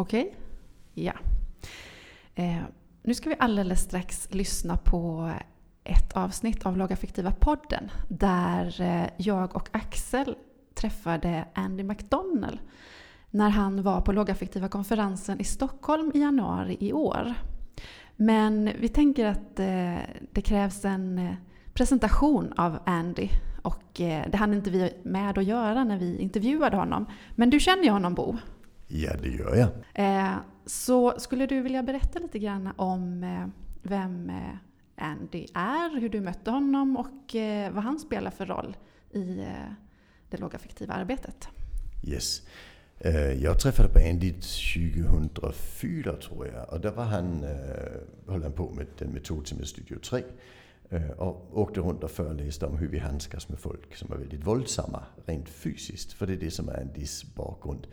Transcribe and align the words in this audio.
Okej? 0.00 0.36
Ja. 0.94 1.12
Eh, 2.34 2.62
nu 3.02 3.14
ska 3.14 3.28
vi 3.28 3.36
alldeles 3.38 3.80
strax 3.80 4.28
lyssna 4.30 4.76
på 4.76 5.32
ett 5.84 6.12
avsnitt 6.12 6.66
av 6.66 6.76
Lågaffektiva 6.76 7.32
podden 7.32 7.90
där 8.08 8.80
eh, 8.80 9.06
jag 9.16 9.56
och 9.56 9.68
Axel 9.72 10.36
träffade 10.74 11.44
Andy 11.54 11.82
McDonnell 11.82 12.60
när 13.30 13.48
han 13.48 13.82
var 13.82 14.00
på 14.00 14.12
Lågaffektiva 14.12 14.68
konferensen 14.68 15.40
i 15.40 15.44
Stockholm 15.44 16.12
i 16.14 16.20
januari 16.20 16.76
i 16.80 16.92
år. 16.92 17.34
Men 18.16 18.70
vi 18.80 18.88
tänker 18.88 19.26
att 19.26 19.60
eh, 19.60 19.98
det 20.32 20.42
krävs 20.44 20.84
en 20.84 21.18
eh, 21.18 21.34
presentation 21.74 22.52
av 22.56 22.78
Andy 22.86 23.28
och 23.62 23.84
det 23.96 24.36
hann 24.36 24.54
inte 24.54 24.70
vi 24.70 24.92
med 25.02 25.38
att 25.38 25.44
göra 25.44 25.84
när 25.84 25.98
vi 25.98 26.18
intervjuade 26.18 26.76
honom. 26.76 27.06
Men 27.34 27.50
du 27.50 27.60
känner 27.60 27.82
ju 27.82 27.90
honom 27.90 28.14
Bo? 28.14 28.36
Ja, 28.88 29.10
det 29.22 29.28
gör 29.28 29.56
jag. 29.56 29.70
Så 30.66 31.14
skulle 31.18 31.46
du 31.46 31.60
vilja 31.60 31.82
berätta 31.82 32.18
lite 32.18 32.38
grann 32.38 32.68
om 32.76 33.26
vem 33.82 34.32
Andy 34.96 35.46
är, 35.54 36.00
hur 36.00 36.08
du 36.08 36.20
mötte 36.20 36.50
honom 36.50 36.96
och 36.96 37.34
vad 37.74 37.84
han 37.84 37.98
spelar 37.98 38.30
för 38.30 38.46
roll 38.46 38.76
i 39.12 39.46
det 40.30 40.36
lågaffektiva 40.36 40.94
arbetet? 40.94 41.48
Yes. 42.04 42.42
Jag 43.40 43.60
träffade 43.60 43.88
på 43.88 43.98
Andy 43.98 44.32
2004 44.32 46.16
tror 46.16 46.46
jag 46.46 46.72
och 46.72 46.80
då 46.80 46.90
var 46.90 47.04
han, 47.04 47.44
höll 48.28 48.42
han 48.42 48.52
på 48.52 48.70
med 48.70 48.86
den 48.98 49.10
metod 49.10 49.46
som 49.46 49.60
är 49.60 49.64
Studio 49.64 49.98
3. 49.98 50.22
Øh, 50.90 51.10
och 51.10 51.58
åkte 51.58 51.80
runt 51.80 52.04
och 52.04 52.10
föreläste 52.10 52.66
om 52.66 52.76
hur 52.76 52.88
vi 52.88 52.98
handskas 52.98 53.48
med 53.48 53.58
folk 53.58 53.96
som 53.96 54.12
är 54.12 54.16
väldigt 54.16 54.46
våldsamma 54.46 55.02
rent 55.26 55.48
fysiskt. 55.48 56.12
För 56.12 56.26
det 56.26 56.32
är 56.32 56.36
det 56.36 56.50
som 56.50 56.68
är 56.68 56.80
Andys 56.80 57.24
bakgrund. 57.34 57.86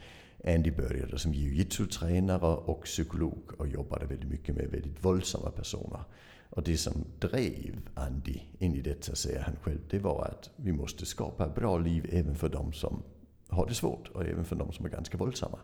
Andy 0.47 0.71
började 0.71 1.19
som 1.19 1.33
jiu-jitsu-tränare 1.33 2.55
och 2.55 2.83
psykolog 2.83 3.51
och 3.57 3.67
jobbade 3.67 4.05
väldigt 4.05 4.29
mycket 4.29 4.55
med 4.55 4.67
väldigt 4.67 5.05
våldsamma 5.05 5.51
personer. 5.51 6.03
Och 6.49 6.63
det 6.63 6.77
som 6.77 6.93
drev 7.19 7.79
Andy 7.93 8.39
in 8.59 8.75
i 8.75 8.81
detta, 8.81 9.15
säger 9.15 9.39
han 9.39 9.55
själv, 9.61 9.79
det 9.89 9.99
var 9.99 10.25
att 10.25 10.49
vi 10.55 10.71
måste 10.71 11.05
skapa 11.05 11.45
ett 11.45 11.55
bra 11.55 11.77
liv 11.77 12.09
även 12.11 12.35
för 12.35 12.49
de 12.49 12.73
som 12.73 13.03
har 13.47 13.65
det 13.65 13.73
svårt 13.73 14.07
och 14.07 14.25
även 14.25 14.45
för 14.45 14.55
de 14.55 14.73
som 14.73 14.85
är 14.85 14.89
ganska 14.89 15.17
våldsamma. 15.17 15.59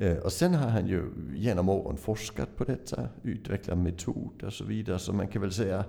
Øh, 0.00 0.18
och 0.18 0.32
sen 0.32 0.54
har 0.54 0.68
han 0.68 0.86
ju 0.86 1.02
genom 1.34 1.68
åren 1.68 1.96
forskat 1.96 2.56
på 2.56 2.64
detta, 2.64 3.08
utvecklat 3.22 3.78
metod 3.78 4.42
och 4.42 4.52
så 4.52 4.64
vidare. 4.64 4.98
Så 4.98 5.12
man 5.12 5.28
kan 5.28 5.42
väl 5.42 5.52
säga 5.52 5.84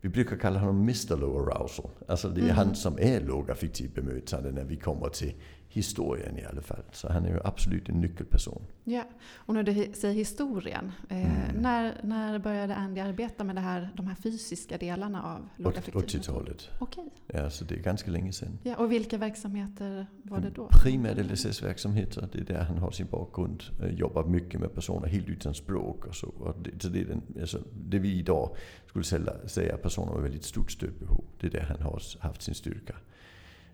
vi 0.00 0.08
brukar 0.08 0.36
kalla 0.36 0.58
honom 0.58 0.76
Mr 0.76 1.16
Low 1.16 1.36
Arousal. 1.36 1.90
Alltså 2.08 2.28
det 2.28 2.40
är 2.40 2.44
mm. 2.44 2.56
han 2.56 2.74
som 2.74 2.98
är 2.98 3.20
lågaffektivt 3.20 3.94
bemötande 3.94 4.52
när 4.52 4.64
vi 4.64 4.76
kommer 4.76 5.08
till 5.08 5.34
historien 5.72 6.38
i 6.38 6.44
alla 6.44 6.62
fall. 6.62 6.82
Så 6.92 7.12
han 7.12 7.24
är 7.24 7.28
ju 7.28 7.40
absolut 7.44 7.88
en 7.88 8.00
nyckelperson. 8.00 8.62
Ja, 8.84 9.04
och 9.34 9.54
när 9.54 9.62
du 9.62 9.92
säger 9.94 10.14
historien. 10.14 10.92
Eh, 11.08 11.46
mm. 11.46 11.62
när, 11.62 12.00
när 12.02 12.38
började 12.38 12.74
Andy 12.74 13.00
arbeta 13.00 13.44
med 13.44 13.56
det 13.56 13.60
här, 13.60 13.90
de 13.96 14.06
här 14.06 14.14
fysiska 14.14 14.78
delarna 14.78 15.22
av 15.22 15.48
lågaffektiv 15.56 16.20
80-talet. 16.20 16.70
Okej. 16.78 17.10
Ja, 17.26 17.50
så 17.50 17.64
det 17.64 17.74
är 17.74 17.78
ganska 17.78 18.10
länge 18.10 18.32
sedan. 18.32 18.58
Ja, 18.62 18.76
och 18.76 18.92
vilka 18.92 19.18
verksamheter 19.18 20.06
var 20.22 20.40
det 20.40 20.50
då? 20.50 20.68
Primärt 20.82 21.18
LSS-verksamheter. 21.18 22.28
Det 22.32 22.38
är 22.38 22.44
där 22.44 22.64
han 22.64 22.78
har 22.78 22.90
sin 22.90 23.06
bakgrund. 23.06 23.62
Eh, 23.82 23.90
jobbar 23.90 24.24
mycket 24.24 24.60
med 24.60 24.74
personer 24.74 25.08
helt 25.08 25.28
utan 25.28 25.54
språk 25.54 26.06
och 26.06 26.14
så. 26.14 26.28
Och 26.28 26.54
det, 26.62 26.82
så 26.82 26.88
det, 26.88 27.00
är 27.00 27.04
den, 27.04 27.22
alltså, 27.40 27.58
det 27.74 27.98
vi 27.98 28.18
idag 28.18 28.56
skulle 28.86 29.04
säga 29.46 29.76
personer 29.76 30.12
med 30.12 30.22
väldigt 30.22 30.44
stort 30.44 30.72
stödbehov. 30.72 31.24
Det 31.40 31.46
är 31.46 31.50
där 31.50 31.66
han 31.78 31.82
har 31.82 32.02
haft 32.20 32.42
sin 32.42 32.54
styrka. 32.54 32.94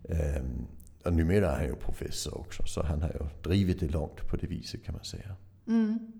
Um, 0.02 0.66
och 1.08 1.14
numera 1.14 1.50
är 1.50 1.56
han 1.56 1.66
ju 1.66 1.76
professor 1.76 2.38
också, 2.38 2.62
så 2.66 2.82
han 2.82 3.02
har 3.02 3.08
ju 3.08 3.50
drivit 3.50 3.80
det 3.80 3.88
långt 3.88 4.28
på 4.28 4.36
det 4.36 4.46
viset 4.46 4.84
kan 4.84 4.94
man 4.94 5.04
säga. 5.04 5.36
Mm. 5.66 6.12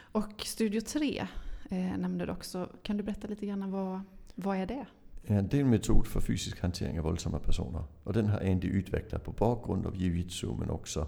Och 0.00 0.44
Studio 0.44 0.80
3 0.80 1.26
eh, 1.70 1.78
nämnde 1.78 2.26
du 2.26 2.32
också. 2.32 2.68
Kan 2.82 2.96
du 2.96 3.02
berätta 3.02 3.28
lite 3.28 3.46
grann 3.46 3.70
vad, 3.70 4.00
vad 4.34 4.56
är 4.56 4.66
det? 4.66 4.86
Ja, 5.26 5.42
det 5.42 5.56
är 5.56 5.60
en 5.60 5.70
metod 5.70 6.06
för 6.06 6.20
fysisk 6.20 6.60
hantering 6.60 6.98
av 6.98 7.04
våldsamma 7.04 7.38
personer. 7.38 7.84
Och 8.02 8.12
den 8.12 8.26
har 8.26 8.40
Andy 8.40 8.68
utvecklat 8.68 9.24
på 9.24 9.32
bakgrund 9.32 9.86
av 9.86 9.94
jiu-jitsu 9.94 10.56
men 10.58 10.70
också 10.70 11.06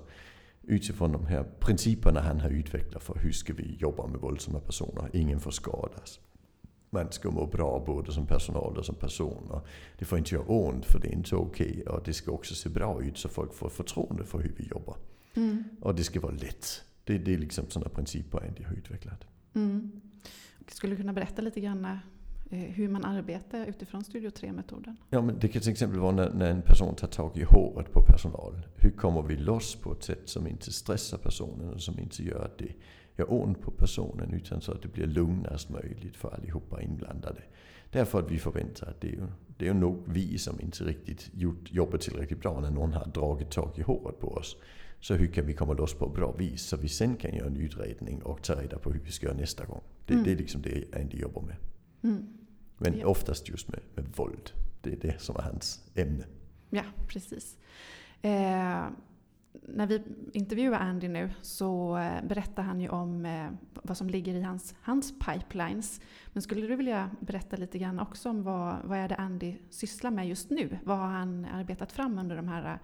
utifrån 0.63 1.13
de 1.13 1.27
här 1.27 1.45
principerna 1.61 2.21
han 2.21 2.41
har 2.41 2.51
utvecklat 2.51 3.03
för 3.03 3.19
hur 3.19 3.33
ska 3.33 3.53
vi 3.53 3.77
jobba 3.81 4.07
med 4.07 4.21
våldsamma 4.21 4.61
personer. 4.61 5.11
Ingen 5.13 5.41
får 5.41 5.51
skadas 5.51 6.21
man 6.95 7.13
ska 7.13 7.31
må 7.31 7.47
bra 7.47 7.83
både 7.87 8.13
som 8.13 8.27
personal 8.27 8.79
och 8.79 8.85
som 8.85 8.95
person. 8.95 9.51
Och 9.51 9.67
det 9.99 10.05
får 10.05 10.19
inte 10.19 10.35
göra 10.35 10.45
ont 10.47 10.85
för 10.85 10.99
det 10.99 11.09
är 11.09 11.13
inte 11.13 11.37
okej. 11.37 11.71
Okay. 11.71 11.95
Och 11.95 12.03
det 12.05 12.13
ska 12.13 12.31
också 12.31 12.55
se 12.55 12.69
bra 12.69 13.03
ut 13.03 13.19
så 13.19 13.29
folk 13.29 13.55
får 13.55 13.69
förtroende 13.69 14.25
för 14.25 14.39
hur 14.39 14.55
vi 14.57 14.69
jobbar. 14.69 14.97
Mm. 15.35 15.65
Och 15.81 15.95
det 15.95 16.05
ska 16.05 16.21
vara 16.21 16.33
lätt. 16.33 16.85
Det, 17.05 17.19
det 17.19 17.35
är 17.35 17.39
liksom 17.39 17.65
sådana 17.69 17.91
principer 17.91 18.47
Andy 18.49 18.65
har 18.65 18.75
utvecklat. 18.75 19.25
Mm. 19.55 20.01
Skulle 20.69 20.93
du 20.93 20.97
kunna 20.97 21.13
berätta 21.13 21.43
lite 21.43 21.61
grann 21.61 21.85
eh, 21.85 22.59
hur 22.59 22.89
man 22.89 23.05
arbetar 23.05 23.67
utifrån 23.67 24.05
Studio 24.05 24.31
3-metoden? 24.31 24.97
Ja, 25.11 25.23
men 25.23 25.39
det 25.39 25.49
kan 25.49 25.63
till 25.63 25.73
exempel 25.73 26.01
vara 26.01 26.13
när, 26.13 26.31
när, 26.31 26.51
en 26.51 26.63
person 26.63 26.95
tar 26.95 27.09
tag 27.09 27.37
i 27.37 27.43
håret 27.43 27.93
på 27.93 28.03
personal. 28.03 28.67
Hur 28.77 28.91
kommer 28.91 29.23
vi 29.23 29.37
loss 29.37 29.75
på 29.75 29.93
ett 29.93 30.03
sätt 30.03 30.29
som 30.29 30.47
inte 30.47 30.73
stressar 30.73 31.19
personen 31.19 31.75
och 31.75 31.81
som 31.81 31.99
inte 31.99 32.23
gör 32.23 32.45
att 32.45 32.59
det 32.59 32.75
gör 33.17 33.33
ont 33.33 33.61
på 33.61 33.71
personen 33.71 34.35
utan 34.35 34.61
så 34.61 34.73
att 34.73 34.83
det 34.83 34.89
blir 34.89 35.07
lugnast 35.07 35.71
möjligt 35.71 36.17
för 36.17 36.35
allihopa 36.35 36.83
inblandade. 36.83 37.43
Därför 37.91 38.19
att 38.19 38.31
vi 38.31 38.39
förväntar 38.39 38.87
att 38.87 39.01
det 39.01 39.09
är 39.09 39.13
ju, 39.13 39.27
det 39.59 39.69
är 39.69 39.75
nog 39.75 40.03
vi 40.07 40.39
som 40.39 40.61
inte 40.61 40.85
riktigt 40.85 41.31
gjort 41.33 41.73
jobbet 41.73 42.01
tillräckligt 42.01 42.41
bra 42.41 42.61
när 42.61 42.71
någon 42.71 42.93
har 42.93 43.07
dragit 43.07 43.51
tag 43.51 43.79
i 43.79 43.83
håret 43.83 44.21
på 44.21 44.29
oss. 44.29 44.57
Så 45.01 45.15
hur 45.15 45.27
kan 45.27 45.47
vi 45.47 45.55
komma 45.55 45.73
loss 45.73 45.95
på 45.95 46.07
ett 46.07 46.15
bra 46.15 46.33
vis 46.33 46.63
så 46.63 46.77
vi 46.77 46.89
sen 46.89 47.17
kan 47.17 47.35
göra 47.35 47.47
en 47.47 47.57
utredning 47.57 48.23
och 48.23 48.43
ta 48.43 48.55
reda 48.55 48.79
på 48.79 48.93
hur 48.93 49.01
vi 49.01 49.11
ska 49.11 49.27
göra 49.27 49.37
nästa 49.37 49.65
gång. 49.65 49.83
Det, 50.07 50.13
mm. 50.15 50.25
det 50.25 50.33
är 50.33 50.37
liksom 50.37 50.63
det 50.63 50.85
Andy 50.95 51.19
jobbar 51.19 51.43
med. 51.43 51.57
Mm. 52.03 52.27
Men 52.79 52.99
ja. 52.99 53.07
oftast 53.07 53.49
just 53.49 53.69
med, 53.69 53.81
med 53.95 54.05
våld. 54.17 54.51
Det 54.81 54.93
är 54.93 54.97
det 54.97 55.21
som 55.21 55.37
är 55.37 55.43
hans 55.43 55.91
ämne. 55.95 56.25
Ja, 56.71 56.85
precis. 57.09 57.57
Eh, 58.23 58.87
när 59.63 59.87
vi 59.87 60.03
intervjuar 60.33 60.81
Andy 60.81 61.09
nu 61.09 61.31
så 61.43 61.99
eh, 61.99 62.25
berättar 62.25 62.63
han 62.63 62.81
ju 62.81 62.89
om 62.89 63.27
eh, 63.27 63.47
vad 63.83 63.97
som 63.97 64.11
ligger 64.11 64.35
i 64.35 64.43
hans, 64.43 64.75
hans 64.81 65.15
pipelines. 65.19 66.01
Men 66.27 66.43
skulle 66.43 66.67
du 66.67 66.77
vilja 66.77 67.11
berätta 67.21 67.57
lite 67.57 67.79
grann 67.79 68.01
också 68.01 68.29
om 68.31 68.43
vad, 68.43 68.77
vad 68.85 68.99
är 68.99 69.09
det 69.09 69.15
Andy 69.15 69.57
sysslar 69.71 70.11
med 70.11 70.29
just 70.29 70.51
nu? 70.51 70.79
Vad 70.85 70.99
har 70.99 71.07
han 71.07 71.45
arbetat 71.45 71.93
fram 71.93 72.19
under 72.19 72.37
de 72.37 72.49
här 72.49 72.73
eh, 72.73 72.79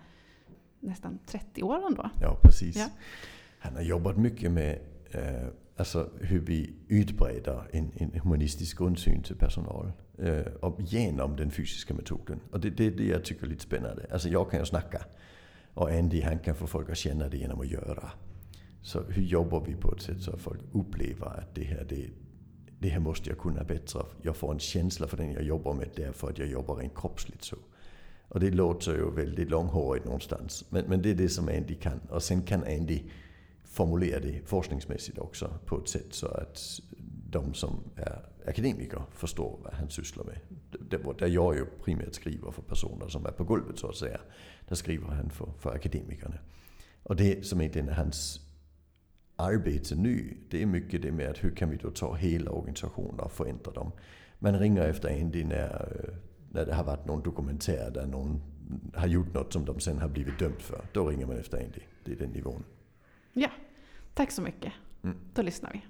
nästan 0.81 1.19
30 1.27 1.63
åren 1.63 1.95
då? 1.95 2.11
Ja, 2.21 2.39
precis. 2.43 2.77
Ja. 2.77 2.89
Han 3.59 3.75
har 3.75 3.83
jobbat 3.83 4.17
mycket 4.17 4.51
med 4.51 4.79
eh, 5.11 5.49
alltså 5.77 6.11
hur 6.21 6.41
vi 6.41 6.75
utbreder 6.89 7.69
en, 7.73 7.93
en 7.95 8.21
humanistisk 8.21 8.79
grundsyn 8.79 9.23
till 9.23 9.37
personal 9.37 9.93
eh, 10.19 10.53
och 10.61 10.81
genom 10.81 11.37
den 11.37 11.51
fysiska 11.51 11.95
metoden. 11.95 12.41
Och 12.51 12.61
det, 12.61 12.71
det 12.71 12.87
är 12.87 12.91
det 12.91 13.07
jag 13.07 13.25
tycker 13.25 13.45
är 13.45 13.51
lite 13.51 13.63
spännande. 13.63 14.07
Alltså 14.13 14.29
jag 14.29 14.51
kan 14.51 14.61
ju 14.61 14.67
snacka 14.67 15.05
och 15.75 15.91
Andy 15.91 16.23
han 16.23 16.39
kan 16.39 16.55
få 16.55 16.67
folk 16.67 16.91
att 16.91 16.97
känna 16.97 17.29
det 17.29 17.37
genom 17.37 17.61
att 17.61 17.71
göra. 17.71 18.11
Så 18.83 19.03
hur 19.03 19.23
jobbar 19.23 19.65
vi 19.67 19.75
på 19.75 19.95
ett 19.95 20.03
sätt 20.03 20.23
så 20.23 20.31
att 20.31 20.41
folk 20.41 20.61
upplever 20.73 21.27
att 21.27 21.55
det 21.55 21.65
här, 21.65 21.87
det, 21.89 22.11
det 22.79 22.89
här 22.89 23.01
måste 23.01 23.29
jag 23.29 23.39
kunna 23.39 23.65
bättre. 23.65 24.03
Jag 24.23 24.37
får 24.37 24.53
en 24.53 24.59
känsla 24.59 25.07
för 25.07 25.17
den 25.17 25.33
jag 25.33 25.43
jobbar 25.43 25.75
med 25.75 25.89
därför 25.97 26.31
att 26.31 26.39
jag 26.39 26.49
jobbar 26.49 26.75
rent 26.77 26.97
kroppsligt 26.97 27.45
så. 27.45 27.57
Och 28.29 28.41
det 28.41 28.51
låter 28.51 28.93
ju 28.93 29.11
väldigt 29.11 29.51
långhårigt 29.51 30.05
någonstans. 30.05 30.65
Men, 30.69 30.85
men 30.85 31.03
det 31.03 31.11
är 31.11 31.15
det 31.15 31.29
som 31.29 31.49
Andy 31.49 31.75
kan. 31.75 32.01
Och 32.11 32.23
sen 32.23 32.43
kan 32.43 32.63
Andy 32.65 33.03
formulera 33.65 34.21
det 34.21 34.41
forskningsmässigt 34.47 35.19
också 35.19 35.59
på 35.67 35.79
ett 35.79 35.89
sätt 35.89 36.15
så 36.15 36.27
att 36.27 36.81
de 37.31 37.55
som 37.55 37.81
är 37.97 38.25
akademiker 38.47 39.03
förstår 39.11 39.59
vad 39.63 39.75
han 39.75 39.91
sysslar 39.91 40.25
med. 40.25 40.39
Där 41.19 41.27
jag 41.27 41.57
ju 41.57 41.67
primärt 41.85 42.15
skriver 42.15 42.51
för 42.51 42.63
personer 42.63 43.09
som 43.09 43.27
är 43.27 43.31
på 43.31 43.45
golvet 43.45 43.79
så 43.79 43.89
att 43.89 43.97
säga. 43.97 44.21
Där 44.71 44.77
skriver 44.77 45.09
han 45.09 45.31
för, 45.31 45.53
för 45.59 45.75
akademikerna. 45.75 46.39
Och 47.03 47.17
det 47.17 47.47
som 47.47 47.61
egentligen 47.61 47.89
är 47.89 47.93
hans 47.93 48.41
arbete 49.37 49.95
nu, 49.95 50.37
det 50.51 50.63
är 50.63 50.67
mycket 50.67 51.03
det 51.03 51.13
med 51.13 51.31
att 51.31 51.45
hur 51.45 51.51
kan 51.51 51.71
vi 51.71 51.77
då 51.77 51.91
ta 51.91 52.15
hela 52.15 52.51
organisationer 52.51 53.25
och 53.25 53.33
förändra 53.33 53.73
dem. 53.73 53.93
Man 54.39 54.59
ringer 54.59 54.83
efter 54.83 55.21
Andy 55.21 55.45
när, 55.45 56.11
när 56.51 56.67
det 56.67 56.75
har 56.75 56.85
varit 56.85 57.07
någon 57.07 57.23
dokumentär 57.23 57.91
där 57.91 58.07
någon 58.07 58.43
har 58.95 59.07
gjort 59.07 59.35
något 59.35 59.53
som 59.53 59.65
de 59.65 59.81
sen 59.81 59.99
har 59.99 60.09
blivit 60.09 60.39
dömt 60.39 60.63
för. 60.63 60.85
Då 60.93 61.09
ringer 61.09 61.27
man 61.27 61.39
efter 61.39 61.59
Andy. 61.59 61.81
Det 62.05 62.13
är 62.13 62.17
den 62.17 62.31
nivån. 62.31 62.65
Ja, 63.33 63.51
tack 64.15 64.31
så 64.31 64.43
mycket. 64.43 64.73
Mm. 65.03 65.17
Då 65.35 65.43
lyssnar 65.43 65.73
vi. 65.73 65.83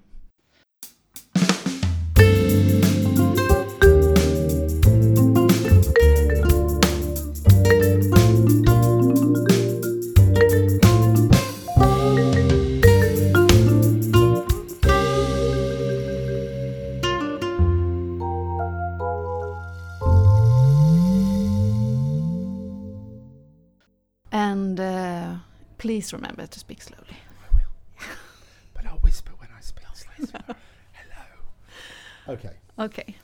Please 26.01 26.15
remember 26.15 26.47
to 26.47 26.59
speak 26.59 26.81
slowly. 26.81 27.15
I 27.47 27.55
will. 27.55 28.09
but 28.75 28.87
I'll 28.87 29.01
whisper 29.01 29.33
when 29.37 29.51
I 29.55 29.61
speak 29.61 29.85
slowly. 29.93 30.33
No. 30.49 30.55
Hello. 30.93 32.35
Okay. 32.35 32.55
Okay. 32.79 33.17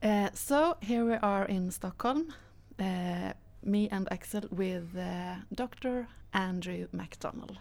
Uh, 0.00 0.28
so 0.32 0.76
here 0.82 1.04
we 1.04 1.14
are 1.14 1.46
in 1.46 1.68
Stockholm. 1.72 2.32
Uh, 2.78 3.32
me 3.64 3.88
and 3.90 4.06
Axel 4.12 4.42
with 4.52 4.96
uh, 4.96 5.34
Dr. 5.52 6.06
Andrew 6.32 6.86
McDonnell. 6.94 7.56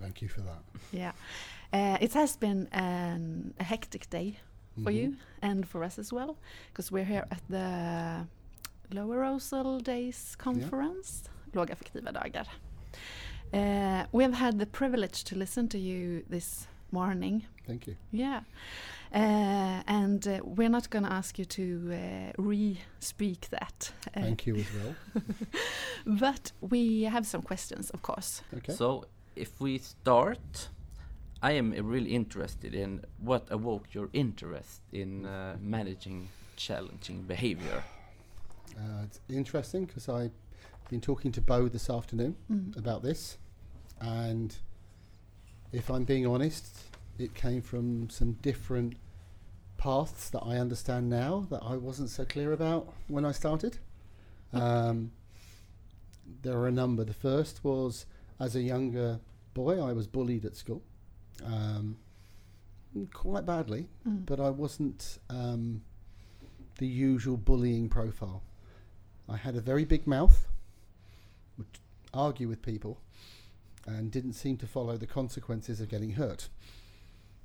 Thank 0.00 0.20
you 0.20 0.28
for 0.28 0.40
that. 0.40 0.62
Yeah. 0.90 1.12
Uh, 1.72 1.96
it 2.00 2.12
has 2.14 2.36
been 2.36 2.66
an, 2.72 3.54
a 3.60 3.64
hectic 3.64 4.10
day 4.10 4.40
for 4.82 4.90
mm 4.90 4.96
-hmm. 4.96 5.00
you 5.00 5.16
and 5.42 5.64
for 5.64 5.84
us 5.84 5.98
as 5.98 6.12
well 6.12 6.36
because 6.72 6.94
we're 6.94 7.08
here 7.14 7.26
at 7.30 7.42
the 7.48 8.26
Low 8.90 9.12
Arousal 9.12 9.80
Days 9.84 10.36
Conference, 10.36 11.22
yeah. 11.24 11.54
Lågaffektiva 11.54 12.12
dagar. 12.12 12.46
Uh, 13.52 14.04
we 14.12 14.22
have 14.24 14.34
had 14.34 14.58
the 14.58 14.66
privilege 14.66 15.24
to 15.24 15.36
listen 15.36 15.68
to 15.68 15.78
you 15.78 16.24
this 16.28 16.66
morning. 16.92 17.46
Thank 17.66 17.86
you. 17.86 17.96
Yeah. 18.10 18.40
Uh, 19.14 19.82
and 19.86 20.26
uh, 20.26 20.40
we're 20.42 20.68
not 20.68 20.90
going 20.90 21.04
to 21.04 21.12
ask 21.12 21.38
you 21.38 21.44
to 21.44 21.92
uh, 21.92 22.42
re-speak 22.42 23.48
that. 23.50 23.92
Uh, 24.14 24.20
Thank 24.20 24.46
you 24.46 24.56
as 24.56 24.66
well. 24.74 25.22
but 26.06 26.52
we 26.60 27.04
have 27.04 27.26
some 27.26 27.42
questions, 27.42 27.90
of 27.90 28.02
course. 28.02 28.42
Okay. 28.56 28.72
So, 28.72 29.04
if 29.36 29.60
we 29.60 29.78
start, 29.78 30.68
I 31.42 31.52
am 31.52 31.72
uh, 31.72 31.82
really 31.82 32.14
interested 32.14 32.74
in 32.74 33.04
what 33.20 33.46
awoke 33.50 33.94
your 33.94 34.08
interest 34.12 34.80
in 34.92 35.26
uh, 35.26 35.56
managing 35.60 36.28
challenging 36.56 37.22
behavior. 37.22 37.82
Uh, 38.76 39.04
it's 39.04 39.20
interesting 39.28 39.84
because 39.84 40.08
I've 40.08 40.32
been 40.88 41.00
talking 41.00 41.32
to 41.32 41.40
Bo 41.40 41.68
this 41.68 41.90
afternoon 41.90 42.36
Mm. 42.50 42.76
about 42.76 43.02
this, 43.02 43.38
and 44.00 44.54
if 45.72 45.90
I'm 45.90 46.04
being 46.04 46.26
honest, 46.26 46.84
it 47.18 47.34
came 47.34 47.60
from 47.62 48.08
some 48.10 48.32
different 48.42 48.94
paths 49.78 50.30
that 50.30 50.40
I 50.40 50.56
understand 50.58 51.08
now 51.10 51.40
that 51.50 51.62
I 51.62 51.76
wasn't 51.76 52.10
so 52.10 52.24
clear 52.24 52.52
about 52.52 52.92
when 53.08 53.24
I 53.24 53.32
started. 53.32 53.78
Um, 54.52 55.10
there 56.42 56.56
are 56.58 56.66
a 56.68 56.72
number. 56.72 57.04
The 57.04 57.12
first 57.14 57.62
was 57.64 58.06
as 58.38 58.54
a 58.56 58.62
younger 58.62 59.20
boy, 59.54 59.80
I 59.80 59.92
was 59.92 60.06
bullied 60.06 60.44
at 60.44 60.56
school, 60.56 60.82
um, 61.44 61.96
quite 63.12 63.44
badly, 63.44 63.88
Mm. 64.06 64.24
but 64.26 64.40
I 64.40 64.50
wasn't 64.50 65.18
um, 65.28 65.82
the 66.78 66.86
usual 66.86 67.36
bullying 67.36 67.88
profile. 67.88 68.42
I 69.28 69.36
had 69.36 69.56
a 69.56 69.60
very 69.60 69.84
big 69.84 70.06
mouth, 70.06 70.45
would 71.58 71.66
argue 72.14 72.48
with 72.48 72.62
people, 72.62 73.00
and 73.86 74.10
didn't 74.10 74.32
seem 74.32 74.56
to 74.58 74.66
follow 74.66 74.96
the 74.96 75.06
consequences 75.06 75.80
of 75.80 75.88
getting 75.88 76.10
hurt. 76.12 76.48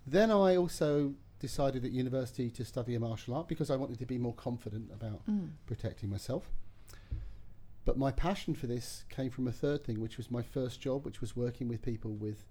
Then 0.08 0.32
I 0.32 0.56
also 0.56 1.14
decided 1.40 1.86
at 1.86 1.92
university 1.92 2.50
to 2.52 2.66
study 2.66 2.96
a 2.96 3.00
martial 3.00 3.36
art 3.36 3.48
because 3.48 3.70
I 3.70 3.76
wanted 3.76 4.00
to 4.00 4.06
be 4.06 4.18
more 4.18 4.34
confident 4.34 4.92
about 4.92 5.26
Mm. 5.28 5.52
protecting 5.66 6.10
myself. 6.10 6.52
But 7.84 7.98
my 7.98 8.12
passion 8.12 8.54
for 8.54 8.68
this 8.68 9.06
came 9.10 9.32
from 9.32 9.48
a 9.48 9.52
third 9.52 9.84
thing, 9.84 10.00
which 10.00 10.18
was 10.18 10.30
my 10.30 10.44
first 10.44 10.82
job, 10.82 11.04
which 11.06 11.20
was 11.22 11.36
working 11.36 11.68
with 11.68 11.82
people 11.82 12.14
with 12.14 12.46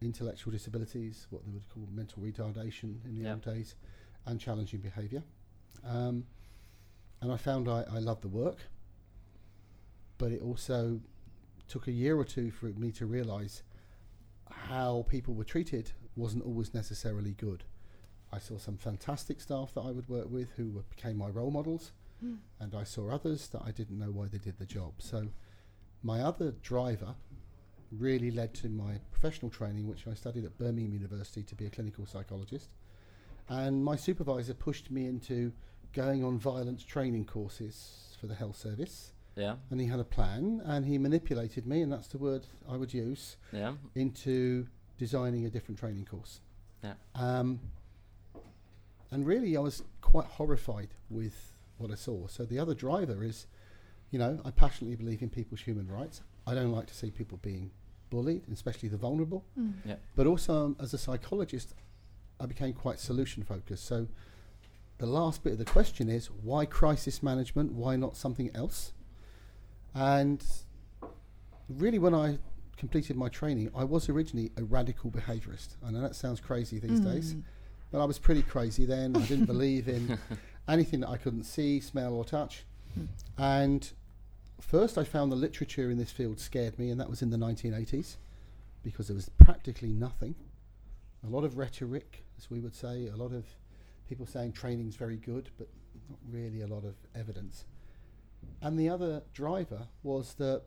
intellectual 0.00 0.50
disabilities, 0.52 1.26
what 1.30 1.44
they 1.44 1.50
would 1.52 1.68
call 1.68 1.86
mental 1.92 2.22
retardation 2.22 3.04
in 3.04 3.14
the 3.16 3.22
Yeah. 3.24 3.32
old 3.34 3.42
days, 3.42 3.74
and 4.26 4.40
challenging 4.40 4.80
behaviour. 4.80 5.22
Um, 5.82 6.26
and 7.20 7.30
I 7.30 7.36
found 7.36 7.68
I, 7.68 7.82
I 7.82 7.98
loved 7.98 8.22
the 8.22 8.28
work, 8.28 8.58
but 10.24 10.32
it 10.32 10.40
also 10.40 11.00
took 11.68 11.86
a 11.86 11.92
year 11.92 12.16
or 12.16 12.24
two 12.24 12.50
for 12.50 12.64
me 12.66 12.90
to 12.90 13.04
realise 13.04 13.62
how 14.48 15.04
people 15.06 15.34
were 15.34 15.44
treated 15.44 15.92
wasn't 16.16 16.42
always 16.42 16.72
necessarily 16.72 17.32
good. 17.32 17.62
I 18.32 18.38
saw 18.38 18.56
some 18.56 18.78
fantastic 18.78 19.38
staff 19.38 19.74
that 19.74 19.82
I 19.82 19.90
would 19.90 20.08
work 20.08 20.30
with 20.30 20.48
who 20.56 20.70
were, 20.70 20.84
became 20.84 21.18
my 21.18 21.28
role 21.28 21.50
models 21.50 21.92
Mm. 22.24 22.38
and 22.60 22.74
I 22.74 22.84
saw 22.84 23.10
others 23.10 23.48
that 23.48 23.62
I 23.66 23.70
didn't 23.70 23.98
know 23.98 24.10
why 24.10 24.28
they 24.28 24.38
did 24.38 24.56
the 24.58 24.64
job. 24.64 24.94
So 24.98 25.26
my 26.02 26.20
other 26.20 26.52
driver 26.62 27.16
really 27.92 28.30
led 28.30 28.54
to 28.54 28.68
my 28.70 29.00
professional 29.10 29.50
training, 29.50 29.86
which 29.88 30.06
I 30.06 30.14
studied 30.14 30.46
at 30.46 30.56
Birmingham 30.56 30.94
University 30.94 31.42
to 31.42 31.54
be 31.54 31.66
a 31.66 31.70
clinical 31.70 32.06
psychologist. 32.06 32.70
And 33.48 33.84
my 33.84 33.96
supervisor 33.96 34.54
pushed 34.54 34.90
me 34.90 35.06
into 35.06 35.52
going 35.92 36.24
on 36.24 36.38
violence 36.38 36.82
training 36.82 37.26
courses 37.26 38.16
for 38.18 38.26
the 38.26 38.34
health 38.34 38.56
service. 38.56 39.12
Yeah, 39.36 39.56
And 39.70 39.80
he 39.80 39.86
had 39.86 39.98
a 40.00 40.04
plan 40.04 40.62
and 40.64 40.86
he 40.86 40.96
manipulated 40.98 41.66
me, 41.66 41.82
and 41.82 41.92
that's 41.92 42.08
the 42.08 42.18
word 42.18 42.46
I 42.68 42.76
would 42.76 42.94
use, 42.94 43.36
yeah, 43.52 43.74
into 43.94 44.66
designing 44.96 45.44
a 45.46 45.50
different 45.50 45.78
training 45.78 46.04
course. 46.04 46.40
Yeah. 46.82 46.94
Um, 47.14 47.60
and 49.10 49.26
really, 49.26 49.56
I 49.56 49.60
was 49.60 49.82
quite 50.00 50.26
horrified 50.26 50.88
with 51.10 51.54
what 51.78 51.90
I 51.90 51.94
saw. 51.94 52.26
So 52.26 52.44
the 52.44 52.58
other 52.58 52.74
driver 52.74 53.24
is, 53.24 53.46
you 54.10 54.18
know, 54.18 54.40
I 54.44 54.50
passionately 54.50 54.96
believe 54.96 55.22
in 55.22 55.30
people's 55.30 55.60
human 55.60 55.88
rights. 55.88 56.20
I 56.46 56.54
don't 56.54 56.72
like 56.72 56.86
to 56.86 56.94
see 56.94 57.10
people 57.10 57.38
being 57.42 57.70
bullied, 58.10 58.42
especially 58.52 58.88
the 58.88 58.96
vulnerable. 58.96 59.44
Mm. 59.58 59.74
yeah, 59.84 59.96
But 60.14 60.26
also, 60.26 60.66
um, 60.66 60.76
as 60.78 60.94
a 60.94 60.98
psychologist, 60.98 61.74
I 62.38 62.46
became 62.46 62.72
quite 62.72 63.00
solution 63.00 63.42
focused. 63.42 63.86
So 63.86 64.06
the 64.98 65.06
last 65.06 65.42
bit 65.42 65.54
of 65.54 65.58
the 65.58 65.64
question 65.64 66.08
is 66.08 66.30
why 66.30 66.66
crisis 66.66 67.22
management? 67.22 67.72
Why 67.72 67.96
not 67.96 68.16
something 68.16 68.50
else? 68.54 68.92
And 69.94 70.44
really, 71.68 71.98
when 71.98 72.14
I 72.14 72.38
completed 72.76 73.16
my 73.16 73.28
training, 73.28 73.70
I 73.74 73.84
was 73.84 74.08
originally 74.08 74.50
a 74.56 74.64
radical 74.64 75.10
behaviorist. 75.10 75.76
I 75.84 75.90
know 75.90 76.00
that 76.00 76.16
sounds 76.16 76.40
crazy 76.40 76.78
these 76.78 77.00
days, 77.00 77.34
Mm. 77.34 77.42
but 77.90 78.00
I 78.00 78.04
was 78.04 78.18
pretty 78.18 78.42
crazy 78.42 78.84
then. 78.84 79.16
I 79.16 79.24
didn't 79.26 79.46
believe 79.46 79.88
in 79.88 80.18
anything 80.68 81.00
that 81.00 81.08
I 81.10 81.16
couldn't 81.16 81.44
see, 81.44 81.80
smell, 81.80 82.14
or 82.14 82.24
touch. 82.24 82.64
Mm. 82.98 83.08
And 83.38 83.92
first, 84.60 84.98
I 84.98 85.04
found 85.04 85.30
the 85.30 85.36
literature 85.36 85.90
in 85.90 85.98
this 85.98 86.10
field 86.10 86.40
scared 86.40 86.78
me, 86.78 86.90
and 86.90 87.00
that 87.00 87.08
was 87.08 87.22
in 87.22 87.30
the 87.30 87.36
1980s 87.38 88.16
because 88.82 89.06
there 89.08 89.14
was 89.16 89.28
practically 89.38 89.92
nothing. 89.92 90.34
A 91.26 91.28
lot 91.28 91.44
of 91.44 91.56
rhetoric, 91.56 92.24
as 92.36 92.50
we 92.50 92.60
would 92.60 92.74
say, 92.74 93.06
a 93.06 93.16
lot 93.16 93.32
of 93.32 93.46
people 94.08 94.26
saying 94.26 94.52
training's 94.52 94.96
very 94.96 95.16
good, 95.16 95.48
but 95.56 95.68
not 96.10 96.18
really 96.30 96.60
a 96.60 96.66
lot 96.66 96.84
of 96.84 96.94
evidence. 97.14 97.64
And 98.60 98.78
the 98.78 98.88
other 98.88 99.22
driver 99.32 99.88
was 100.02 100.34
that 100.34 100.62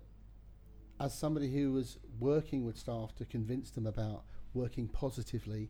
as 0.99 1.17
somebody 1.17 1.53
who 1.53 1.71
was 1.71 1.97
working 2.19 2.65
with 2.65 2.77
staff 2.77 3.15
to 3.15 3.25
convince 3.25 3.69
them 3.69 3.85
about 3.85 4.23
working 4.53 4.87
positively, 4.87 5.69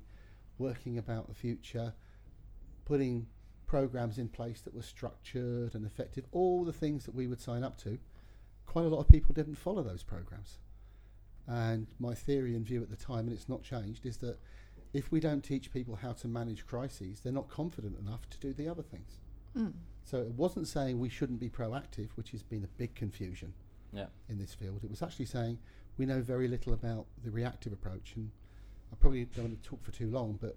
working 0.57 0.97
about 0.97 1.27
the 1.27 1.33
future, 1.33 1.93
putting 2.85 3.27
programs 3.65 4.17
in 4.17 4.29
place 4.29 4.61
that 4.61 4.73
were 4.73 4.81
structured 4.81 5.75
and 5.75 5.85
effective, 5.85 6.25
all 6.31 6.63
the 6.63 6.73
things 6.73 7.05
that 7.05 7.13
we 7.13 7.27
would 7.27 7.41
sign 7.41 7.63
up 7.63 7.77
to, 7.77 7.97
quite 8.65 8.85
a 8.85 8.89
lot 8.89 8.99
of 8.99 9.09
people 9.09 9.33
didn't 9.33 9.55
follow 9.55 9.83
those 9.83 10.03
programs. 10.03 10.59
And 11.45 11.87
my 11.99 12.13
theory 12.13 12.55
and 12.55 12.65
view 12.65 12.81
at 12.81 12.89
the 12.89 12.95
time, 12.95 13.27
and 13.27 13.33
it's 13.33 13.49
not 13.49 13.63
changed, 13.63 14.05
is 14.05 14.17
that 14.17 14.37
if 14.93 15.11
we 15.11 15.19
don't 15.19 15.43
teach 15.43 15.71
people 15.71 15.95
how 15.95 16.13
to 16.13 16.27
manage 16.27 16.65
crises, 16.65 17.21
they're 17.21 17.33
not 17.33 17.49
confident 17.49 17.97
enough 17.99 18.29
to 18.29 18.39
do 18.39 18.53
the 18.53 18.69
other 18.69 18.83
things. 18.83 19.19
Mm. 19.55 19.73
So 20.07 20.21
it 20.21 20.31
wasn't 20.31 20.69
saying 20.69 20.99
we 20.99 21.09
shouldn't 21.09 21.37
be 21.41 21.49
proactive, 21.49 22.07
which 22.15 22.31
has 22.31 22.41
been 22.41 22.63
a 22.63 22.67
big 22.77 22.95
confusion 22.95 23.53
yeah, 23.91 24.05
in 24.29 24.37
this 24.37 24.53
field. 24.53 24.81
It 24.85 24.89
was 24.89 25.01
actually 25.01 25.25
saying 25.25 25.59
we 25.97 26.05
know 26.05 26.21
very 26.21 26.47
little 26.47 26.71
about 26.71 27.07
the 27.25 27.29
reactive 27.29 27.73
approach. 27.73 28.13
And 28.15 28.31
I 28.93 28.95
probably 28.95 29.25
don't 29.25 29.43
want 29.49 29.61
to 29.61 29.69
talk 29.69 29.83
for 29.83 29.91
too 29.91 30.09
long, 30.09 30.39
but 30.41 30.55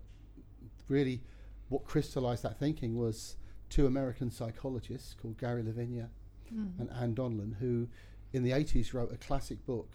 really 0.86 1.20
what 1.68 1.84
crystallized 1.84 2.44
that 2.44 2.60
thinking 2.60 2.96
was 2.96 3.34
two 3.70 3.86
American 3.86 4.30
psychologists 4.30 5.14
called 5.14 5.36
Gary 5.36 5.62
LaVigna 5.64 6.08
Mm. 6.52 6.80
and 6.80 6.90
Anne 6.90 7.14
Donnellan, 7.14 7.54
who 7.60 7.86
in 8.32 8.42
the 8.42 8.50
80s 8.52 8.92
wrote 8.92 9.12
a 9.12 9.16
classic 9.16 9.64
book 9.66 9.88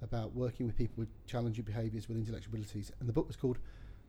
about 0.00 0.32
working 0.32 0.64
with 0.66 0.76
people 0.76 0.94
with 0.96 1.08
challenging 1.26 1.64
behaviors 1.64 2.08
with 2.08 2.16
intellectual 2.16 2.52
abilities. 2.54 2.92
And 3.00 3.08
the 3.08 3.12
book 3.12 3.26
was 3.26 3.34
called 3.34 3.58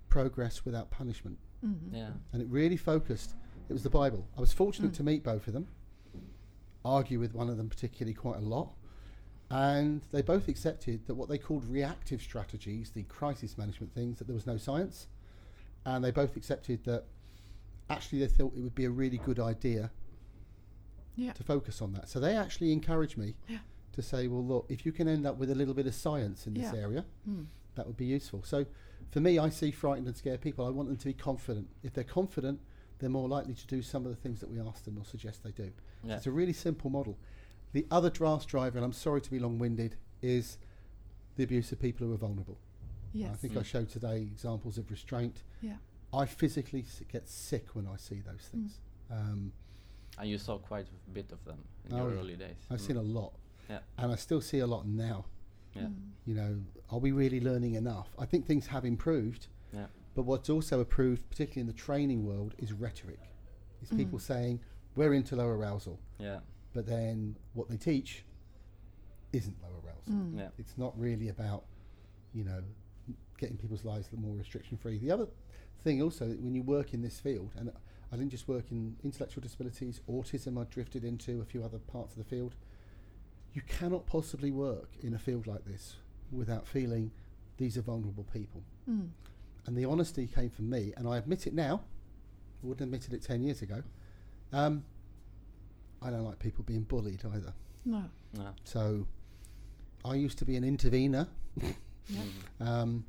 Progress 0.08 0.66
Without 0.66 0.92
Punishment. 0.92 1.40
Mhm. 1.66 1.92
yeah, 1.92 2.12
And 2.32 2.44
it 2.44 2.48
really 2.48 2.78
focused, 2.78 3.34
it 3.70 3.74
was 3.74 3.84
the 3.84 3.90
Bible. 3.90 4.28
I 4.36 4.40
was 4.42 4.52
fortunate 4.52 4.92
Mm. 4.92 4.96
to 4.98 5.04
meet 5.04 5.24
both 5.24 5.48
of 5.48 5.54
them, 5.54 5.68
argue 6.84 7.20
with 7.20 7.34
one 7.34 7.50
of 7.50 7.58
them 7.58 7.70
particularly 7.70 8.14
quite 8.14 8.38
a 8.38 8.42
lot. 8.42 8.74
And 9.52 10.02
they 10.12 10.22
both 10.22 10.48
accepted 10.48 11.06
that 11.08 11.16
what 11.16 11.30
they 11.30 11.38
called 11.38 11.66
reactive 11.66 12.22
strategies, 12.22 12.92
the 12.92 13.04
crisis 13.04 13.58
management 13.58 13.94
things, 13.94 14.18
that 14.20 14.26
there 14.26 14.34
was 14.36 14.46
no 14.46 14.58
science. 14.58 15.08
And 15.86 16.04
they 16.04 16.12
both 16.12 16.36
accepted 16.36 16.84
that 16.84 17.06
actually 17.90 18.20
they 18.20 18.28
thought 18.28 18.54
it 18.56 18.62
would 18.62 18.76
be 18.76 18.86
a 18.86 18.92
really 18.92 19.18
good 19.18 19.40
idea 19.40 19.92
Yeah. 21.16 21.34
to 21.34 21.44
focus 21.44 21.82
on 21.82 21.94
that. 21.94 22.10
So 22.10 22.20
they 22.20 22.36
actually 22.36 22.72
encouraged 22.72 23.18
me 23.18 23.36
Yeah. 23.48 23.60
to 23.94 24.02
say, 24.04 24.28
well, 24.28 24.46
look, 24.46 24.66
if 24.70 24.86
you 24.86 24.92
can 24.92 25.08
end 25.08 25.26
up 25.26 25.38
with 25.38 25.50
a 25.50 25.56
little 25.56 25.74
bit 25.74 25.88
of 25.88 25.96
science 25.96 26.46
in 26.46 26.54
this 26.54 26.72
Yeah. 26.72 26.80
area, 26.80 27.06
Mm. 27.28 27.48
that 27.76 27.88
would 27.88 27.98
be 27.98 28.06
useful. 28.06 28.44
So 28.44 28.68
for 29.10 29.20
me, 29.20 29.40
I 29.40 29.50
see 29.50 29.72
frightened 29.72 30.08
and 30.08 30.16
scared 30.16 30.42
people. 30.42 30.66
I 30.66 30.70
want 30.70 30.90
them 30.90 30.98
to 30.98 31.06
be 31.06 31.14
confident. 31.14 31.70
If 31.82 31.94
they're 31.94 32.04
confident, 32.04 32.60
they're 33.00 33.10
more 33.10 33.28
likely 33.28 33.54
to 33.54 33.68
do 33.68 33.82
some 33.82 34.06
of 34.06 34.12
the 34.12 34.16
things 34.18 34.40
that 34.42 34.50
we 34.50 34.60
ask 34.60 34.84
them 34.84 34.98
or 34.98 35.06
suggest 35.06 35.44
they 35.44 35.52
do. 35.52 35.72
yeah, 36.04 36.18
It's 36.18 36.28
a 36.28 36.32
really 36.32 36.54
simple 36.54 36.90
model. 36.90 37.18
The 37.72 37.86
other 37.92 38.10
draft 38.10 38.48
driver, 38.48 38.78
and 38.78 38.86
I'm 38.86 38.94
sorry 38.94 39.22
to 39.22 39.32
be 39.32 39.40
long 39.40 39.58
winded, 39.58 39.96
is 40.22 40.58
the 41.38 41.44
abuse 41.44 41.72
of 41.72 41.80
people 41.80 42.06
who 42.08 42.14
are 42.14 42.18
vulnerable. 42.18 42.58
Yes. 43.14 43.32
I 43.34 43.36
think 43.38 43.56
I 43.58 43.62
Mm. 43.62 43.66
showed 43.66 43.90
today 43.90 44.22
examples 44.22 44.78
of 44.78 44.92
restraint. 44.92 45.44
Yeah. 45.62 45.78
I 46.14 46.26
physically 46.26 46.82
s- 46.82 47.02
get 47.08 47.28
sick 47.28 47.76
when 47.76 47.88
I 47.88 47.96
see 47.98 48.20
those 48.22 48.42
Mm. 48.48 48.52
things. 48.52 48.80
Um, 49.10 49.54
And 50.18 50.30
you 50.30 50.38
saw 50.38 50.58
quite 50.58 50.88
a 50.88 51.12
bit 51.12 51.32
of 51.32 51.44
them 51.46 51.64
in 51.86 51.94
Oh, 51.94 51.98
your 52.04 52.14
yeah. 52.14 52.20
early 52.20 52.36
days. 52.36 52.58
I've 52.70 52.80
Mm. 52.82 52.88
seen 52.88 52.98
a 52.98 53.02
lot, 53.02 53.34
Yeah. 53.70 53.80
and 53.98 54.12
I 54.12 54.16
still 54.16 54.42
see 54.42 54.60
a 54.60 54.68
lot 54.68 54.86
now. 54.86 55.26
Yeah. 55.74 55.84
Mm. 55.84 56.12
You 56.26 56.34
know, 56.36 56.62
are 56.90 57.00
we 57.00 57.12
really 57.12 57.40
learning 57.40 57.76
enough? 57.76 58.14
I 58.20 58.26
think 58.26 58.46
things 58.46 58.68
have 58.68 58.84
improved, 58.84 59.48
Yeah. 59.72 59.88
But 60.20 60.26
what's 60.26 60.50
also 60.50 60.80
improved, 60.80 61.30
particularly 61.30 61.62
in 61.62 61.68
the 61.68 61.72
training 61.82 62.26
world, 62.26 62.54
is 62.58 62.74
rhetoric. 62.74 63.22
It's 63.82 63.90
people 63.90 64.20
Mm. 64.20 64.22
saying 64.22 64.60
we're 64.98 65.14
into 65.14 65.38
low 65.38 65.48
arousal, 65.48 65.98
Yeah. 66.20 66.42
but 66.74 66.86
then 66.86 67.38
what 67.54 67.70
they 67.70 67.78
teach 67.78 68.26
isn't 69.32 69.56
low 69.62 69.70
arousal. 69.82 70.12
Mm. 70.14 70.38
Yeah. 70.38 70.50
It's 70.58 70.78
not 70.78 71.00
really 71.00 71.30
about, 71.30 71.64
you 72.34 72.44
know, 72.44 72.62
getting 73.38 73.56
people's 73.56 73.86
lives 73.86 74.10
a 74.10 74.12
little 74.12 74.28
more 74.28 74.36
restriction 74.36 74.76
free. 74.78 74.98
The 74.98 75.10
other 75.10 75.30
thing 75.80 76.02
also, 76.02 76.28
when 76.36 76.54
you 76.54 76.64
work 76.64 76.94
in 76.94 77.02
this 77.02 77.22
field, 77.22 77.54
and 77.56 77.72
I 78.12 78.18
didn't 78.18 78.32
just 78.32 78.50
work 78.50 78.74
in 78.74 78.98
intellectual 79.06 79.42
disabilities, 79.42 80.02
autism, 80.10 80.60
I 80.60 80.66
drifted 80.66 81.06
into 81.06 81.40
a 81.40 81.46
few 81.46 81.64
other 81.64 81.80
parts 81.80 82.12
of 82.12 82.18
the 82.18 82.26
field. 82.26 82.56
You 83.54 83.62
cannot 83.62 84.06
possibly 84.06 84.52
work 84.52 84.98
in 85.02 85.14
a 85.14 85.20
field 85.20 85.48
like 85.48 85.64
this 85.64 85.96
without 86.30 86.68
feeling 86.68 87.12
these 87.56 87.78
are 87.78 87.82
vulnerable 87.84 88.26
people. 88.26 88.64
Mm. 88.86 89.12
And 89.70 89.78
the 89.78 89.86
honesty 89.86 90.26
came 90.26 90.50
from 90.50 90.68
me, 90.68 90.94
and 90.98 91.08
I 91.08 91.18
admit 91.20 91.46
it 91.46 91.54
now. 91.54 91.82
I 92.64 92.66
wouldn't 92.66 92.80
have 92.80 92.88
admitted 92.88 93.14
it 93.14 93.22
10 93.22 93.44
years 93.44 93.62
ago. 93.62 93.84
Um, 94.52 94.84
I 96.02 96.10
don't 96.10 96.24
like 96.24 96.40
people 96.40 96.64
being 96.64 96.82
bullied 96.82 97.22
either. 97.24 97.54
No. 97.86 98.06
Yeah. 98.34 98.50
So 98.64 99.06
I 100.04 100.16
used 100.16 100.40
to 100.40 100.46
be 100.46 100.56
an 100.58 100.64
intervener. 100.64 101.28
Yeah. 102.12 102.22
Mm. 102.60 102.68
Um, 102.68 103.06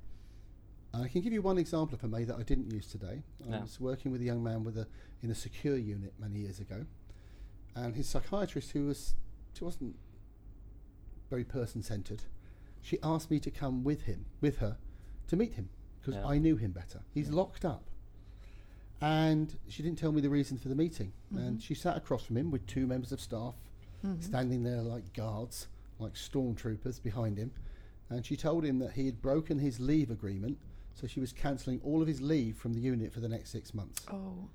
and 0.92 1.04
I 1.04 1.08
can 1.08 1.22
give 1.22 1.32
you 1.32 1.40
one 1.40 1.56
example, 1.56 1.96
if 1.96 2.04
I 2.04 2.06
may, 2.08 2.24
that 2.24 2.36
I 2.36 2.42
didn't 2.42 2.70
use 2.70 2.86
today. 2.86 3.22
I 3.46 3.48
Yeah. 3.52 3.60
was 3.62 3.80
working 3.80 4.12
with 4.12 4.20
a 4.20 4.24
young 4.24 4.42
man 4.42 4.62
with 4.62 4.76
a 4.76 4.86
in 5.22 5.30
a 5.30 5.34
secure 5.34 5.78
unit 5.78 6.12
many 6.20 6.40
years 6.40 6.60
ago, 6.60 6.84
and 7.74 7.96
his 7.96 8.06
psychiatrist, 8.06 8.72
who 8.72 8.88
was 8.88 9.14
she 9.54 9.64
wasn't 9.64 9.96
very 11.30 11.44
person 11.44 11.82
centered, 11.82 12.24
she 12.82 12.98
asked 13.02 13.30
me 13.30 13.40
to 13.40 13.50
come 13.50 13.84
with 13.84 14.02
him, 14.02 14.26
with 14.42 14.58
her, 14.58 14.76
to 15.28 15.34
meet 15.36 15.54
him 15.54 15.70
because 16.00 16.14
Yeah. 16.14 16.26
I 16.26 16.38
knew 16.38 16.56
him 16.56 16.72
better. 16.72 17.02
He's 17.12 17.28
Yeah. 17.28 17.36
locked 17.36 17.64
up, 17.64 17.90
and 19.00 19.56
she 19.68 19.82
didn't 19.82 19.98
tell 19.98 20.12
me 20.12 20.20
the 20.20 20.30
reason 20.30 20.58
for 20.58 20.68
the 20.68 20.74
meeting. 20.74 21.12
Mhm. 21.32 21.38
And 21.46 21.62
she 21.62 21.74
sat 21.74 21.96
across 21.96 22.22
from 22.24 22.36
him 22.36 22.50
with 22.50 22.66
two 22.66 22.86
members 22.86 23.12
of 23.12 23.20
staff 23.20 23.54
Mhm. 24.04 24.22
standing 24.22 24.62
there 24.62 24.82
like 24.82 25.12
guards, 25.12 25.68
like 25.98 26.14
stormtroopers 26.14 27.02
behind 27.02 27.38
him. 27.38 27.52
And 28.08 28.24
she 28.26 28.36
told 28.36 28.64
him 28.64 28.78
that 28.80 28.92
he 28.92 29.06
had 29.06 29.22
broken 29.22 29.58
his 29.58 29.78
leave 29.80 30.10
agreement, 30.10 30.58
so 30.94 31.06
she 31.06 31.20
was 31.20 31.32
cancelling 31.32 31.80
all 31.82 32.02
of 32.02 32.08
his 32.08 32.20
leave 32.20 32.56
from 32.56 32.74
the 32.74 32.80
unit 32.80 33.12
for 33.12 33.20
the 33.20 33.28
next 33.28 33.50
six 33.50 33.72
months. 33.72 34.04
Oh. 34.08 34.48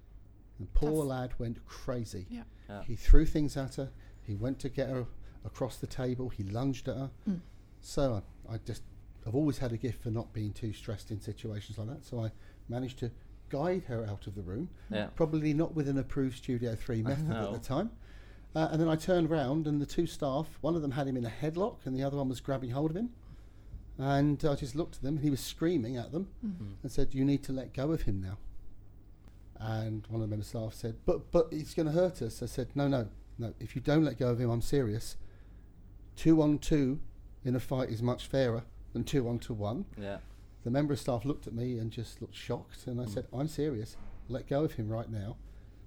And 0.59 0.73
poor 0.73 1.01
Tough. 1.01 1.05
lad 1.07 1.39
went 1.39 1.65
crazy. 1.65 2.27
Yeah. 2.29 2.43
Yeah. 2.69 2.83
He 2.83 2.95
threw 2.95 3.25
things 3.25 3.55
at 3.57 3.75
her. 3.75 3.91
He 4.23 4.35
went 4.35 4.59
to 4.59 4.69
get 4.69 4.89
her 4.89 5.07
across 5.43 5.77
the 5.77 5.87
table. 5.87 6.29
He 6.29 6.43
lunged 6.43 6.87
at 6.87 6.97
her. 6.97 7.11
Mm. 7.27 7.41
So 7.81 8.23
I, 8.47 8.55
I 8.55 8.57
just, 8.59 8.83
I've 9.27 9.35
always 9.35 9.57
had 9.57 9.71
a 9.71 9.77
gift 9.77 10.01
for 10.03 10.09
not 10.11 10.33
being 10.33 10.53
too 10.53 10.71
stressed 10.73 11.09
in 11.11 11.19
situations 11.19 11.77
like 11.77 11.87
that. 11.87 12.05
So 12.05 12.19
I 12.23 12.31
managed 12.69 12.99
to 12.99 13.11
guide 13.49 13.83
her 13.85 14.05
out 14.05 14.27
of 14.27 14.35
the 14.35 14.41
room 14.41 14.69
Yeah. 14.91 15.07
probably 15.15 15.53
not 15.53 15.73
with 15.75 15.87
an 15.87 15.97
approved 15.97 16.37
Studio 16.37 16.75
3 16.75 17.01
method 17.03 17.31
at 17.31 17.51
the 17.53 17.59
time. 17.59 17.91
Uh, 18.55 18.69
and 18.71 18.79
then 18.81 18.87
I 18.87 18.95
turned 18.95 19.29
round, 19.29 19.67
and 19.67 19.81
the 19.81 19.85
two 19.85 20.07
staff, 20.07 20.47
one 20.61 20.75
of 20.75 20.81
them 20.81 20.91
had 20.91 21.07
him 21.07 21.17
in 21.17 21.25
a 21.25 21.29
headlock, 21.29 21.85
and 21.85 21.95
the 21.95 22.03
other 22.03 22.15
one 22.17 22.29
was 22.29 22.39
grabbing 22.39 22.69
hold 22.71 22.91
of 22.91 22.95
him. 22.97 23.09
And 23.97 24.43
I 24.45 24.55
just 24.55 24.75
looked 24.75 24.95
at 24.97 25.01
them, 25.01 25.15
and 25.15 25.23
he 25.23 25.29
was 25.29 25.39
screaming 25.41 25.97
at 25.97 26.11
them 26.11 26.27
Mm. 26.45 26.75
and 26.83 26.91
said, 26.91 27.13
You 27.13 27.25
need 27.25 27.43
to 27.43 27.51
let 27.53 27.73
go 27.73 27.91
of 27.91 28.03
him 28.03 28.21
now. 28.21 28.37
And 29.59 30.05
one 30.07 30.21
of 30.21 30.27
the 30.29 30.31
members 30.35 30.53
of 30.53 30.61
staff 30.61 30.73
said, 30.73 30.95
But, 31.05 31.31
but 31.31 31.47
he's 31.51 31.73
going 31.73 31.85
to 31.87 31.91
hurt 31.93 32.21
us. 32.21 32.41
I 32.43 32.45
said, 32.45 32.69
No, 32.75 32.87
no, 32.87 33.07
no. 33.37 33.53
If 33.59 33.75
you 33.75 33.81
don't 33.81 34.03
let 34.03 34.17
go 34.19 34.29
of 34.29 34.39
him, 34.39 34.49
I'm 34.49 34.61
serious. 34.61 35.15
Two 36.15 36.41
on 36.41 36.59
two 36.59 36.99
in 37.43 37.55
a 37.55 37.59
fight 37.59 37.89
is 37.89 38.01
much 38.01 38.27
fairer 38.27 38.63
than 38.95 39.03
two 39.03 39.27
on 39.27 39.37
to 39.37 39.53
one. 39.53 39.83
Yeah. 40.01 40.19
The 40.63 40.71
member 40.71 40.93
of 40.93 40.99
staff 41.01 41.25
looked 41.25 41.47
at 41.47 41.53
me 41.53 41.77
and 41.77 41.91
just 41.91 42.21
looked 42.21 42.33
shocked, 42.33 42.87
and 42.87 42.99
I 43.01 43.03
Mm. 43.03 43.09
said, 43.09 43.27
"I'm 43.33 43.49
serious. 43.49 43.97
Let 44.29 44.47
go 44.47 44.63
of 44.63 44.73
him 44.75 44.87
right 44.87 45.09
now." 45.11 45.35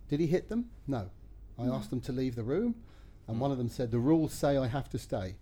Did 0.09 0.21
he 0.21 0.27
hit 0.27 0.51
them? 0.51 0.71
No. 0.87 1.11
I 1.59 1.65
No. 1.67 1.73
asked 1.73 1.89
them 1.89 2.03
to 2.03 2.13
leave 2.13 2.35
the 2.37 2.45
room, 2.45 2.75
and 3.27 3.39
Mm. 3.39 3.41
one 3.41 3.51
of 3.51 3.57
them 3.57 3.71
said, 3.71 3.91
"The 3.91 3.99
rules 3.99 4.35
say 4.35 4.59
I 4.59 4.67
have 4.67 4.91
to 4.91 4.99
stay." 4.99 5.37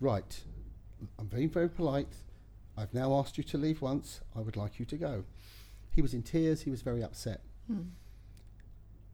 Right. 0.00 0.42
I'm 1.18 1.26
being 1.26 1.50
very 1.50 1.68
polite. 1.68 2.22
I've 2.74 2.94
now 2.94 3.12
asked 3.18 3.36
you 3.36 3.44
to 3.44 3.58
leave 3.58 3.82
once. 3.82 4.22
I 4.34 4.40
would 4.40 4.56
like 4.56 4.78
you 4.78 4.86
to 4.86 4.96
go. 4.96 5.24
He 5.90 6.00
was 6.00 6.14
in 6.14 6.22
tears. 6.22 6.62
He 6.62 6.70
was 6.70 6.80
very 6.80 7.02
upset, 7.04 7.42
Mm. 7.70 7.90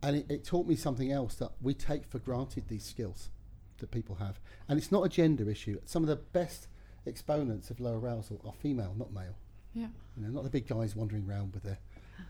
and 0.00 0.16
it, 0.16 0.30
it 0.30 0.44
taught 0.44 0.66
me 0.68 0.76
something 0.76 1.10
else 1.10 1.34
that 1.34 1.52
we 1.60 1.74
take 1.74 2.06
for 2.06 2.20
granted 2.20 2.68
these 2.68 2.84
skills 2.84 3.30
that 3.78 3.90
people 3.90 4.14
have, 4.16 4.40
and 4.68 4.78
it's 4.78 4.92
not 4.92 5.02
a 5.04 5.08
gender 5.08 5.50
issue. 5.50 5.80
Some 5.84 6.04
of 6.04 6.08
the 6.08 6.16
best 6.16 6.68
exponents 7.06 7.70
of 7.70 7.80
low 7.80 7.94
arousal 7.94 8.40
are 8.44 8.52
female, 8.52 8.94
not 8.96 9.12
male. 9.12 9.36
Yeah. 9.74 9.88
You 10.16 10.24
know, 10.24 10.28
not 10.30 10.44
the 10.44 10.50
big 10.50 10.66
guys 10.66 10.96
wandering 10.96 11.26
around 11.28 11.54
with 11.54 11.62
their 11.62 11.78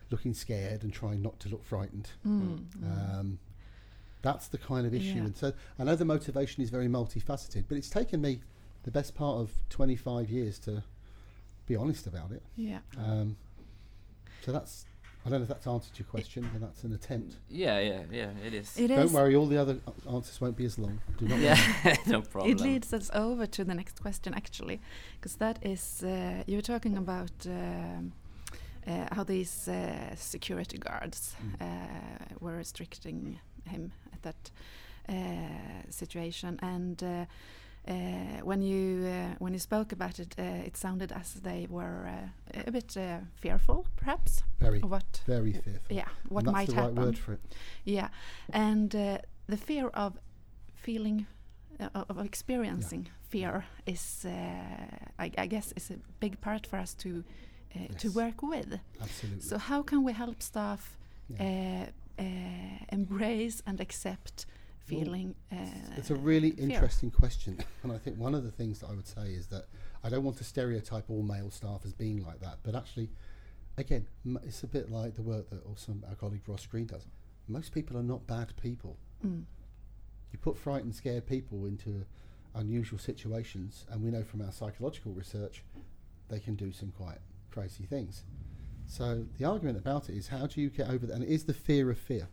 looking 0.09 0.33
scared 0.33 0.83
and 0.83 0.93
trying 0.93 1.21
not 1.21 1.39
to 1.39 1.49
look 1.49 1.63
frightened. 1.63 2.09
Mm. 2.25 2.65
Mm. 2.79 3.19
Um, 3.19 3.39
that's 4.21 4.47
the 4.47 4.57
kind 4.57 4.85
of 4.85 4.93
issue. 4.93 5.15
Yeah. 5.15 5.25
And 5.25 5.35
so 5.35 5.53
I 5.79 5.83
know 5.83 5.95
the 5.95 6.05
motivation 6.05 6.63
is 6.63 6.69
very 6.69 6.87
multifaceted, 6.87 7.65
but 7.67 7.77
it's 7.77 7.89
taken 7.89 8.21
me 8.21 8.41
the 8.83 8.91
best 8.91 9.15
part 9.15 9.37
of 9.37 9.51
25 9.69 10.29
years 10.29 10.59
to 10.59 10.83
be 11.67 11.75
honest 11.75 12.07
about 12.07 12.31
it. 12.31 12.43
yeah. 12.55 12.79
Um, 12.97 13.37
so 14.43 14.51
that's, 14.51 14.85
I 15.25 15.29
don't 15.29 15.39
know 15.39 15.43
if 15.43 15.49
that's 15.49 15.67
answered 15.67 15.97
your 15.99 16.07
question, 16.07 16.49
but 16.51 16.61
that's 16.61 16.83
an 16.83 16.93
attempt. 16.93 17.35
Yeah. 17.49 17.79
Yeah. 17.79 18.01
Yeah. 18.11 18.29
It 18.45 18.53
is. 18.53 18.77
It 18.77 18.87
don't 18.87 19.05
is. 19.05 19.13
worry, 19.13 19.35
all 19.35 19.45
the 19.45 19.57
other 19.57 19.77
answers 20.11 20.41
won't 20.41 20.57
be 20.57 20.65
as 20.65 20.79
long. 20.79 20.99
Do 21.19 21.27
not 21.27 21.39
yeah. 21.39 21.57
no 22.07 22.21
problem. 22.21 22.51
It 22.51 22.59
leads 22.59 22.91
us 22.93 23.11
over 23.13 23.45
to 23.45 23.63
the 23.63 23.75
next 23.75 24.01
question, 24.01 24.33
actually, 24.33 24.79
because 25.19 25.35
that 25.35 25.59
is 25.61 26.03
uh, 26.03 26.43
you 26.47 26.55
were 26.55 26.61
talking 26.63 26.97
about 26.97 27.31
um, 27.45 28.13
uh, 28.87 29.05
how 29.11 29.23
these 29.23 29.67
uh, 29.67 30.15
security 30.15 30.77
guards 30.77 31.35
Mm. 31.41 31.61
uh, 31.61 32.35
were 32.39 32.55
restricting 32.57 33.39
him 33.69 33.91
at 34.13 34.21
that 34.23 34.51
uh, 35.07 35.91
situation, 35.91 36.59
and 36.63 37.03
uh, 37.87 37.93
when 38.43 38.61
you 38.61 39.05
uh, 39.07 39.35
when 39.39 39.53
you 39.53 39.59
spoke 39.59 39.91
about 39.95 40.19
it, 40.19 40.35
uh, 40.39 40.65
it 40.67 40.77
sounded 40.77 41.11
as 41.11 41.33
they 41.33 41.67
were 41.69 42.07
uh, 42.07 42.61
a 42.67 42.71
bit 42.71 42.95
uh, 42.97 43.19
fearful, 43.35 43.85
perhaps, 43.95 44.43
Very, 44.59 44.79
what 44.79 45.21
very 45.27 45.53
fearful. 45.53 45.95
yeah 45.95 46.07
what 46.29 46.43
that's 46.45 46.53
might 46.57 46.69
the 46.69 46.75
happen. 46.75 46.95
right 46.95 47.05
word 47.05 47.17
for 47.17 47.33
it. 47.33 47.39
Yeah, 47.85 48.09
and 48.53 48.95
uh, 48.95 49.17
the 49.47 49.57
fear 49.57 49.87
of 49.93 50.13
feeling, 50.75 51.25
uh, 51.79 52.05
of 52.09 52.17
experiencing 52.25 53.07
fear 53.29 53.63
is, 53.85 54.25
uh, 54.25 54.29
I, 55.19 55.31
I 55.37 55.47
guess, 55.47 55.73
is 55.75 55.91
a 55.91 55.95
big 56.19 56.39
part 56.41 56.67
for 56.67 56.77
us 56.79 56.93
to 56.95 57.23
uh, 57.75 57.87
to 57.97 58.09
work 58.09 58.41
with. 58.43 58.79
Absolutely. 59.01 59.41
So 59.41 59.57
how 59.57 59.83
can 59.83 60.03
we 60.03 60.13
help 60.13 60.41
staff 60.41 60.97
Yeah. 61.29 61.85
uh, 62.19 62.21
uh, 62.21 62.85
embrace 62.91 63.63
and 63.65 63.79
accept 63.81 64.45
feeling? 64.85 65.35
Uh, 65.51 65.57
It's 65.97 66.09
a 66.11 66.15
really 66.15 66.51
fear? 66.51 66.65
interesting 66.69 67.11
question, 67.11 67.57
and 67.83 67.91
I 67.91 67.97
think 67.97 68.17
one 68.17 68.35
of 68.35 68.43
the 68.43 68.51
things 68.51 68.79
that 68.79 68.87
I 68.89 68.93
would 68.93 69.07
say 69.07 69.31
is 69.33 69.47
that 69.47 69.65
I 70.03 70.09
don't 70.09 70.23
want 70.23 70.37
to 70.37 70.43
stereotype 70.43 71.09
all 71.09 71.23
male 71.23 71.49
staff 71.51 71.81
as 71.85 71.93
being 71.93 72.23
like 72.25 72.39
that, 72.41 72.59
but 72.63 72.75
actually, 72.75 73.09
again, 73.77 74.07
m- 74.25 74.39
it's 74.43 74.63
a 74.63 74.67
bit 74.67 74.89
like 74.91 75.15
the 75.15 75.21
work 75.21 75.49
that 75.49 75.63
also 75.65 75.95
our 76.09 76.15
colleague 76.15 76.41
Ross 76.47 76.65
Greene 76.65 76.87
does. 76.87 77.05
Most 77.47 77.71
people 77.73 77.97
are 77.97 78.03
not 78.03 78.25
bad 78.27 78.53
people. 78.61 78.97
Mm, 79.25 79.43
You 80.31 80.39
put 80.39 80.57
frightened, 80.57 80.95
scared 80.95 81.25
people 81.27 81.65
into 81.65 82.05
unusual 82.55 82.99
situations, 82.99 83.85
and 83.89 84.01
we 84.03 84.09
know 84.11 84.23
from 84.23 84.41
our 84.41 84.51
psychological 84.51 85.13
research 85.13 85.63
they 86.29 86.39
can 86.39 86.55
do 86.55 86.71
some 86.71 86.91
quite 86.91 87.17
crazy 87.51 87.85
things. 87.85 88.23
So 88.87 89.25
the 89.37 89.45
argument 89.45 89.77
about 89.77 90.09
it 90.09 90.15
is 90.15 90.27
how 90.29 90.47
do 90.47 90.61
you 90.61 90.69
get 90.69 90.89
over 90.89 91.05
that? 91.07 91.13
And 91.13 91.23
it 91.23 91.29
is 91.29 91.43
the 91.45 91.53
fear 91.53 91.89
of 91.91 91.97
fear. 91.97 92.27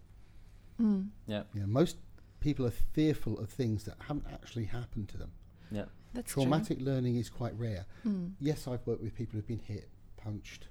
mm, 0.80 1.08
Yeah. 1.26 1.42
You 1.54 1.60
know, 1.62 1.66
most 1.66 1.96
people 2.40 2.66
are 2.66 2.70
fearful 2.92 3.38
of 3.38 3.48
things 3.50 3.84
that 3.84 3.94
haven't 4.06 4.26
actually 4.32 4.64
happened 4.66 5.08
to 5.10 5.16
them. 5.18 5.32
Yeah. 5.70 5.84
that's 6.14 6.32
true. 6.32 6.42
Traumatic 6.44 6.80
learning 6.80 7.16
is 7.16 7.28
quite 7.28 7.52
rare. 7.58 7.84
Mm, 8.06 8.32
Yes, 8.40 8.66
I've 8.66 8.86
worked 8.86 9.02
with 9.02 9.14
people 9.14 9.36
who've 9.36 9.46
been 9.46 9.58
hit, 9.58 9.88
punched. 10.16 10.68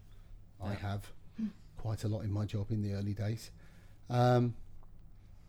I 0.62 0.74
have 0.74 1.12
Mm. 1.40 1.52
quite 1.78 2.04
a 2.04 2.08
lot 2.08 2.22
in 2.22 2.32
my 2.32 2.46
job 2.46 2.72
in 2.72 2.82
the 2.82 2.94
early 2.94 3.14
days. 3.14 3.52
Um, 4.10 4.56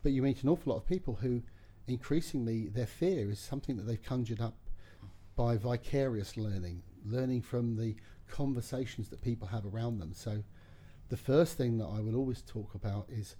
but 0.02 0.12
you 0.12 0.22
meet 0.22 0.42
an 0.42 0.48
awful 0.50 0.72
lot 0.72 0.78
of 0.78 0.86
people 0.86 1.14
who 1.16 1.42
increasingly 1.86 2.68
their 2.68 2.86
fear 2.86 3.30
is 3.30 3.38
something 3.40 3.76
that 3.76 3.84
they've 3.84 4.02
conjured 4.02 4.40
up 4.40 4.58
by 5.34 5.56
vicarious 5.56 6.36
learning, 6.36 6.82
learning 7.04 7.40
from 7.42 7.76
the 7.76 7.96
conversations 8.26 9.08
that 9.08 9.22
people 9.22 9.48
have 9.48 9.64
around 9.64 9.98
them. 9.98 10.12
So 10.12 10.42
the 11.08 11.16
first 11.16 11.56
thing 11.56 11.78
that 11.78 11.86
I 11.86 12.00
will 12.00 12.14
always 12.16 12.42
talk 12.42 12.74
about 12.74 13.08
is 13.08 13.36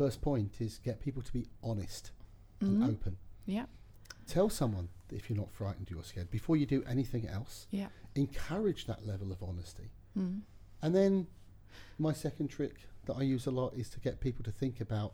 first 0.00 0.22
point 0.22 0.52
is 0.60 0.78
get 0.82 0.98
people 1.02 1.20
to 1.22 1.32
be 1.32 1.44
honest 1.62 2.12
and 2.60 2.78
mhm, 2.82 2.88
open. 2.88 3.16
Yeah, 3.44 3.66
Tell 4.26 4.48
someone 4.48 4.88
if 5.12 5.28
you're 5.28 5.38
not 5.38 5.50
frightened, 5.50 5.88
you're 5.90 6.04
scared. 6.04 6.30
Before 6.30 6.56
you 6.56 6.64
do 6.64 6.82
anything 6.88 7.26
else, 7.28 7.66
yeah. 7.70 7.88
encourage 8.14 8.86
that 8.86 9.06
level 9.06 9.30
of 9.32 9.42
honesty. 9.42 9.90
Mm, 10.16 10.40
And 10.82 10.94
then 10.94 11.26
my 11.98 12.12
second 12.14 12.48
trick 12.48 12.76
that 13.06 13.14
I 13.14 13.22
use 13.22 13.46
a 13.46 13.50
lot 13.50 13.74
is 13.74 13.90
to 13.90 14.00
get 14.00 14.20
people 14.20 14.42
to 14.44 14.52
think 14.52 14.80
about 14.80 15.12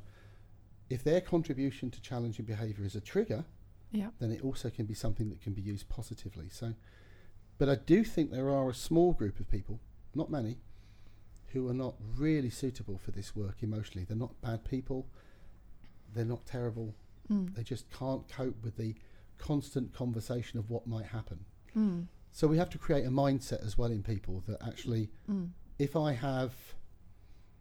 if 0.91 1.03
their 1.03 1.21
contribution 1.21 1.91
to 1.91 2.01
challenging 2.01 2.45
behaviour 2.45 2.85
is 2.85 2.95
a 2.95 3.01
trigger, 3.01 3.45
Yeah. 3.91 4.11
then 4.21 4.31
it 4.31 4.43
also 4.45 4.69
can 4.71 4.87
be 4.87 4.95
something 4.95 5.31
that 5.31 5.41
can 5.41 5.55
be 5.55 5.63
used 5.63 5.89
positively. 5.89 6.49
So, 6.51 6.75
but 7.59 7.69
I 7.69 7.75
do 7.77 8.05
think 8.05 8.31
there 8.31 8.51
are 8.51 8.69
a 8.71 8.75
small 8.75 9.13
group 9.15 9.41
of 9.41 9.49
people, 9.51 9.81
not 10.15 10.31
many, 10.31 10.59
who 11.57 11.71
are 11.71 11.75
not 11.75 11.95
really 12.19 12.51
suitable 12.51 12.99
for 12.99 13.13
this 13.13 13.35
work 13.35 13.63
emotionally. 13.63 14.05
They're 14.05 14.15
not 14.15 14.39
bad 14.43 14.63
people. 14.67 15.07
They're 16.15 16.27
not 16.27 16.45
terrible. 16.45 16.95
Mm. 17.33 17.55
They 17.55 17.63
just 17.63 17.91
can't 17.91 18.29
cope 18.29 18.63
with 18.63 18.77
the 18.77 18.95
constant 19.39 19.95
conversation 19.95 20.59
of 20.59 20.69
what 20.69 20.87
might 20.87 21.07
happen. 21.07 21.47
Mm. 21.75 22.09
So 22.31 22.47
we 22.47 22.59
have 22.59 22.69
to 22.71 22.79
create 22.79 23.07
a 23.07 23.11
mindset 23.11 23.65
as 23.65 23.79
well 23.79 23.91
in 23.91 24.03
people 24.03 24.45
that 24.47 24.63
actually, 24.63 25.09
Mm. 25.31 25.53
if 25.79 25.97
I 25.97 26.13
have 26.13 26.53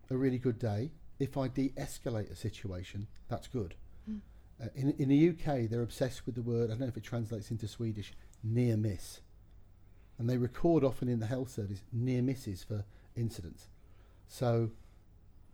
a 0.09 0.17
really 0.17 0.39
good 0.39 0.59
day, 0.59 0.91
if 1.17 1.37
I 1.37 1.47
de-escalate 1.47 2.29
a 2.29 2.35
situation, 2.35 3.07
that's 3.29 3.47
good. 3.47 3.75
Mm. 4.09 4.19
Uh, 4.61 4.67
in, 4.75 4.91
in 4.97 5.07
the 5.07 5.29
UK, 5.29 5.69
they're 5.69 5.81
obsessed 5.81 6.25
with 6.25 6.35
the 6.35 6.41
word, 6.41 6.65
I 6.65 6.73
don't 6.73 6.81
know 6.81 6.87
if 6.87 6.97
it 6.97 7.03
translates 7.03 7.49
into 7.49 7.69
Swedish, 7.69 8.11
near 8.43 8.75
miss. 8.75 9.21
And 10.19 10.29
they 10.29 10.35
record 10.35 10.83
often 10.83 11.07
in 11.07 11.21
the 11.21 11.27
health 11.27 11.49
service 11.49 11.81
near 11.93 12.21
misses 12.21 12.61
for 12.61 12.83
incidents. 13.15 13.69
So 14.27 14.72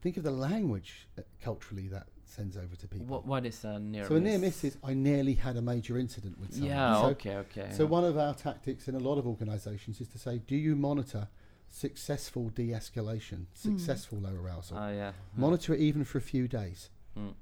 think 0.02 0.18
of 0.18 0.24
the 0.24 0.32
language 0.32 1.08
uh, 1.18 1.22
culturally 1.42 1.88
that 1.90 2.08
sends 2.26 2.56
over 2.56 2.76
to 2.76 2.88
people. 2.88 3.06
What 3.08 3.26
what 3.26 3.46
is 3.46 3.64
a 3.64 3.80
near 3.80 4.08
so 4.08 4.16
a 4.16 4.20
near 4.20 4.38
miss 4.38 4.64
is 4.64 4.78
I 4.84 4.94
nearly 4.94 5.34
had 5.34 5.58
a 5.58 5.62
major 5.62 5.98
incident 5.98 6.40
with 6.40 6.54
someone. 6.54 6.72
Yeah. 6.72 7.02
So, 7.02 7.08
okay. 7.08 7.36
Okay. 7.36 7.70
so 7.72 7.86
one 7.86 8.06
of 8.06 8.18
our 8.18 8.34
tactics 8.34 8.88
in 8.88 8.96
a 8.96 9.00
lot 9.00 9.18
of 9.18 9.28
organisations 9.28 10.00
is 10.00 10.08
to 10.10 10.18
say, 10.18 10.40
do 10.40 10.56
you 10.56 10.76
monitor 10.76 11.28
successful 11.70 12.50
de-escalation, 12.50 13.46
successful 13.54 14.20
low 14.20 14.36
arousal? 14.36 14.78
Ah, 14.78 14.90
yeah. 14.90 15.12
monitor 15.36 15.74
it 15.74 15.80
even 15.80 16.04
for 16.04 16.18
a 16.18 16.22
few 16.22 16.48
days. 16.48 16.90
Mm. 17.18 17.34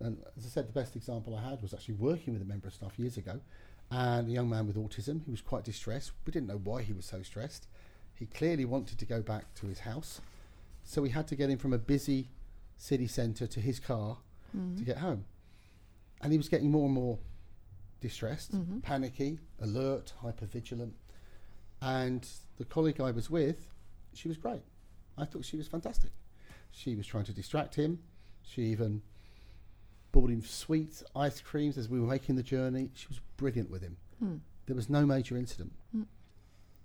And 0.00 0.18
as 0.36 0.44
I 0.44 0.48
said, 0.48 0.68
the 0.68 0.72
best 0.72 0.96
example 0.96 1.34
I 1.34 1.48
had 1.48 1.62
was 1.62 1.72
actually 1.72 1.94
working 1.94 2.32
with 2.32 2.42
a 2.42 2.46
member 2.46 2.68
of 2.68 2.74
staff 2.74 2.98
years 2.98 3.16
ago, 3.16 3.40
and 3.90 4.28
a 4.28 4.30
young 4.30 4.48
man 4.48 4.66
with 4.66 4.76
autism. 4.76 5.24
He 5.24 5.30
was 5.30 5.40
quite 5.40 5.64
distressed. 5.64 6.12
We 6.26 6.32
didn't 6.32 6.48
know 6.48 6.60
why 6.62 6.82
he 6.82 6.92
was 6.92 7.06
so 7.06 7.22
stressed. 7.22 7.66
He 8.14 8.26
clearly 8.26 8.64
wanted 8.64 8.98
to 8.98 9.06
go 9.06 9.22
back 9.22 9.54
to 9.56 9.66
his 9.66 9.80
house, 9.80 10.20
so 10.86 11.02
we 11.02 11.10
had 11.10 11.26
to 11.28 11.36
get 11.36 11.50
him 11.50 11.58
from 11.58 11.72
a 11.72 11.78
busy 11.78 12.30
city 12.78 13.06
centre 13.06 13.46
to 13.46 13.60
his 13.60 13.78
car 13.80 14.18
Mm. 14.56 14.78
to 14.78 14.84
get 14.84 14.98
home. 14.98 15.24
And 16.22 16.32
he 16.32 16.38
was 16.38 16.48
getting 16.48 16.70
more 16.70 16.86
and 16.86 16.94
more 16.94 17.18
distressed, 18.00 18.52
Mhm. 18.52 18.80
panicky, 18.82 19.40
alert, 19.58 20.14
hypervigilant. 20.22 20.92
And 21.82 22.26
the 22.56 22.64
colleague 22.64 23.00
I 23.00 23.10
was 23.10 23.28
with, 23.28 23.68
she 24.14 24.28
was 24.28 24.36
great. 24.38 24.62
I 25.18 25.24
thought 25.24 25.44
she 25.44 25.56
was 25.56 25.66
fantastic. 25.68 26.12
She 26.70 26.94
was 26.94 27.06
trying 27.06 27.24
to 27.24 27.32
distract 27.34 27.74
him. 27.74 28.02
She 28.42 28.62
even 28.66 29.02
bought 30.12 30.30
him 30.30 30.42
sweets, 30.42 31.02
ice 31.14 31.40
creams 31.40 31.76
as 31.76 31.88
we 31.88 32.00
were 32.00 32.06
making 32.06 32.36
the 32.36 32.42
journey. 32.42 32.90
She 32.94 33.08
was 33.08 33.20
brilliant 33.36 33.68
with 33.70 33.82
him. 33.82 33.96
Mm. 34.22 34.40
There 34.66 34.76
was 34.76 34.88
no 34.88 35.04
major 35.04 35.36
incident. 35.36 35.72
Mm. 35.94 36.06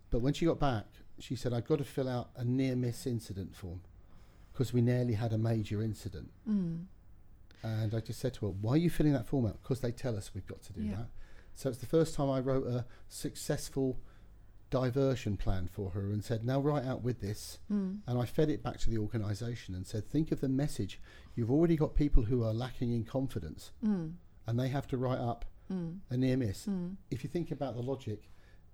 But 0.10 0.20
when 0.20 0.34
she 0.34 0.46
got 0.46 0.60
back, 0.60 0.88
she 1.20 1.36
said, 1.36 1.53
I've 1.53 1.67
got 1.67 1.77
to 1.77 1.86
fill 1.86 2.10
out 2.10 2.31
a 2.36 2.43
near 2.43 2.75
miss 2.75 3.05
incident 3.05 3.55
form 3.55 3.81
because 4.53 4.74
we 4.74 4.81
nearly 4.81 5.13
had 5.13 5.34
a 5.34 5.38
major 5.38 5.81
incident. 5.81 6.29
Mm. 6.50 6.86
And 7.63 7.93
I 7.93 8.00
just 8.00 8.20
said 8.20 8.34
to 8.36 8.48
her, 8.48 8.51
Why 8.51 8.74
are 8.74 8.77
you 8.77 8.89
filling 8.89 9.13
that 9.13 9.27
form 9.27 9.46
out? 9.46 9.62
Because 9.62 9.81
they 9.81 9.91
tell 9.91 10.17
us 10.17 10.31
we've 10.34 10.48
got 10.48 10.62
to 10.63 10.74
do 10.74 10.84
Yeah. 10.84 10.96
that. 10.96 11.10
So 11.55 11.70
it's 11.70 11.77
the 11.79 11.86
first 11.86 12.15
time 12.15 12.29
I 12.29 12.39
wrote 12.39 12.65
a 12.65 12.86
successful 13.08 14.00
diversion 14.70 15.36
plan 15.36 15.67
for 15.67 15.91
her 15.91 16.12
and 16.12 16.24
said, 16.24 16.46
Now 16.46 16.60
write 16.60 16.86
out 16.86 17.03
with 17.03 17.20
this. 17.22 17.60
Mm. 17.72 18.00
And 18.08 18.17
I 18.20 18.25
fed 18.25 18.50
it 18.50 18.63
back 18.63 18.79
to 18.79 18.89
the 18.89 18.98
organisation 18.98 19.75
and 19.75 19.86
said, 19.86 20.10
Think 20.10 20.31
of 20.31 20.39
the 20.41 20.50
message. 20.50 21.00
You've 21.35 21.51
already 21.51 21.75
got 21.75 21.94
people 21.96 22.24
who 22.24 22.44
are 22.44 22.53
lacking 22.53 22.94
in 22.94 23.03
confidence 23.03 23.72
Mm. 23.83 24.14
and 24.48 24.59
they 24.59 24.70
have 24.70 24.87
to 24.87 24.98
write 24.98 25.20
up 25.20 25.46
Mm. 25.72 26.00
a 26.09 26.18
near 26.18 26.35
miss. 26.35 26.66
Mm. 26.66 26.96
If 27.09 27.24
you 27.24 27.29
think 27.29 27.51
about 27.51 27.75
the 27.75 27.81
logic, 27.81 28.29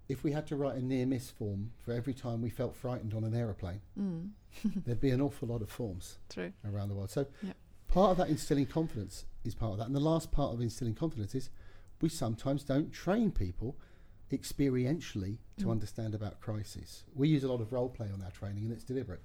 if 0.09 0.23
we 0.23 0.31
had 0.31 0.47
to 0.47 0.55
write 0.55 0.75
a 0.77 0.81
near 0.81 1.05
miss 1.05 1.29
form 1.29 1.71
for 1.79 1.91
every 1.93 2.13
time 2.13 2.41
we 2.41 2.49
felt 2.49 2.75
frightened 2.75 3.13
on 3.13 3.23
an 3.23 3.33
aeroplane, 3.35 3.81
Mm. 3.99 4.31
there'd 4.85 5.01
be 5.01 5.11
an 5.11 5.21
awful 5.21 5.47
lot 5.47 5.61
of 5.61 5.69
forms 5.69 6.17
True. 6.29 6.53
around 6.65 6.89
the 6.89 6.95
world. 6.95 7.09
So 7.11 7.27
Yeah. 7.43 7.53
part 7.87 8.11
of 8.11 8.17
that 8.17 8.29
instilling 8.29 8.65
confidence 8.67 9.25
is 9.43 9.53
part 9.55 9.73
of 9.73 9.77
that. 9.79 9.87
And 9.87 9.95
the 9.95 9.99
last 9.99 10.31
part 10.31 10.53
of 10.53 10.61
instilling 10.61 10.95
confidence 10.95 11.35
is 11.35 11.49
we 12.01 12.09
sometimes 12.09 12.63
don't 12.63 12.91
train 12.91 13.31
people 13.31 13.75
experientially 14.31 15.37
to 15.57 15.65
Mm. 15.65 15.71
understand 15.71 16.13
about 16.15 16.39
crisis. 16.39 17.03
We 17.15 17.27
use 17.29 17.43
a 17.43 17.47
lot 17.51 17.61
of 17.61 17.71
role 17.73 17.89
play 17.89 18.09
on 18.11 18.21
our 18.21 18.31
training 18.31 18.63
and 18.63 18.71
it's 18.73 18.83
deliberate. 18.83 19.21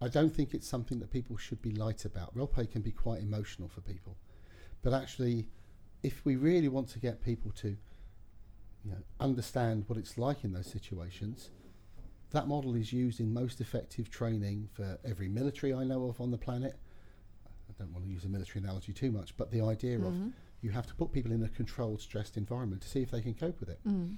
I 0.00 0.08
don't 0.08 0.34
think 0.34 0.52
it's 0.54 0.66
something 0.66 0.98
that 1.00 1.10
people 1.10 1.36
should 1.36 1.62
be 1.62 1.70
light 1.72 2.04
about. 2.04 2.34
Role 2.36 2.46
play 2.46 2.66
can 2.66 2.82
be 2.82 2.90
quite 2.92 3.22
emotional 3.22 3.68
for 3.68 3.80
people. 3.80 4.16
But 4.82 4.92
actually 4.92 5.48
if 6.02 6.24
we 6.26 6.36
really 6.36 6.68
want 6.68 6.88
to 6.88 6.98
get 6.98 7.22
people 7.22 7.50
to 7.52 7.76
you 8.84 8.90
know 8.90 8.98
understand 9.20 9.84
what 9.86 9.98
it's 9.98 10.18
like 10.18 10.44
in 10.44 10.52
those 10.52 10.66
situations, 10.66 11.50
that 12.30 12.46
model 12.48 12.74
is 12.74 12.92
used 12.92 13.20
in 13.20 13.32
most 13.32 13.60
effective 13.60 14.10
training 14.10 14.68
for 14.72 14.98
every 15.04 15.28
military 15.28 15.72
I 15.72 15.84
know 15.84 16.04
of 16.06 16.20
on 16.20 16.30
the 16.30 16.38
planet. 16.38 16.76
I 17.46 17.72
don't 17.78 17.92
want 17.92 18.04
to 18.04 18.10
use 18.10 18.24
a 18.24 18.28
military 18.28 18.62
analogy 18.62 18.92
too 18.92 19.10
much, 19.10 19.36
but 19.36 19.50
the 19.50 19.60
idea 19.62 19.98
of 19.98 20.12
Mhm. 20.12 20.32
you 20.60 20.70
have 20.70 20.86
to 20.86 20.94
put 20.94 21.12
people 21.12 21.32
in 21.32 21.42
a 21.42 21.48
controlled, 21.48 22.00
stressed 22.00 22.36
environment 22.36 22.82
to 22.82 22.88
see 22.88 23.02
if 23.02 23.10
they 23.10 23.20
can 23.20 23.34
cope 23.34 23.58
with 23.60 23.68
it. 23.68 23.80
Mm. 23.86 24.16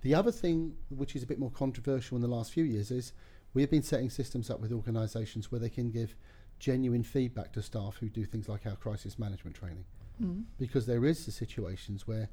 The 0.00 0.14
other 0.14 0.32
thing, 0.32 0.76
which 0.90 1.14
is 1.14 1.22
a 1.22 1.26
bit 1.26 1.38
more 1.38 1.50
controversial 1.50 2.16
in 2.16 2.22
the 2.22 2.28
last 2.28 2.52
few 2.52 2.64
years, 2.64 2.90
is 2.90 3.12
we 3.54 3.62
have 3.62 3.70
been 3.70 3.82
setting 3.82 4.10
systems 4.10 4.50
up 4.50 4.60
with 4.60 4.72
organisations 4.72 5.52
where 5.52 5.60
they 5.60 5.70
can 5.70 5.90
give 5.90 6.16
genuine 6.58 7.02
feedback 7.02 7.52
to 7.52 7.62
staff 7.62 7.96
who 7.98 8.08
do 8.08 8.24
things 8.24 8.48
like 8.48 8.66
our 8.66 8.76
crisis 8.76 9.18
management 9.18 9.56
training. 9.56 9.84
Mm. 10.20 10.44
Because 10.58 10.86
there 10.86 11.04
is 11.04 11.24
the 11.26 11.32
situations 11.32 12.06
where 12.06 12.30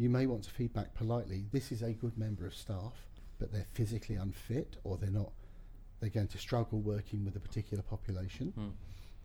you 0.00 0.08
may 0.08 0.26
want 0.26 0.42
to 0.44 0.50
feedback 0.50 0.94
politely, 0.94 1.44
this 1.52 1.70
is 1.70 1.82
a 1.82 1.92
good 1.92 2.16
member 2.16 2.46
of 2.46 2.54
staff, 2.54 2.94
but 3.38 3.52
they're 3.52 3.66
physically 3.74 4.16
unfit 4.16 4.76
or 4.84 4.96
they're 4.96 5.10
not, 5.10 5.30
they're 6.00 6.08
going 6.10 6.28
to 6.28 6.38
struggle 6.38 6.80
working 6.80 7.24
with 7.24 7.36
a 7.36 7.40
particular 7.40 7.82
population 7.82 8.52
Mm. 8.56 8.72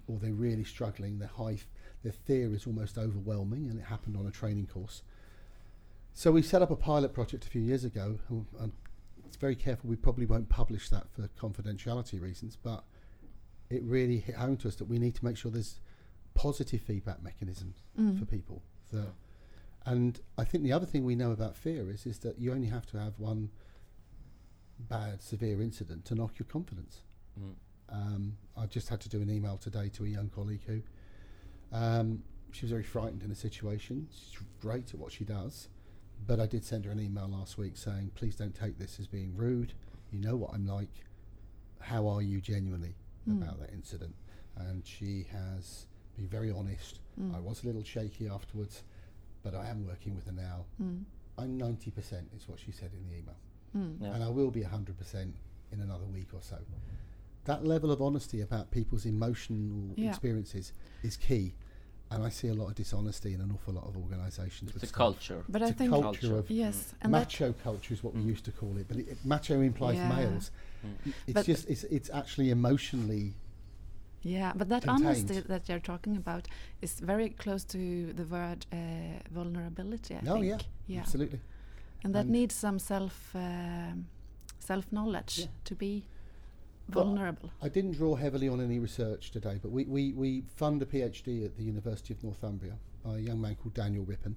or 0.08 0.20
they're 0.20 0.34
really 0.34 0.66
struggling, 0.66 1.18
their 1.20 1.30
high, 1.30 1.54
f- 1.54 1.68
their 2.04 2.12
fear 2.12 2.54
is 2.54 2.68
almost 2.68 2.98
overwhelming, 2.98 3.70
and 3.70 3.80
it 3.80 3.86
happened 3.86 4.18
on 4.18 4.28
a 4.28 4.32
training 4.32 4.68
course. 4.68 5.02
So 6.14 6.32
we 6.32 6.42
set 6.42 6.62
up 6.62 6.72
a 6.72 6.76
pilot 6.76 7.14
project 7.14 7.46
a 7.46 7.50
few 7.50 7.62
years 7.62 7.84
ago, 7.86 8.20
and, 8.30 8.46
and 8.60 8.72
it's 9.26 9.36
very 9.38 9.56
careful. 9.56 9.90
We 9.90 9.96
probably 9.96 10.26
won't 10.26 10.50
publish 10.50 10.90
that 10.90 11.08
for 11.12 11.28
confidentiality 11.40 12.22
reasons, 12.22 12.56
but 12.62 12.84
it 13.70 13.82
really 13.84 14.20
hit 14.20 14.36
home 14.36 14.58
to 14.58 14.68
us 14.68 14.76
that 14.76 14.86
we 14.86 15.00
need 15.00 15.16
to 15.16 15.26
make 15.26 15.38
sure 15.38 15.52
there's 15.52 15.80
positive 16.36 16.82
feedback 16.82 17.24
mechanisms 17.24 17.78
Mm. 18.00 18.20
for 18.20 18.26
people. 18.26 18.62
That, 18.92 19.08
and 19.86 20.20
I 20.38 20.44
think 20.44 20.64
the 20.64 20.72
other 20.74 20.86
thing 20.86 21.04
we 21.06 21.16
know 21.16 21.32
about 21.32 21.56
fear 21.56 21.90
is 21.92 22.06
is 22.06 22.20
that 22.20 22.40
you 22.40 22.52
only 22.52 22.68
have 22.68 22.86
to 22.88 22.98
have 22.98 23.20
one 23.20 23.50
bad, 24.80 25.22
severe 25.22 25.62
incident 25.62 26.06
to 26.06 26.16
knock 26.16 26.38
your 26.40 26.48
confidence. 26.48 27.02
Mm. 27.40 27.54
Um, 27.90 28.38
I 28.58 28.66
just 28.66 28.90
had 28.90 29.00
to 29.02 29.10
do 29.10 29.22
an 29.22 29.30
email 29.30 29.58
today 29.58 29.90
to 29.90 30.06
a 30.06 30.08
young 30.08 30.30
colleague 30.30 30.62
who 30.66 30.82
um, 31.72 32.24
she 32.52 32.66
was 32.66 32.72
very 32.72 32.84
frightened 32.84 33.24
in 33.24 33.32
a 33.32 33.36
situation. 33.36 34.08
She's 34.12 34.40
great 34.62 34.94
at 34.94 35.00
what 35.00 35.12
she 35.12 35.24
does, 35.24 35.70
but 36.26 36.40
I 36.40 36.46
did 36.48 36.64
send 36.66 36.86
her 36.86 36.92
an 36.92 37.00
email 37.00 37.28
last 37.28 37.58
week 37.58 37.78
saying, 37.78 38.12
"Please 38.16 38.36
don't 38.36 38.56
take 38.56 38.78
this 38.78 39.00
as 39.00 39.08
being 39.08 39.36
rude. 39.36 39.74
You 40.12 40.20
know 40.20 40.36
what 40.36 40.52
I'm 40.54 40.66
like. 40.66 40.90
How 41.80 42.08
are 42.08 42.22
you 42.22 42.42
genuinely 42.42 42.96
Mm. 43.30 43.42
about 43.42 43.60
that 43.60 43.72
incident?" 43.72 44.16
And 44.58 44.86
she 44.86 45.24
has 45.32 45.86
been 46.16 46.28
very 46.28 46.50
honest. 46.52 47.00
Mm. 47.20 47.36
I 47.36 47.40
was 47.40 47.64
a 47.64 47.68
little 47.68 47.84
shaky 47.84 48.28
afterwards, 48.30 48.84
but 49.46 49.54
I 49.56 49.68
am 49.70 49.86
working 49.88 50.16
with 50.16 50.26
her 50.26 50.32
now. 50.34 50.66
Mm. 50.82 51.04
I'm 51.38 51.58
90% 51.60 52.36
is 52.36 52.48
what 52.50 52.60
she 52.60 52.72
said 52.72 52.90
in 52.94 53.08
the 53.08 53.16
email 53.18 53.36
Mm. 53.78 54.02
Yeah. 54.02 54.16
and 54.16 54.24
I 54.24 54.30
will 54.30 54.52
be 54.52 54.62
100% 54.62 55.34
in 55.74 55.82
another 55.82 56.06
week 56.06 56.30
or 56.34 56.42
so. 56.42 56.58
That 57.44 57.66
level 57.66 57.92
of 57.92 58.02
honesty 58.02 58.40
about 58.42 58.72
people's 58.72 59.06
emotional 59.06 59.94
Yeah. 59.98 60.10
experiences 60.10 60.72
is 61.04 61.18
key. 61.18 61.54
And 62.10 62.24
I 62.24 62.30
see 62.30 62.48
a 62.48 62.54
lot 62.54 62.68
of 62.70 62.76
dishonesty 62.76 63.34
in 63.34 63.42
an 63.42 63.52
awful 63.52 63.74
lot 63.74 63.86
of 63.86 63.98
organisations. 63.98 64.72
It's 64.74 64.84
a 64.84 64.88
staff. 64.88 64.96
culture. 64.98 65.44
But 65.50 65.62
It's 65.62 65.72
I 65.72 65.74
a 65.74 65.78
think 65.78 65.90
culture 65.92 66.38
of 66.38 66.50
yes, 66.50 66.94
and 67.02 67.12
macho 67.12 67.52
culture 67.52 67.94
is 67.94 68.02
what 68.04 68.14
we 68.16 68.22
Mm. 68.22 68.28
used 68.28 68.46
to 68.46 68.52
call 68.54 68.78
it, 68.78 68.88
but 68.88 68.98
it, 68.98 69.08
it- 69.10 69.26
macho 69.26 69.60
implies 69.60 69.98
Yeah. 69.98 70.16
males. 70.16 70.52
Mm. 70.86 71.14
It's 71.28 71.34
But- 71.34 71.46
just 71.46 71.68
it's 71.70 71.84
it's 71.86 72.10
actually 72.12 72.50
emotionally 72.52 73.34
Yeah, 74.28 74.54
but 74.56 74.70
that 74.70 74.84
contained. 74.84 75.06
honesty 75.08 75.40
that 75.42 75.70
you're 75.70 75.80
talking 75.80 76.18
about 76.18 76.48
is 76.82 77.00
very 77.00 77.30
close 77.30 77.64
to 77.66 78.12
the 78.14 78.24
word 78.24 78.66
uh, 78.74 78.78
vulnerability. 79.32 80.16
I 80.16 80.20
oh 80.28 80.34
think. 80.34 80.46
yeah, 80.48 80.58
yeah, 80.88 81.00
absolutely. 81.02 81.40
and 82.04 82.14
that 82.16 82.22
And- 82.26 82.32
needs 82.32 82.56
some 82.56 82.80
self 82.80 83.30
um, 83.36 84.08
self 84.60 84.92
knowledge 84.92 85.40
Yeah. 85.40 85.46
to 85.66 85.76
be 85.76 86.06
Well, 86.92 87.06
vulnerable. 87.06 87.52
I 87.62 87.70
didn't 87.70 87.92
draw 87.94 88.16
heavily 88.16 88.50
on 88.50 88.60
any 88.62 88.80
research 88.80 89.30
today, 89.32 89.60
but 89.62 89.72
we, 89.72 89.86
we, 89.86 90.14
we 90.14 90.44
fund 90.56 90.82
a 90.82 90.86
PhD 90.86 91.46
at 91.46 91.56
the 91.56 91.64
University 91.64 92.14
of 92.16 92.24
Northumbria 92.24 92.74
by 93.04 93.18
a 93.18 93.20
young 93.20 93.40
man 93.42 93.56
called 93.56 93.76
Daniel 93.76 94.06
Rippon. 94.06 94.36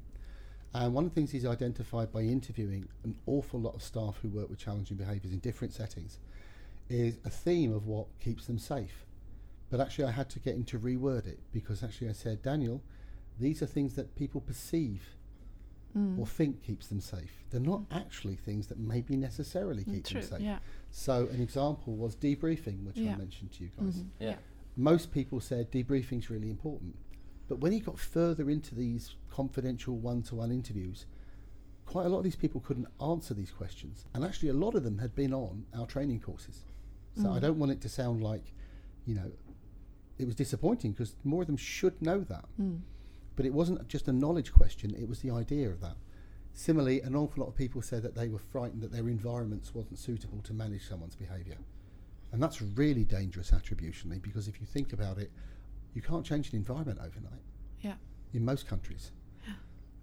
And 0.75 0.93
one 0.93 1.05
of 1.07 1.11
the 1.11 1.15
things 1.15 1.31
he's 1.31 1.47
identified 1.47 2.13
by 2.13 2.21
interviewing 2.21 2.87
an 3.05 3.15
awful 3.27 3.59
lot 3.59 3.75
of 3.75 3.83
staff 3.83 4.19
who 4.21 4.29
work 4.29 4.51
with 4.51 4.59
challenging 4.59 4.99
behaviours 4.99 5.33
in 5.33 5.39
different 5.39 5.73
settings 5.73 6.19
is 6.91 7.17
a 7.25 7.31
theme 7.31 7.73
of 7.73 7.87
what 7.87 8.07
keeps 8.21 8.45
them 8.47 8.59
safe. 8.59 9.07
But 9.71 9.81
actually, 9.81 10.05
I 10.07 10.13
had 10.13 10.31
to 10.31 10.39
get 10.41 10.55
him 10.55 10.65
to 10.65 10.79
reword 10.79 11.27
it 11.27 11.41
because 11.53 11.83
actually, 11.83 12.09
I 12.09 12.13
said, 12.13 12.43
Daniel, 12.43 12.83
these 13.39 13.63
are 13.63 13.67
things 13.67 13.95
that 13.95 14.15
people 14.17 14.41
perceive 14.41 15.03
Mm. 15.97 16.19
or 16.19 16.27
think 16.27 16.63
keeps 16.63 16.89
them 16.89 17.01
safe. 17.01 17.45
They're 17.49 17.61
not 17.63 17.83
actually 17.91 18.37
things 18.37 18.67
that 18.67 18.79
maybe 18.79 19.17
necessarily 19.17 19.85
keep 19.85 20.05
True. 20.05 20.21
them 20.21 20.31
safe. 20.31 20.41
Yeah. 20.43 20.59
So, 20.91 21.29
an 21.29 21.41
example 21.41 21.97
was 21.97 22.15
debriefing, 22.15 22.85
which 22.85 22.99
Yeah. 22.99 23.15
I 23.15 23.17
mentioned 23.17 23.53
to 23.53 23.65
you 23.65 23.71
guys. 23.79 23.97
Mhm. 24.03 24.07
Yeah. 24.21 24.37
Most 24.77 25.11
people 25.13 25.41
said 25.41 25.71
debriefing's 25.73 26.29
really 26.29 26.51
important. 26.51 26.95
But 27.49 27.61
when 27.61 27.73
he 27.73 27.81
got 27.81 27.99
further 27.99 28.51
into 28.51 28.75
these 28.75 29.15
confidential 29.31 29.97
one 29.97 30.21
to 30.25 30.35
one 30.35 30.53
interviews, 30.53 31.07
quite 31.87 32.05
a 32.05 32.11
lot 32.11 32.19
of 32.19 32.25
these 32.25 32.37
people 32.37 32.61
couldn't 32.61 32.89
answer 33.01 33.33
these 33.33 33.51
questions. 33.51 34.05
And 34.13 34.23
actually, 34.25 34.51
a 34.51 34.55
lot 34.55 34.75
of 34.75 34.85
them 34.85 34.99
had 34.99 35.15
been 35.15 35.33
on 35.33 35.65
our 35.73 35.87
training 35.87 36.21
courses. 36.21 36.65
So 37.15 37.33
I 37.33 37.39
Mm. 37.39 37.41
don't 37.41 37.59
want 37.59 37.73
it 37.73 37.81
to 37.81 37.89
sound 37.89 38.23
like, 38.23 38.53
you 39.07 39.15
know, 39.15 39.33
it 40.19 40.27
was 40.27 40.35
disappointing 40.35 40.93
because 40.93 41.15
more 41.25 41.43
of 41.43 41.47
them 41.47 41.57
should 41.57 42.01
know 42.03 42.21
that. 42.21 42.45
Mm. 42.61 42.81
But 43.37 43.47
it 43.47 43.55
wasn't 43.55 43.87
just 43.89 44.09
a 44.09 44.13
knowledge 44.13 44.53
question, 44.53 44.95
it 44.95 45.09
was 45.09 45.21
the 45.21 45.31
idea 45.31 45.69
of 45.71 45.81
that. 45.81 45.97
Similarly, 46.53 47.01
an 47.03 47.15
awful 47.15 47.43
lot 47.45 47.49
of 47.51 47.55
people 47.57 47.83
said 47.83 48.03
that 48.03 48.17
they 48.17 48.29
were 48.29 48.41
frightened 48.41 48.83
that 48.83 48.91
their 48.91 49.09
environments 49.09 49.75
wasn't 49.75 49.99
suitable 49.99 50.41
to 50.43 50.53
manage 50.53 50.89
someone's 50.89 51.15
behaviour. 51.15 51.57
And 52.33 52.43
that's 52.43 52.61
really 52.61 53.05
dangerous 53.05 53.53
attributionally 53.53 54.21
because 54.21 54.49
if 54.49 54.61
you 54.61 54.67
think 54.67 54.93
about 54.93 55.19
it, 55.19 55.31
you 55.95 56.03
can't 56.03 56.27
change 56.27 56.51
an 56.51 56.57
environment 56.57 56.99
overnight 57.01 57.43
Yeah. 57.81 57.95
in 58.35 58.45
most 58.45 58.67
countries. 58.67 59.13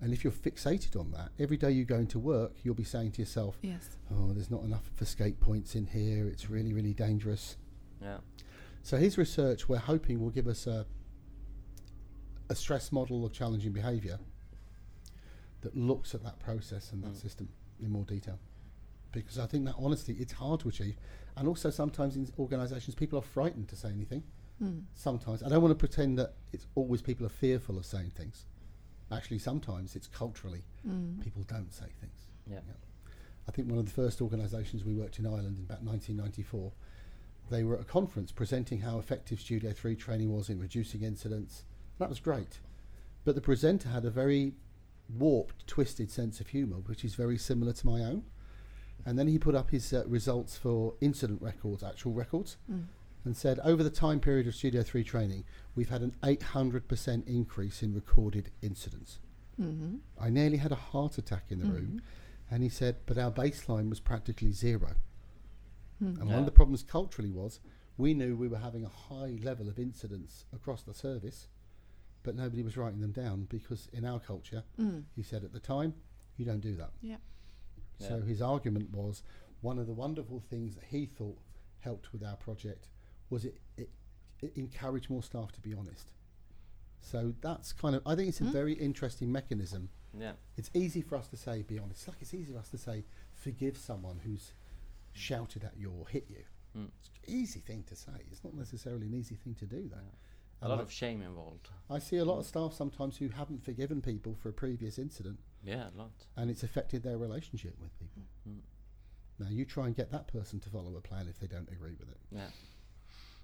And 0.01 0.11
if 0.13 0.23
you're 0.23 0.33
fixated 0.33 0.99
on 0.99 1.11
that, 1.11 1.31
every 1.39 1.55
day 1.57 1.71
you 1.71 1.85
go 1.85 1.95
into 1.97 2.19
work, 2.19 2.53
you'll 2.63 2.75
be 2.75 2.83
saying 2.83 3.11
to 3.13 3.21
yourself, 3.21 3.57
Yes. 3.61 3.97
oh, 4.11 4.33
there's 4.33 4.51
not 4.51 4.63
enough 4.63 4.89
escape 5.01 5.39
points 5.39 5.73
in 5.75 5.85
here, 5.87 6.27
it's 6.27 6.49
really, 6.49 6.73
really 6.73 6.93
dangerous. 6.93 7.55
Yeah. 8.01 8.17
So 8.85 8.97
his 8.97 9.17
research, 9.17 9.67
we're 9.67 9.79
hoping, 9.79 10.19
will 10.21 10.29
give 10.29 10.45
us 10.47 10.67
a 10.67 10.85
a 12.49 12.53
stress 12.55 12.91
model 12.91 13.25
of 13.25 13.33
challenging 13.33 13.71
behaviour 13.71 14.19
that 15.61 15.75
looks 15.75 16.13
at 16.13 16.21
that 16.21 16.37
process 16.37 16.91
and 16.91 17.03
that 17.03 17.13
Mm. 17.13 17.19
system 17.21 17.49
in 17.79 17.89
more 17.89 18.05
detail. 18.05 18.37
Because 19.11 19.39
I 19.39 19.47
think 19.47 19.65
that 19.65 19.73
honestly, 19.79 20.13
it's 20.19 20.33
hard 20.33 20.59
to 20.59 20.69
achieve, 20.69 20.95
and 21.35 21.47
also 21.47 21.71
sometimes 21.71 22.15
in 22.15 22.31
organisations, 22.37 22.93
people 22.93 23.17
are 23.17 23.23
frightened 23.23 23.67
to 23.69 23.75
say 23.75 23.89
anything. 23.89 24.21
Mm. 24.61 24.83
Sometimes 24.93 25.41
I 25.41 25.49
don't 25.49 25.63
want 25.63 25.71
to 25.71 25.79
pretend 25.87 26.19
that 26.19 26.35
it's 26.53 26.67
always 26.75 27.01
people 27.01 27.25
are 27.25 27.29
fearful 27.29 27.79
of 27.79 27.85
saying 27.87 28.11
things. 28.11 28.45
Actually, 29.09 29.39
sometimes 29.39 29.95
it's 29.95 30.05
culturally 30.07 30.63
Mm. 30.87 31.19
people 31.23 31.41
don't 31.41 31.73
say 31.73 31.89
things. 31.99 32.27
Yeah. 32.45 32.61
I 33.47 33.51
think 33.51 33.67
one 33.67 33.79
of 33.79 33.85
the 33.85 33.91
first 33.91 34.21
organisations 34.21 34.85
we 34.85 34.93
worked 34.93 35.17
in 35.17 35.25
Ireland 35.25 35.57
in 35.57 35.63
about 35.63 35.81
1994, 35.83 36.73
they 37.49 37.63
were 37.63 37.75
at 37.75 37.81
a 37.81 37.85
conference 37.85 38.31
presenting 38.31 38.79
how 38.81 38.97
effective 38.99 39.39
Studio 39.39 39.71
3 39.71 39.95
training 39.95 40.31
was 40.33 40.49
in 40.49 40.59
reducing 40.59 41.03
incidents. 41.03 41.63
That 41.99 42.09
was 42.09 42.19
great. 42.19 42.59
But 43.23 43.35
the 43.35 43.41
presenter 43.41 43.89
had 43.89 44.05
a 44.05 44.09
very 44.09 44.53
warped, 45.17 45.67
twisted 45.67 46.09
sense 46.11 46.39
of 46.39 46.47
humour, 46.47 46.77
which 46.85 47.05
is 47.05 47.15
very 47.15 47.37
similar 47.37 47.73
to 47.73 47.85
my 47.85 48.01
own. 48.01 48.23
And 49.05 49.19
then 49.19 49.27
he 49.27 49.37
put 49.37 49.53
up 49.55 49.69
his 49.69 49.93
uh, 49.93 50.03
results 50.07 50.57
for 50.57 50.95
incident 51.01 51.41
records, 51.41 51.83
actual 51.83 52.13
records, 52.13 52.57
Mm. 52.71 52.85
and 53.23 53.37
said 53.37 53.59
over 53.59 53.83
the 53.83 53.89
time 53.91 54.19
period 54.19 54.47
of 54.47 54.55
Studio 54.55 54.81
3 54.81 55.03
training, 55.03 55.43
we've 55.75 55.89
had 55.89 56.01
an 56.01 56.15
800% 56.23 57.27
increase 57.27 57.83
in 57.83 57.93
recorded 57.93 58.49
incidents. 58.61 59.19
Mhm. 59.59 59.99
I 60.19 60.29
nearly 60.29 60.57
had 60.57 60.71
a 60.71 60.75
heart 60.75 61.17
attack 61.17 61.45
in 61.51 61.59
the 61.59 61.65
room. 61.65 62.01
And 62.51 62.61
he 62.61 62.69
said, 62.69 62.97
but 63.05 63.17
our 63.17 63.31
baseline 63.31 63.89
was 63.89 63.99
practically 63.99 64.51
zero. 64.51 64.95
Mm. 66.01 66.19
And 66.21 66.29
one 66.29 66.39
of 66.39 66.45
the 66.45 66.51
problems 66.51 66.83
culturally 66.83 67.31
was 67.31 67.59
we 67.97 68.13
knew 68.13 68.35
we 68.35 68.47
were 68.47 68.57
having 68.57 68.83
a 68.83 68.89
high 68.89 69.37
level 69.41 69.69
of 69.69 69.79
incidents 69.79 70.45
across 70.53 70.83
the 70.83 70.93
service, 70.93 71.47
but 72.23 72.35
nobody 72.35 72.63
was 72.63 72.75
writing 72.77 72.99
them 73.01 73.11
down 73.11 73.45
because 73.49 73.87
in 73.93 74.03
our 74.05 74.19
culture, 74.19 74.63
Mm. 74.77 75.05
he 75.15 75.23
said 75.23 75.43
at 75.43 75.53
the 75.53 75.59
time, 75.59 75.93
you 76.37 76.45
don't 76.45 76.59
do 76.59 76.75
that. 76.75 76.91
Yeah. 77.01 77.17
So 77.99 78.17
Yeah. 78.17 78.25
his 78.25 78.41
argument 78.41 78.91
was 78.91 79.23
one 79.61 79.79
of 79.79 79.87
the 79.87 79.93
wonderful 79.93 80.39
things 80.41 80.75
that 80.75 80.83
he 80.85 81.05
thought 81.05 81.39
helped 81.79 82.11
with 82.11 82.23
our 82.23 82.35
project 82.35 82.89
was 83.29 83.45
it, 83.45 83.59
it, 83.77 83.89
it 84.41 84.55
encouraged 84.57 85.09
more 85.09 85.23
staff 85.23 85.51
to 85.53 85.61
be 85.61 85.73
honest. 85.73 86.11
So 86.99 87.35
that's 87.41 87.71
kind 87.71 87.95
of, 87.95 88.01
I 88.05 88.15
think 88.15 88.29
it's 88.29 88.41
a 88.41 88.45
Mm. 88.45 88.51
very 88.51 88.73
interesting 88.73 89.31
mechanism 89.31 89.89
Yeah. 90.17 90.33
it's 90.57 90.69
easy 90.73 91.01
for 91.01 91.15
us 91.17 91.27
to 91.29 91.37
say, 91.37 91.61
be 91.61 91.77
honest. 91.79 92.07
Like 92.07 92.21
it's 92.21 92.33
easy 92.33 92.51
for 92.51 92.59
us 92.59 92.69
to 92.69 92.77
say, 92.77 93.05
forgive 93.33 93.77
someone 93.77 94.19
who's 94.19 94.53
shouted 95.15 95.63
at 95.63 95.77
you 95.77 95.91
or 95.91 96.07
hit 96.07 96.25
you. 96.29 96.43
Mm. 96.77 96.89
It's 96.99 97.09
an 97.09 97.33
easy 97.33 97.59
thing 97.61 97.83
to 97.87 97.95
say. 97.95 98.11
It's 98.31 98.43
not 98.43 98.53
necessarily 98.53 99.07
an 99.07 99.13
easy 99.13 99.35
thing 99.35 99.55
to 99.55 99.65
do 99.65 99.87
that. 99.89 100.13
A 100.61 100.67
lot 100.69 100.79
I- 100.79 100.83
of 100.83 100.91
shame 100.91 101.21
involved. 101.21 101.69
I 101.89 101.99
see 101.99 102.17
a 102.17 102.25
lot 102.25 102.39
of 102.39 102.45
staff 102.45 102.73
sometimes 102.73 103.17
who 103.17 103.29
haven't 103.29 103.63
forgiven 103.63 104.01
people 104.01 104.35
for 104.35 104.49
a 104.49 104.53
previous 104.53 104.97
incident, 104.99 105.39
Yeah, 105.63 105.89
a 105.95 105.97
lot. 105.97 106.25
and 106.35 106.49
it's 106.51 106.63
affected 106.63 107.03
their 107.03 107.17
relationship 107.17 107.75
with 107.79 107.97
people. 107.99 108.23
Mm. 108.47 108.59
Now 109.39 109.49
you 109.49 109.65
try 109.65 109.85
and 109.87 109.95
get 109.95 110.11
that 110.11 110.27
person 110.27 110.59
to 110.61 110.69
follow 110.69 110.95
a 110.95 111.01
plan 111.01 111.27
if 111.27 111.39
they 111.39 111.47
don't 111.47 111.69
agree 111.71 111.95
with 111.99 112.09
it. 112.09 112.19
Yeah. 112.31 112.49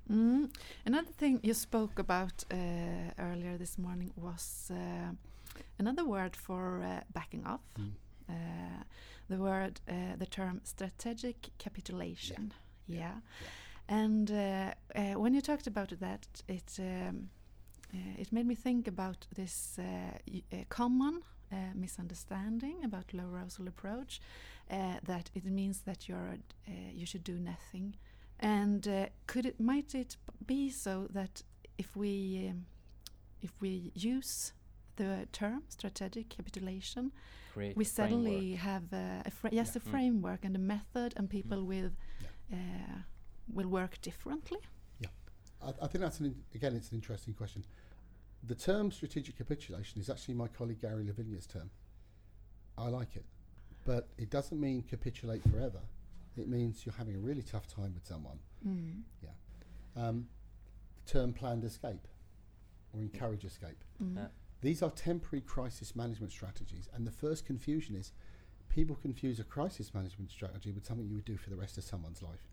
Mm. 0.10 0.50
Another 0.86 1.12
thing 1.12 1.40
you 1.44 1.54
spoke 1.54 2.00
about 2.00 2.44
uh, 2.52 2.58
earlier 3.20 3.58
this 3.58 3.78
morning 3.78 4.12
was 4.16 4.72
uh, 4.74 5.12
another 5.80 6.06
word 6.06 6.36
for 6.36 6.82
uh, 6.82 7.02
backing 7.14 7.46
off. 7.46 7.62
Mm. 7.80 7.92
Uh, 8.30 8.84
the 9.30 9.38
word, 9.38 9.80
uh, 9.88 10.16
the 10.18 10.26
term 10.26 10.62
strategic 10.64 11.52
capitulation. 11.58 12.54
Yeah. 12.88 13.00
Yeah. 13.00 13.18
And 13.88 14.32
uh, 14.32 14.74
uh, 14.96 15.20
when 15.20 15.34
you 15.34 15.42
talked 15.42 15.68
about 15.68 15.94
that, 16.00 16.28
it 16.48 16.80
um, 16.80 17.30
uh, 17.94 18.22
it 18.22 18.32
made 18.32 18.46
me 18.46 18.56
think 18.56 18.88
about 18.88 19.28
this 19.36 19.80
common 20.70 21.22
uh, 21.52 21.56
misunderstanding 21.76 22.78
about 22.84 23.14
low 23.14 23.30
arousal 23.30 23.68
approach, 23.68 24.22
uh, 24.70 24.96
that 25.06 25.30
it 25.36 25.46
means 25.46 25.82
that 25.82 26.08
you're 26.08 26.38
uh, 26.68 26.72
you 26.94 27.06
should 27.06 27.24
do 27.24 27.38
nothing. 27.40 27.96
And 28.40 28.88
uh, 28.88 29.08
could 29.28 29.46
it 29.46 29.60
might 29.60 29.94
it 29.94 30.16
be 30.46 30.70
so 30.70 31.08
that 31.10 31.44
if 31.78 31.96
we 31.96 32.48
um, 32.50 32.66
if 33.42 33.52
we 33.60 33.92
use 33.94 34.54
the 34.96 35.28
term 35.32 35.64
strategic 35.70 36.30
capitulation, 36.30 37.12
Create 37.54 37.76
we 37.78 37.84
a 37.84 37.88
framework. 37.88 38.24
suddenly 38.34 38.56
have 38.56 38.84
uh, 38.94 39.24
a 39.26 39.32
fra- 39.32 39.50
yes 39.52 39.72
Yeah. 39.76 39.82
a 39.82 39.86
Mm. 39.86 39.92
framework 39.92 40.46
and 40.46 40.56
a 40.56 40.60
method, 40.60 41.14
and 41.18 41.30
people 41.30 41.64
with 41.66 41.94
Yeah. 42.50 42.58
uh, 42.58 42.98
will 43.48 43.68
work 43.68 44.00
differently. 44.02 44.60
I, 45.64 45.70
I 45.84 45.88
think 45.88 46.02
that's 46.04 46.20
an 46.20 46.26
in, 46.28 46.44
again, 46.56 46.76
it's 46.76 46.90
an 46.92 46.96
interesting 46.96 47.34
question. 47.36 47.64
The 48.48 48.56
term 48.56 48.92
strategic 48.92 49.38
capitulation 49.38 50.02
is 50.02 50.10
actually 50.10 50.34
my 50.34 50.48
colleague 50.48 50.82
Gary 50.82 51.04
LaVigna's 51.06 51.46
term. 51.46 51.70
I 52.78 52.88
like 52.88 53.16
it, 53.16 53.26
but 53.86 54.08
it 54.18 54.32
doesn't 54.32 54.60
mean 54.60 54.82
capitulate 54.82 55.44
forever. 55.44 55.82
It 56.36 56.48
means 56.48 56.84
you're 56.86 56.96
having 56.96 57.16
a 57.16 57.20
really 57.20 57.44
tough 57.44 57.68
time 57.68 57.94
with 57.94 58.06
someone. 58.08 58.40
Mm. 58.66 59.04
Um, 59.96 60.28
the 61.06 61.12
term 61.12 61.34
planned 61.34 61.64
escape 61.64 62.08
or 62.94 63.02
encourage 63.02 63.44
escape. 63.46 63.84
Mm. 64.02 64.30
These 64.62 64.82
are 64.84 64.92
temporary 64.92 65.42
crisis 65.42 65.96
management 65.96 66.32
strategies, 66.32 66.88
and 66.94 67.06
the 67.06 67.12
first 67.12 67.46
confusion 67.46 67.96
is 67.96 68.12
people 68.70 68.96
confuse 68.96 69.40
a 69.40 69.44
crisis 69.44 69.94
management 69.94 70.32
strategy 70.32 70.72
with 70.72 70.86
something 70.86 71.08
you 71.08 71.16
would 71.16 71.26
do 71.26 71.38
for 71.38 71.50
the 71.50 71.56
rest 71.58 71.78
of 71.78 71.84
someone's 71.84 72.22
life, 72.22 72.48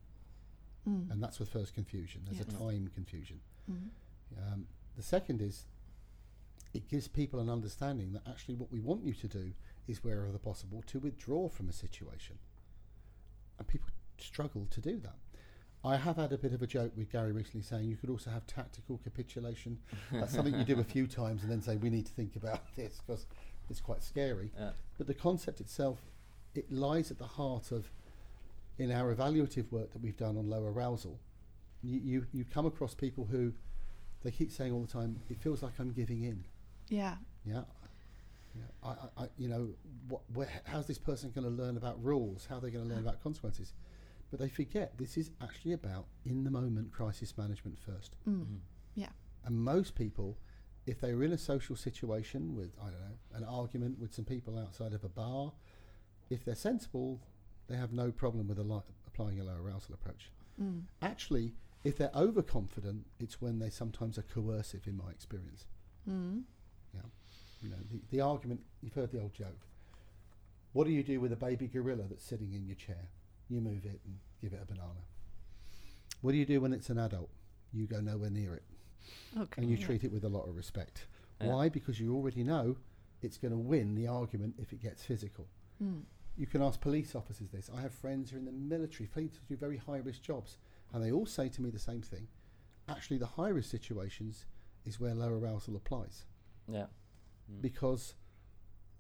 Mm. 0.86 1.10
and 1.10 1.22
that's 1.22 1.38
the 1.38 1.46
first 1.46 1.74
confusion. 1.74 2.22
There's 2.24 2.38
Yes. 2.38 2.48
a 2.48 2.58
time 2.58 2.88
confusion. 2.88 3.40
Mm. 3.70 3.90
Um, 4.38 4.68
the 4.96 5.02
second 5.02 5.42
is 5.42 5.66
it 6.74 6.88
gives 6.88 7.08
people 7.08 7.40
an 7.40 7.48
understanding 7.48 8.12
that 8.12 8.26
actually 8.26 8.54
what 8.54 8.70
we 8.70 8.80
want 8.80 9.04
you 9.04 9.14
to 9.14 9.28
do 9.28 9.52
is 9.86 10.02
wherever 10.04 10.38
possible 10.38 10.82
to 10.82 10.98
withdraw 10.98 11.48
from 11.48 11.68
a 11.68 11.72
situation. 11.72 12.38
And 13.58 13.66
people 13.66 13.88
struggle 14.18 14.66
to 14.66 14.80
do 14.80 14.98
that. 15.00 15.16
I 15.84 15.96
have 15.96 16.16
had 16.16 16.32
a 16.32 16.38
bit 16.38 16.52
of 16.52 16.62
a 16.62 16.66
joke 16.66 16.92
with 16.96 17.10
Gary 17.10 17.32
recently 17.32 17.62
saying 17.62 17.84
you 17.84 17.96
could 17.96 18.10
also 18.10 18.30
have 18.30 18.46
tactical 18.46 18.98
capitulation. 18.98 19.78
That's 20.10 20.34
something 20.34 20.54
you 20.54 20.64
do 20.64 20.80
a 20.80 20.84
few 20.84 21.06
times 21.06 21.42
and 21.42 21.50
then 21.50 21.62
say 21.62 21.76
we 21.76 21.88
need 21.88 22.06
to 22.06 22.12
think 22.12 22.34
about 22.36 22.60
this 22.76 23.00
because 23.06 23.26
it's 23.70 23.80
quite 23.80 24.02
scary. 24.02 24.50
Yeah. 24.58 24.70
But 24.96 25.06
the 25.06 25.14
concept 25.14 25.60
itself, 25.60 26.00
it 26.54 26.70
lies 26.72 27.10
at 27.10 27.18
the 27.18 27.26
heart 27.26 27.70
of, 27.70 27.90
in 28.78 28.90
our 28.90 29.14
evaluative 29.14 29.70
work 29.70 29.92
that 29.92 30.02
we've 30.02 30.16
done 30.16 30.36
on 30.36 30.50
low 30.50 30.64
arousal, 30.64 31.18
you, 31.82 32.00
you, 32.02 32.26
you 32.32 32.44
come 32.44 32.66
across 32.66 32.94
people 32.94 33.26
who, 33.30 33.52
they 34.24 34.32
keep 34.32 34.50
saying 34.50 34.72
all 34.72 34.80
the 34.80 34.92
time, 34.92 35.20
it 35.30 35.40
feels 35.40 35.62
like 35.62 35.74
I'm 35.78 35.92
giving 35.92 36.24
in. 36.24 36.44
Yeah. 36.88 37.14
Yeah. 37.44 37.62
Yeah. 38.56 38.62
I, 38.82 38.88
I, 38.88 39.24
I, 39.24 39.26
you 39.38 39.48
know, 39.48 39.68
what, 40.08 40.22
where, 40.34 40.48
how's 40.64 40.86
this 40.86 40.98
person 40.98 41.30
going 41.32 41.44
to 41.44 41.62
learn 41.62 41.76
about 41.76 42.02
rules? 42.02 42.46
How 42.50 42.56
are 42.56 42.60
they 42.60 42.70
going 42.70 42.88
to 42.88 42.90
learn 42.92 43.04
about 43.04 43.22
consequences? 43.22 43.72
But 44.30 44.40
they 44.40 44.48
forget 44.48 44.96
this 44.98 45.16
is 45.16 45.30
actually 45.40 45.72
about 45.72 46.06
in 46.24 46.44
the 46.44 46.50
moment 46.50 46.92
crisis 46.92 47.36
management 47.38 47.78
first. 47.78 48.14
Mm. 48.28 48.40
Mhm. 48.44 48.60
Yeah. 48.94 49.12
And 49.44 49.56
most 49.56 49.94
people, 49.94 50.36
if 50.86 51.00
they 51.00 51.14
were 51.14 51.24
in 51.24 51.32
a 51.32 51.38
social 51.38 51.76
situation 51.76 52.54
with, 52.54 52.72
I 52.80 52.90
don't 52.90 53.00
know, 53.00 53.16
an 53.38 53.44
argument 53.44 53.98
with 53.98 54.12
some 54.14 54.24
people 54.26 54.58
outside 54.58 54.92
of 54.92 55.04
a 55.04 55.08
bar, 55.08 55.52
if 56.28 56.44
they're 56.44 56.54
sensible, 56.54 57.20
they 57.68 57.76
have 57.76 57.92
no 57.92 58.12
problem 58.12 58.48
with 58.48 58.58
a 58.58 58.62
li- 58.64 58.82
applying 59.06 59.40
a 59.40 59.44
low 59.44 59.56
arousal 59.56 59.94
approach. 59.94 60.30
Mm. 60.60 60.82
Actually, 61.02 61.54
If 61.84 61.96
they're 61.96 62.10
overconfident, 62.14 63.06
it's 63.20 63.40
when 63.40 63.60
they 63.60 63.70
sometimes 63.70 64.18
are 64.18 64.22
coercive, 64.24 64.88
in 64.88 64.96
my 64.96 65.10
experience. 65.12 65.64
Mm. 66.08 66.42
You 67.62 67.70
know, 67.70 67.76
the, 67.90 68.00
the 68.10 68.20
argument, 68.20 68.60
you've 68.82 68.94
heard 68.94 69.10
the 69.12 69.20
old 69.20 69.32
joke. 69.32 69.66
What 70.72 70.86
do 70.86 70.92
you 70.92 71.02
do 71.02 71.20
with 71.20 71.32
a 71.32 71.36
baby 71.36 71.66
gorilla 71.66 72.04
that's 72.08 72.24
sitting 72.24 72.52
in 72.52 72.66
your 72.66 72.76
chair? 72.76 73.08
You 73.48 73.60
move 73.60 73.84
it 73.84 74.00
and 74.04 74.16
give 74.40 74.52
it 74.52 74.60
a 74.62 74.66
banana. 74.66 75.00
What 76.20 76.32
do 76.32 76.38
you 76.38 76.46
do 76.46 76.60
when 76.60 76.72
it's 76.72 76.90
an 76.90 76.98
adult? 76.98 77.30
You 77.72 77.86
go 77.86 78.00
nowhere 78.00 78.30
near 78.30 78.54
it 78.54 78.62
Okay. 79.36 79.62
and 79.62 79.70
you 79.70 79.76
yeah. 79.76 79.86
treat 79.86 80.04
it 80.04 80.12
with 80.12 80.24
a 80.24 80.28
lot 80.28 80.48
of 80.48 80.56
respect. 80.56 81.06
Yeah. 81.40 81.48
Why? 81.48 81.68
Because 81.68 82.00
you 82.00 82.14
already 82.14 82.42
know 82.42 82.76
it's 83.22 83.38
going 83.38 83.52
to 83.52 83.58
win 83.58 83.94
the 83.94 84.06
argument 84.06 84.54
if 84.58 84.72
it 84.72 84.80
gets 84.82 85.04
physical. 85.04 85.46
Mm. 85.82 86.02
You 86.36 86.46
can 86.46 86.62
ask 86.62 86.80
police 86.80 87.14
officers 87.14 87.50
this. 87.50 87.70
I 87.76 87.80
have 87.80 87.92
friends 87.92 88.30
who 88.30 88.36
are 88.36 88.38
in 88.40 88.44
the 88.44 88.52
military, 88.52 89.08
police 89.08 89.38
do 89.48 89.56
very 89.56 89.76
high 89.76 89.98
risk 89.98 90.22
jobs, 90.22 90.56
and 90.92 91.02
they 91.02 91.10
all 91.12 91.26
say 91.26 91.48
to 91.48 91.62
me 91.62 91.70
the 91.70 91.78
same 91.78 92.00
thing. 92.02 92.28
Actually, 92.88 93.18
the 93.18 93.26
high 93.26 93.48
risk 93.48 93.70
situations 93.70 94.46
is 94.84 94.98
where 95.00 95.14
low 95.14 95.28
arousal 95.32 95.76
applies 95.76 96.24
Yeah. 96.68 96.86
Mm. 97.50 97.60
because 97.60 98.14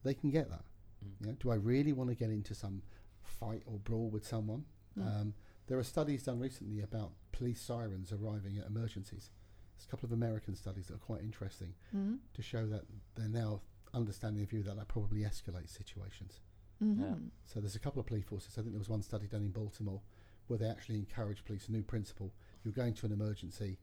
they 0.02 0.14
can 0.14 0.30
get 0.30 0.50
that. 0.50 0.64
Mm. 1.04 1.20
You 1.20 1.26
know, 1.28 1.36
do 1.38 1.50
I 1.50 1.54
really 1.54 1.92
want 1.92 2.10
to 2.10 2.16
get 2.16 2.30
into 2.30 2.54
some 2.54 2.82
fight 3.28 3.62
or 3.66 3.78
brawl 3.78 4.10
with 4.10 4.26
someone? 4.26 4.64
Mm. 4.98 5.20
Um, 5.20 5.34
there 5.66 5.78
are 5.78 5.84
studies 5.84 6.22
done 6.24 6.38
recently 6.40 6.80
about 6.80 7.12
police 7.32 7.60
sirens 7.60 8.12
arriving 8.12 8.58
at 8.58 8.66
emergencies. 8.66 9.30
There's 9.76 9.86
a 9.86 9.88
couple 9.90 10.06
of 10.06 10.12
American 10.12 10.56
studies 10.56 10.86
that 10.88 10.94
are 10.94 10.98
quite 10.98 11.20
interesting 11.22 11.74
Mm. 11.94 12.18
to 12.34 12.42
show 12.42 12.66
that 12.66 12.84
they're 13.14 13.28
now 13.28 13.60
understanding 13.94 14.40
the 14.42 14.46
view 14.46 14.62
that 14.64 14.76
that 14.76 14.88
probably 14.88 15.20
escalates 15.20 15.70
situations. 15.70 16.40
Mhm. 16.82 17.30
So 17.46 17.60
there's 17.60 17.74
a 17.76 17.80
couple 17.80 18.00
of 18.00 18.06
police 18.06 18.24
forces. 18.24 18.56
I 18.56 18.62
think 18.62 18.72
there 18.72 18.78
was 18.78 18.88
one 18.88 19.02
study 19.02 19.26
done 19.26 19.42
in 19.42 19.50
Baltimore 19.50 20.00
where 20.46 20.58
they 20.58 20.68
actually 20.68 20.98
encourage 20.98 21.44
police 21.44 21.68
a 21.68 21.72
new 21.72 21.82
principle. 21.82 22.32
You're 22.62 22.72
going 22.72 22.94
to 22.94 23.06
an 23.06 23.12
emergency. 23.12 23.78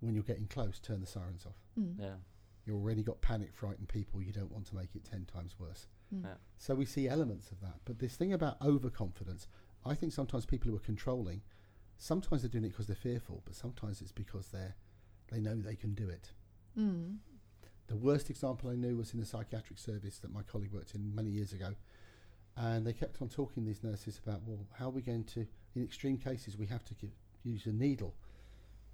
When 0.00 0.14
you're 0.14 0.24
getting 0.24 0.46
close, 0.46 0.78
turn 0.78 1.00
the 1.00 1.06
sirens 1.06 1.44
off. 1.44 1.60
Mm. 1.78 1.98
Yeah. 1.98 2.16
You've 2.64 2.76
already 2.76 3.02
got 3.02 3.20
panic 3.20 3.54
frightened 3.54 3.88
people. 3.88 4.22
You 4.22 4.32
don't 4.32 4.52
want 4.52 4.66
to 4.66 4.76
make 4.76 4.94
it 4.94 5.04
10 5.04 5.26
times 5.32 5.56
worse. 5.58 5.86
Mm. 6.14 6.24
Yeah. 6.24 6.34
So 6.58 6.74
we 6.74 6.84
see 6.84 7.08
elements 7.08 7.50
of 7.50 7.60
that. 7.60 7.76
But 7.84 7.98
this 7.98 8.16
thing 8.16 8.32
about 8.32 8.60
overconfidence, 8.62 9.48
I 9.84 9.94
think 9.94 10.12
sometimes 10.12 10.44
people 10.46 10.70
who 10.70 10.76
are 10.76 10.80
controlling, 10.80 11.42
sometimes 11.96 12.42
they're 12.42 12.50
doing 12.50 12.64
it 12.64 12.68
because 12.68 12.86
they're 12.86 12.96
fearful, 12.96 13.42
but 13.44 13.54
sometimes 13.54 14.00
it's 14.00 14.12
because 14.12 14.48
they're 14.48 14.74
they 15.30 15.40
know 15.40 15.54
they 15.54 15.76
can 15.76 15.94
do 15.94 16.08
it. 16.08 16.32
Mm. 16.76 17.18
The 17.86 17.96
worst 17.96 18.30
example 18.30 18.70
I 18.70 18.74
knew 18.74 18.96
was 18.96 19.14
in 19.14 19.20
the 19.20 19.26
psychiatric 19.26 19.78
service 19.78 20.18
that 20.18 20.32
my 20.32 20.42
colleague 20.42 20.72
worked 20.72 20.94
in 20.94 21.14
many 21.14 21.30
years 21.30 21.52
ago. 21.52 21.74
And 22.56 22.86
they 22.86 22.92
kept 22.92 23.22
on 23.22 23.28
talking, 23.28 23.64
these 23.64 23.82
nurses, 23.82 24.20
about, 24.24 24.42
well, 24.44 24.66
how 24.78 24.86
are 24.86 24.90
we 24.90 25.02
going 25.02 25.24
to, 25.24 25.46
in 25.74 25.82
extreme 25.82 26.18
cases, 26.18 26.56
we 26.56 26.66
have 26.66 26.84
to 26.86 26.94
give, 26.94 27.10
use 27.42 27.66
a 27.66 27.72
needle 27.72 28.14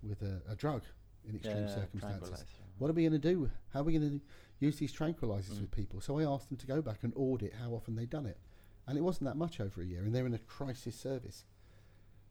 with 0.03 0.23
a, 0.23 0.43
a 0.49 0.55
drug 0.55 0.83
in 1.29 1.37
extreme 1.37 1.67
yeah, 1.67 1.75
circumstances. 1.75 2.45
What 2.79 2.91
are 2.91 2.95
we 2.95 3.03
going 3.03 3.21
to 3.21 3.29
do? 3.35 3.51
How 3.73 3.81
are 3.81 3.85
we 3.85 3.93
going 3.99 4.21
to 4.21 4.25
use 4.61 4.77
these 4.79 4.93
tranquilizers 4.93 5.55
Mm. 5.55 5.61
with 5.63 5.71
people? 5.71 6.01
So 6.01 6.19
I 6.19 6.25
asked 6.25 6.49
them 6.49 6.59
to 6.59 6.67
go 6.67 6.81
back 6.83 7.03
and 7.03 7.13
audit 7.17 7.55
how 7.55 7.71
often 7.73 7.95
they'd 7.97 8.11
done 8.11 8.27
it. 8.27 8.39
And 8.87 8.97
it 8.97 9.01
wasn't 9.03 9.25
that 9.25 9.37
much 9.37 9.61
over 9.61 9.81
a 9.83 9.85
year, 9.85 10.05
and 10.05 10.15
they're 10.15 10.27
in 10.27 10.35
a 10.35 10.39
crisis 10.39 10.95
service. 10.99 11.45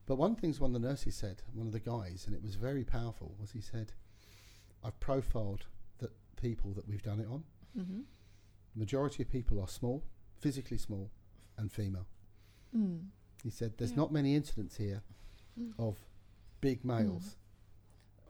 But 0.06 0.16
one 0.18 0.36
thing's 0.36 0.60
one 0.60 0.74
of 0.76 0.82
the 0.82 0.88
nurses 0.88 1.16
said, 1.16 1.42
one 1.54 1.68
of 1.68 1.74
the 1.74 1.80
guys, 1.80 2.26
and 2.28 2.36
it 2.36 2.42
was 2.44 2.56
very 2.56 2.84
powerful, 2.84 3.36
was 3.40 3.52
he 3.52 3.60
said, 3.62 3.92
I've 4.84 5.00
profiled 5.00 5.66
the 5.98 6.12
people 6.38 6.72
that 6.74 6.88
we've 6.88 7.02
done 7.04 7.20
it 7.20 7.28
on. 7.28 7.44
Mhm. 7.76 8.04
Majority 8.76 9.24
of 9.24 9.30
people 9.30 9.60
are 9.60 9.68
small, 9.68 10.04
physically 10.38 10.78
small, 10.78 11.10
and 11.58 11.72
female. 11.72 12.08
Mm. 12.76 13.08
He 13.44 13.50
said, 13.50 13.78
There's 13.78 13.92
Yeah. 13.92 13.98
not 13.98 14.12
many 14.14 14.36
incidents 14.36 14.78
here 14.78 15.02
Mm. 15.60 15.74
of 15.80 16.06
big 16.62 16.84
males. 16.86 17.38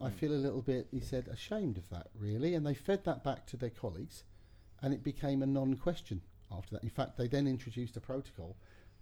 I 0.01 0.09
Mm. 0.09 0.13
feel 0.13 0.33
a 0.33 0.35
little 0.35 0.61
bit, 0.61 0.87
he 0.91 0.99
said, 0.99 1.27
ashamed 1.27 1.77
of 1.77 1.89
that, 1.89 2.09
really. 2.15 2.53
And 2.53 2.65
they 2.65 2.73
fed 2.73 3.03
that 3.05 3.23
back 3.23 3.45
to 3.47 3.57
their 3.57 3.69
colleagues, 3.69 4.23
and 4.81 4.93
it 4.93 5.03
became 5.03 5.41
a 5.41 5.45
non 5.45 5.75
question 5.77 6.21
after 6.51 6.75
that. 6.75 6.83
In 6.83 6.89
fact, 6.89 7.17
they 7.17 7.27
then 7.27 7.47
introduced 7.47 7.95
a 7.97 8.01
protocol. 8.01 8.57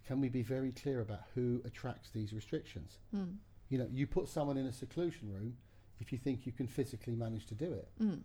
Can 0.06 0.20
we 0.22 0.30
be 0.30 0.44
very 0.44 0.72
clear 0.72 1.02
about 1.02 1.24
who 1.34 1.62
attracts 1.66 2.12
these 2.12 2.34
restrictions? 2.34 3.00
Mm. 3.16 3.38
You 3.70 3.78
know, 3.80 3.88
you 3.92 4.06
put 4.06 4.28
someone 4.30 4.58
in 4.58 4.66
a 4.68 4.74
seclusion 4.74 5.32
room 5.32 5.58
if 6.00 6.12
you 6.12 6.18
think 6.18 6.46
you 6.46 6.52
can 6.52 6.68
physically 6.68 7.16
manage 7.16 7.46
to 7.48 7.56
do 7.56 7.72
it. 7.74 7.90
Mm. 8.00 8.22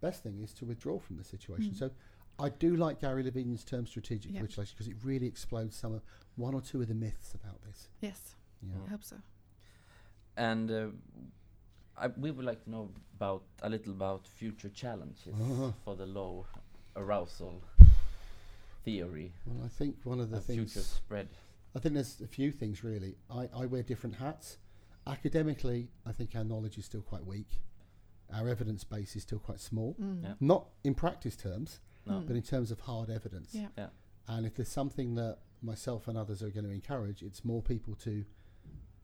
Best 0.00 0.22
thing 0.22 0.40
is 0.42 0.52
to 0.54 0.64
withdraw 0.64 0.98
from 0.98 1.16
the 1.16 1.24
situation. 1.24 1.72
Mm. 1.72 1.78
So 1.78 1.90
I 2.38 2.48
do 2.48 2.76
like 2.76 3.00
Gary 3.00 3.22
LaVigna's 3.24 3.64
term 3.64 3.86
strategic 3.86 4.32
Yeah. 4.32 4.40
capitulation 4.40 4.74
because 4.76 4.88
it 4.88 4.96
really 5.04 5.26
explodes 5.26 5.76
some 5.76 5.92
of 5.92 6.02
one 6.36 6.54
or 6.54 6.60
two 6.62 6.80
of 6.80 6.88
the 6.88 6.94
myths 6.94 7.34
about 7.34 7.60
this. 7.62 7.88
Yes, 8.00 8.34
You 8.62 8.68
know. 8.70 8.84
I 8.86 8.90
hope 8.90 9.04
so. 9.04 9.16
And 10.36 10.70
uh, 10.70 10.86
I, 12.02 12.08
we 12.18 12.30
would 12.32 12.44
like 12.44 12.62
to 12.64 12.70
know 12.70 12.90
about 13.16 13.42
a 13.62 13.68
little 13.70 13.92
about 13.92 14.26
future 14.26 14.68
challenges 14.70 15.32
Uh-huh. 15.34 15.70
for 15.84 15.94
the 15.96 16.06
low 16.06 16.46
arousal 16.96 17.62
theory 18.84 19.32
Well, 19.46 19.64
I 19.64 19.68
think 19.68 19.96
one 20.04 20.20
of 20.20 20.30
the 20.30 20.40
things 20.40 20.72
future 20.72 20.84
spread. 20.86 21.28
I 21.74 21.78
think 21.78 21.94
there's 21.94 22.20
a 22.20 22.26
few 22.26 22.50
things 22.50 22.82
really. 22.84 23.14
I, 23.30 23.48
I 23.54 23.66
wear 23.66 23.82
different 23.82 24.16
hats. 24.16 24.58
Academically, 25.06 25.88
I 26.04 26.12
think 26.12 26.30
our 26.36 26.44
knowledge 26.44 26.76
is 26.78 26.84
still 26.84 27.02
quite 27.02 27.24
weak. 27.24 27.60
Our 28.34 28.48
evidence 28.48 28.84
base 28.84 29.14
is 29.16 29.22
still 29.22 29.38
quite 29.38 29.60
small. 29.60 29.94
Mm. 30.00 30.22
Yeah. 30.22 30.34
Not 30.40 30.66
in 30.84 30.94
practice 30.94 31.36
terms, 31.36 31.80
No. 32.06 32.20
But 32.26 32.34
in 32.36 32.42
terms 32.42 32.70
of 32.72 32.80
hard 32.80 33.10
evidence. 33.10 33.50
Yeah. 33.54 33.68
Yeah. 33.78 33.88
And 34.28 34.44
if 34.46 34.54
there's 34.56 34.68
something 34.80 35.14
that 35.14 35.38
myself 35.62 36.08
and 36.08 36.18
others 36.18 36.42
are 36.42 36.50
going 36.50 36.64
to 36.66 36.70
encourage, 36.72 37.22
it's 37.22 37.44
more 37.44 37.62
people 37.62 37.94
to 37.96 38.24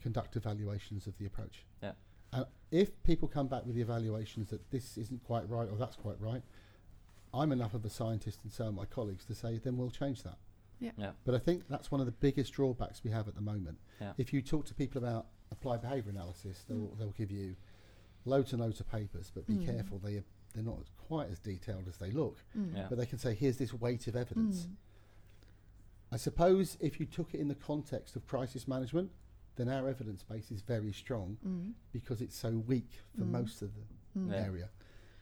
conduct 0.02 0.34
evaluations 0.36 1.06
of 1.06 1.16
the 1.18 1.26
approach. 1.26 1.64
Yeah. 1.82 1.92
And 2.32 2.44
if 2.70 3.02
people 3.02 3.28
come 3.28 3.46
back 3.48 3.64
with 3.64 3.74
the 3.74 3.80
evaluations 3.82 4.50
that 4.50 4.70
this 4.70 4.98
isn't 4.98 5.24
quite 5.24 5.48
right 5.48 5.68
or 5.70 5.76
that's 5.76 5.96
quite 5.96 6.20
right, 6.20 6.42
I'm 7.32 7.52
enough 7.52 7.74
of 7.74 7.84
a 7.84 7.90
scientist 7.90 8.40
and 8.42 8.52
so 8.52 8.66
are 8.66 8.72
my 8.72 8.84
colleagues 8.86 9.24
to 9.26 9.34
say 9.34 9.58
then 9.62 9.76
we'll 9.76 9.90
change 9.90 10.22
that. 10.22 10.38
Yeah. 10.80 10.92
Yeah. 10.96 11.10
But 11.24 11.34
I 11.34 11.38
think 11.38 11.64
that's 11.68 11.90
one 11.90 12.00
of 12.00 12.06
the 12.06 12.12
biggest 12.12 12.52
drawbacks 12.52 13.02
we 13.04 13.10
have 13.10 13.26
at 13.28 13.34
the 13.34 13.40
moment. 13.40 13.78
Yeah. 14.00 14.12
If 14.16 14.32
you 14.32 14.42
talk 14.42 14.64
to 14.66 14.74
people 14.74 15.02
about 15.02 15.26
applied 15.50 15.80
behaviour 15.82 16.10
analysis, 16.10 16.64
they'll, 16.68 16.94
they'll 16.98 17.10
give 17.18 17.30
you 17.30 17.56
loads 18.24 18.52
and 18.52 18.60
loads 18.60 18.78
of 18.80 18.90
papers, 18.90 19.30
but 19.34 19.46
be 19.46 19.54
Mm. 19.54 19.66
careful, 19.66 19.98
they, 19.98 20.22
they're 20.54 20.62
not 20.62 20.78
quite 21.08 21.30
as 21.30 21.38
detailed 21.38 21.88
as 21.88 21.96
they 21.96 22.10
look. 22.10 22.36
Mm. 22.56 22.76
Yeah. 22.76 22.86
But 22.88 22.98
they 22.98 23.06
can 23.06 23.18
say, 23.18 23.34
here's 23.34 23.56
this 23.56 23.72
weight 23.74 24.06
of 24.06 24.14
evidence. 24.16 24.66
Mm. 24.66 24.74
I 26.12 26.16
suppose 26.16 26.76
if 26.80 27.00
you 27.00 27.06
took 27.06 27.34
it 27.34 27.40
in 27.40 27.48
the 27.48 27.54
context 27.54 28.16
of 28.16 28.26
crisis 28.26 28.66
management, 28.68 29.10
then 29.58 29.68
our 29.68 29.88
evidence 29.88 30.22
base 30.22 30.50
is 30.50 30.62
very 30.62 30.92
strong 30.92 31.36
Mm. 31.44 31.74
because 31.92 32.22
it's 32.22 32.36
so 32.36 32.56
weak 32.58 32.90
for 33.16 33.24
Mm. 33.24 33.30
most 33.32 33.60
of 33.60 33.74
the 33.74 34.18
Mm. 34.18 34.30
Yeah. 34.30 34.36
area. 34.36 34.70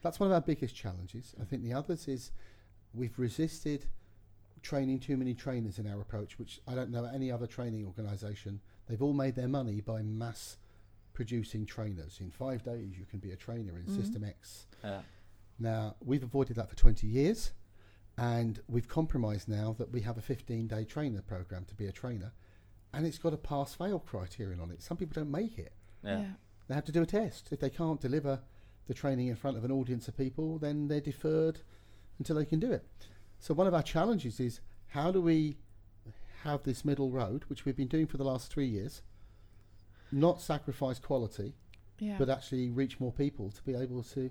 That's 0.03 0.21
one 0.21 0.29
of 0.31 0.35
our 0.35 0.41
biggest 0.41 0.75
challenges. 0.77 1.35
I 1.41 1.45
think 1.45 1.63
the 1.65 1.73
others 1.73 2.07
is 2.07 2.31
we've 2.95 3.19
resisted 3.19 3.87
training 4.63 5.01
too 5.01 5.17
many 5.17 5.35
trainers 5.35 5.79
in 5.79 5.87
our 5.87 6.01
approach, 6.01 6.39
which 6.39 6.61
I 6.67 6.75
don't 6.75 6.91
know 6.91 7.05
any 7.05 7.31
other 7.31 7.47
training 7.47 7.85
organisation. 7.87 8.61
They've 8.87 9.03
all 9.03 9.13
made 9.13 9.35
their 9.35 9.49
money 9.49 9.81
by 9.81 10.03
mass 10.03 10.59
producing 11.13 11.65
trainers. 11.67 12.21
In 12.21 12.31
five 12.31 12.63
days, 12.63 12.99
you 12.99 13.07
can 13.07 13.19
be 13.21 13.33
a 13.33 13.37
trainer 13.37 13.79
in 13.79 13.87
Mhm. 13.87 13.97
System 13.97 14.23
X. 14.25 14.67
Yeah. 14.85 15.03
Now, 15.59 15.97
we've 16.01 16.23
avoided 16.23 16.57
that 16.57 16.69
for 16.69 16.77
20 16.77 17.07
years, 17.07 17.53
and 18.19 18.61
we've 18.69 18.89
compromised 18.89 19.49
now 19.49 19.73
that 19.75 19.91
we 19.91 20.03
have 20.03 20.19
a 20.19 20.23
15 20.23 20.67
day 20.69 20.85
trainer 20.85 21.23
program 21.23 21.65
to 21.67 21.75
be 21.75 21.87
a 21.87 21.93
trainer, 21.93 22.33
and 22.93 23.07
it's 23.07 23.19
got 23.19 23.33
a 23.35 23.37
pass 23.37 23.75
fail 23.75 23.99
criterion 23.99 24.61
on 24.61 24.71
it. 24.71 24.83
Some 24.83 24.97
people 24.97 25.15
don't 25.15 25.31
make 25.31 25.59
it. 25.59 25.73
Yeah. 26.03 26.21
Yeah. 26.21 26.27
They 26.69 26.75
have 26.75 26.85
to 26.87 26.93
do 26.93 27.03
a 27.03 27.07
test. 27.07 27.49
If 27.53 27.61
they 27.61 27.71
can't 27.71 28.01
deliver 28.01 28.41
the 28.87 28.95
training 28.95 29.29
in 29.29 29.37
front 29.37 29.57
of 29.57 29.65
an 29.65 29.71
audience 29.73 30.09
of 30.09 30.17
people, 30.17 30.59
then 30.59 30.89
they're 30.89 31.01
deferred 31.01 31.61
until 32.19 32.37
they 32.37 32.45
can 32.45 32.59
do 32.59 32.73
it. 32.73 32.85
So, 33.39 33.55
one 33.55 33.67
of 33.67 33.75
our 33.75 33.83
challenges 33.83 34.41
is 34.41 34.61
how 34.89 35.11
do 35.13 35.21
we 35.21 35.59
have 36.43 36.63
this 36.63 36.85
middle 36.85 37.11
road, 37.11 37.45
which 37.49 37.65
we've 37.65 37.77
been 37.77 37.89
doing 37.89 38.07
for 38.07 38.17
the 38.17 38.25
last 38.25 38.51
three 38.51 38.67
years, 38.67 39.03
not 40.13 40.41
sacrifice 40.41 40.99
quality, 40.99 41.55
Yeah. 41.99 42.17
but 42.19 42.29
actually 42.31 42.71
reach 42.71 43.01
more 43.01 43.13
people 43.13 43.51
to 43.51 43.63
be 43.63 43.75
able 43.75 44.03
to 44.05 44.31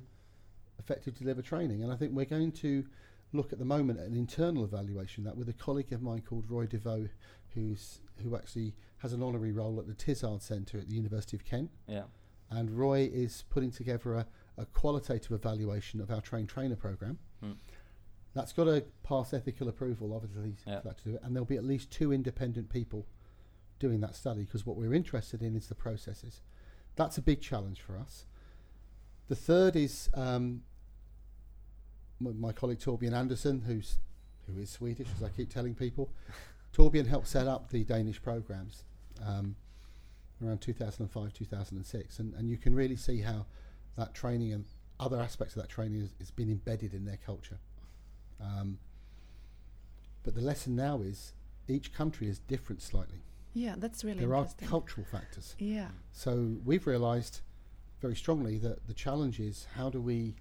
effectively 0.79 1.19
deliver 1.19 1.41
training. 1.41 1.83
And 1.83 1.91
I 1.91 1.95
think 1.95 2.13
we're 2.13 2.25
going 2.25 2.51
to 2.53 2.85
look 3.33 3.51
at 3.51 3.59
the 3.59 3.65
moment 3.65 3.99
at 3.99 4.05
an 4.05 4.15
internal 4.15 4.63
evaluation 4.63 5.23
that 5.25 5.35
with 5.35 5.49
a 5.49 5.53
colleague 5.53 5.91
of 5.91 6.01
mine 6.01 6.21
called 6.21 6.49
Roy 6.49 6.67
Deveau, 6.67 7.09
who's 7.55 7.99
who 8.23 8.35
actually 8.35 8.73
has 8.99 9.11
an 9.13 9.21
honorary 9.23 9.51
role 9.51 9.79
at 9.79 9.87
the 9.87 9.93
Tizard 9.93 10.41
Centre 10.41 10.77
at 10.77 10.87
the 10.89 10.95
University 10.95 11.35
of 11.35 11.43
Kent. 11.43 11.69
Yeah. 11.87 12.03
And 12.49 12.69
Roy 12.71 13.09
is 13.11 13.43
putting 13.49 13.71
together 13.71 14.13
a, 14.13 14.25
a 14.57 14.65
qualitative 14.65 15.31
evaluation 15.31 15.99
of 15.99 16.11
our 16.11 16.21
train 16.21 16.45
trainer 16.47 16.75
program. 16.75 17.17
Hmm. 17.41 17.51
That's 18.33 18.53
got 18.53 18.65
to 18.65 18.83
pass 19.03 19.33
ethical 19.33 19.67
approval, 19.69 20.13
obviously, 20.13 20.55
Yeah. 20.67 20.79
for 20.81 20.87
that 20.89 20.97
to 20.99 21.03
do 21.05 21.15
it. 21.15 21.21
And 21.23 21.35
there'll 21.35 21.45
be 21.45 21.55
at 21.57 21.63
least 21.63 21.89
two 21.91 22.11
independent 22.13 22.69
people 22.69 23.05
doing 23.79 23.99
that 24.01 24.15
study 24.15 24.43
because 24.43 24.65
what 24.65 24.75
we're 24.77 24.93
interested 24.93 25.41
in 25.41 25.55
is 25.55 25.67
the 25.67 25.75
processes. 25.75 26.41
That's 26.95 27.17
a 27.17 27.21
big 27.21 27.41
challenge 27.41 27.81
for 27.81 27.97
us. 27.97 28.25
The 29.27 29.35
third 29.35 29.75
is 29.75 30.09
um, 30.13 30.61
m- 32.25 32.39
my 32.39 32.51
colleague 32.53 32.79
Torbjörn 32.79 33.13
Anderson, 33.13 33.61
who's 33.65 33.97
who 34.47 34.59
is 34.61 34.69
Swedish, 34.69 35.07
as 35.17 35.23
I 35.23 35.29
keep 35.29 35.49
telling 35.51 35.73
people. 35.73 36.11
Torbjörn 36.75 37.07
helped 37.07 37.27
set 37.27 37.47
up 37.47 37.69
the 37.69 37.83
Danish 37.83 38.21
programs. 38.21 38.83
Um, 39.25 39.55
around 40.43 40.59
2005, 40.59 41.33
2006, 41.33 42.19
and, 42.19 42.33
and 42.33 42.49
you 42.49 42.57
can 42.57 42.75
really 42.75 42.97
see 42.97 43.21
how 43.21 43.45
that 43.95 44.13
training 44.13 44.51
and 44.51 44.65
other 44.99 45.19
aspects 45.21 45.55
of 45.55 45.61
that 45.61 45.69
training 45.69 46.01
has, 46.01 46.09
has 46.19 46.31
been 46.31 46.49
embedded 46.49 46.93
in 46.93 47.05
their 47.05 47.17
culture. 47.25 47.59
Um, 48.41 48.77
but 50.23 50.35
the 50.35 50.41
lesson 50.41 50.75
now 50.75 50.99
is 51.01 51.31
each 51.69 51.93
country 51.93 52.27
is 52.27 52.39
different 52.39 52.81
slightly. 52.81 53.19
Yeah, 53.53 53.75
that's 53.77 54.03
really 54.03 54.19
there 54.19 54.35
are 54.35 54.45
cultural 54.65 55.05
factors. 55.09 55.55
yeah. 55.57 55.87
So 56.11 56.57
we've 56.65 56.85
realised 56.85 57.39
very 58.01 58.15
strongly 58.15 58.57
that 58.57 58.87
the 58.87 58.93
challenge 58.93 59.39
is 59.39 59.67
how 59.75 59.89
do 59.89 60.01
we 60.01 60.35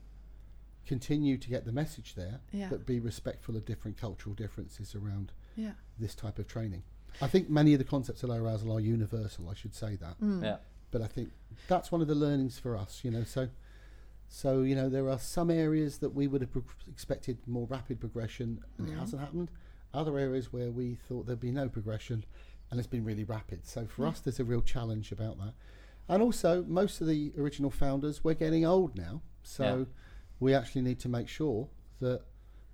continue 0.84 1.36
to 1.38 1.48
get 1.48 1.64
the 1.64 1.72
message 1.72 2.14
there, 2.16 2.40
Yeah. 2.50 2.66
but 2.68 2.84
be 2.84 2.98
respectful 2.98 3.56
of 3.56 3.64
different 3.64 3.96
cultural 3.96 4.34
differences 4.34 4.96
around 4.96 5.30
Yeah. 5.56 5.72
this 5.98 6.14
type 6.14 6.38
of 6.38 6.46
training. 6.48 6.82
I 7.20 7.28
think 7.28 7.48
many 7.48 7.72
of 7.74 7.78
the 7.78 7.84
concepts 7.84 8.22
of 8.24 8.30
low 8.30 8.42
arousal 8.42 8.72
are 8.72 8.80
universal. 8.80 9.48
I 9.48 9.54
should 9.54 9.74
say 9.74 9.96
that, 9.96 10.18
Mm. 10.20 10.42
Yeah. 10.42 10.56
but 10.90 11.00
I 11.02 11.06
think 11.06 11.30
that's 11.68 11.92
one 11.92 12.00
of 12.00 12.08
the 12.08 12.14
learnings 12.14 12.58
for 12.58 12.76
us. 12.76 13.04
You 13.04 13.10
know, 13.12 13.24
so 13.24 13.48
so 14.28 14.62
you 14.62 14.74
know 14.74 14.88
there 14.88 15.08
are 15.08 15.18
some 15.18 15.50
areas 15.50 15.98
that 15.98 16.10
we 16.10 16.26
would 16.26 16.40
have 16.40 16.50
pro- 16.50 16.64
expected 16.88 17.38
more 17.46 17.66
rapid 17.68 18.00
progression, 18.00 18.64
and 18.78 18.88
it 18.88 18.94
Mhm. 18.94 18.98
hasn't 18.98 19.20
happened. 19.22 19.50
Other 19.92 20.18
areas 20.18 20.52
where 20.52 20.72
we 20.72 20.96
thought 20.96 21.26
there'd 21.26 21.38
be 21.38 21.52
no 21.52 21.68
progression, 21.68 22.24
and 22.70 22.80
it's 22.80 22.88
been 22.88 23.04
really 23.04 23.22
rapid. 23.24 23.64
So 23.66 23.86
for 23.86 24.02
Yeah. 24.02 24.08
us, 24.08 24.20
there's 24.20 24.40
a 24.40 24.44
real 24.44 24.62
challenge 24.62 25.12
about 25.12 25.38
that. 25.38 25.54
And 26.08 26.20
also, 26.22 26.64
most 26.64 27.00
of 27.00 27.06
the 27.06 27.32
original 27.38 27.70
founders, 27.70 28.24
we're 28.24 28.34
getting 28.34 28.64
old 28.64 28.96
now, 28.96 29.22
so 29.44 29.78
Yeah. 29.80 29.84
we 30.40 30.52
actually 30.54 30.82
need 30.82 30.98
to 31.00 31.08
make 31.08 31.28
sure 31.28 31.68
that 32.00 32.22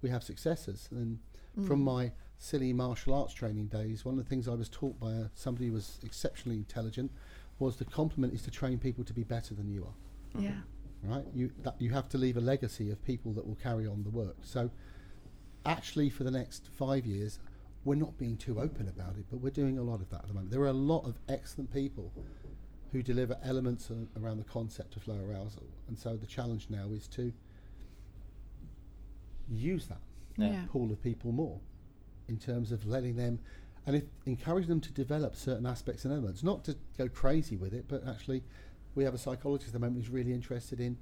we 0.01 0.09
have 0.09 0.25
successors. 0.25 0.88
And 0.90 1.19
from 1.66 1.81
Mm. 1.81 1.85
my 1.85 2.12
silly 2.40 2.72
martial 2.72 3.12
arts 3.12 3.35
training 3.35 3.66
days, 3.66 4.03
one 4.05 4.18
of 4.18 4.24
the 4.24 4.29
things 4.29 4.48
I 4.48 4.55
was 4.55 4.70
taught 4.70 4.98
by 4.98 5.12
a, 5.12 5.24
somebody 5.35 5.66
who 5.66 5.74
was 5.74 6.00
exceptionally 6.03 6.57
intelligent 6.57 7.12
was 7.59 7.76
the 7.76 7.85
compliment 7.85 8.33
is 8.33 8.40
to 8.42 8.50
train 8.50 8.79
people 8.79 9.05
to 9.05 9.12
be 9.12 9.22
better 9.22 9.55
than 9.55 9.68
you 9.68 9.85
are. 9.85 10.40
Yeah. 10.40 10.61
Right? 11.03 11.24
You 11.35 11.50
that 11.62 11.81
you 11.81 11.90
have 11.90 12.09
to 12.11 12.18
leave 12.18 12.38
a 12.38 12.40
legacy 12.40 12.90
of 12.90 13.05
people 13.05 13.33
that 13.35 13.46
will 13.46 13.57
carry 13.57 13.87
on 13.87 14.03
the 14.05 14.11
work. 14.11 14.37
So, 14.42 14.70
actually, 15.66 16.09
for 16.09 16.24
the 16.24 16.31
next 16.31 16.70
five 16.72 17.05
years, 17.05 17.38
we're 17.85 17.94
not 17.94 18.16
being 18.16 18.38
too 18.38 18.59
open 18.59 18.88
about 18.88 19.16
it, 19.18 19.26
but 19.31 19.40
we're 19.40 19.50
doing 19.50 19.79
a 19.79 19.83
lot 19.83 20.00
of 20.00 20.09
that 20.11 20.22
at 20.22 20.29
the 20.29 20.35
moment. 20.35 20.50
There 20.50 20.62
are 20.62 20.68
a 20.68 20.72
lot 20.72 21.05
of 21.07 21.18
excellent 21.29 21.72
people 21.72 22.11
who 22.92 23.03
deliver 23.03 23.37
elements 23.44 23.90
a- 23.90 24.18
around 24.18 24.38
the 24.38 24.44
concept 24.44 24.96
of 24.96 25.07
low 25.07 25.20
arousal, 25.22 25.68
and 25.88 25.98
so 25.98 26.16
the 26.16 26.26
challenge 26.26 26.68
now 26.70 26.88
is 26.90 27.07
to 27.09 27.33
use 29.46 29.87
that. 29.88 30.00
Yeah. 30.37 30.62
pool 30.70 30.90
of 30.90 31.03
people 31.03 31.33
more 31.33 31.61
in 32.31 32.38
terms 32.38 32.73
of 32.73 32.87
letting 32.87 33.16
them 33.16 33.38
and 33.87 33.97
if 33.97 34.05
encourage 34.25 34.66
them 34.66 34.81
to 34.81 34.93
develop 34.93 35.35
certain 35.35 35.66
aspects 35.66 36.05
and 36.05 36.14
elements 36.14 36.43
not 36.43 36.64
to 36.64 36.77
go 36.97 37.09
crazy 37.09 37.57
with 37.57 37.75
it 37.75 37.85
but 37.88 38.07
actually 38.09 38.43
we 38.95 39.05
have 39.05 39.14
a 39.14 39.19
psychologist 39.19 39.69
at 39.69 39.73
the 39.75 39.79
moment 39.79 39.99
who's 40.03 40.11
really 40.12 40.33
interested 40.33 40.81
in 40.81 40.97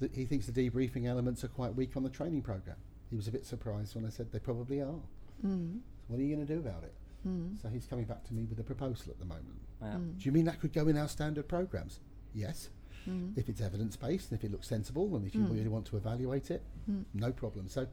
that 0.00 0.14
he 0.14 0.24
thinks 0.24 0.46
the 0.46 0.52
debriefing 0.70 1.06
elements 1.06 1.44
are 1.44 1.48
quite 1.48 1.74
weak 1.74 1.96
on 1.96 2.02
the 2.02 2.10
training 2.10 2.42
program 2.42 2.76
he 3.10 3.16
was 3.16 3.28
a 3.28 3.30
bit 3.32 3.46
surprised 3.46 3.94
when 3.94 4.04
i 4.04 4.08
said 4.10 4.30
they 4.32 4.38
probably 4.38 4.80
are 4.80 5.00
Mm. 5.44 5.80
what 6.06 6.20
are 6.20 6.22
you 6.22 6.32
going 6.36 6.46
to 6.46 6.52
do 6.54 6.60
about 6.60 6.84
it 6.84 6.92
Mm. 7.26 7.60
so 7.60 7.68
he's 7.68 7.86
coming 7.86 8.04
back 8.04 8.22
to 8.24 8.34
me 8.34 8.44
with 8.44 8.58
a 8.60 8.64
proposal 8.64 9.10
at 9.12 9.18
the 9.18 9.24
moment 9.24 9.58
Yeah. 9.80 9.94
Mm. 9.94 10.18
do 10.18 10.24
you 10.26 10.32
mean 10.32 10.44
that 10.44 10.60
could 10.60 10.72
go 10.72 10.86
in 10.88 10.96
our 10.96 11.08
standard 11.08 11.46
programs 11.48 12.00
yes 12.34 12.70
Mm. 13.08 13.36
if 13.36 13.48
it's 13.48 13.60
evidence 13.60 13.96
based 13.96 14.30
and 14.30 14.38
if 14.38 14.44
it 14.44 14.52
looks 14.52 14.68
sensible 14.68 15.16
and 15.16 15.26
if 15.26 15.34
you 15.34 15.40
Mm. 15.42 15.52
really 15.52 15.68
want 15.68 15.86
to 15.86 15.96
evaluate 15.96 16.50
it 16.52 16.62
Mm. 16.90 17.04
no 17.14 17.32
problem 17.32 17.68
so 17.68 17.86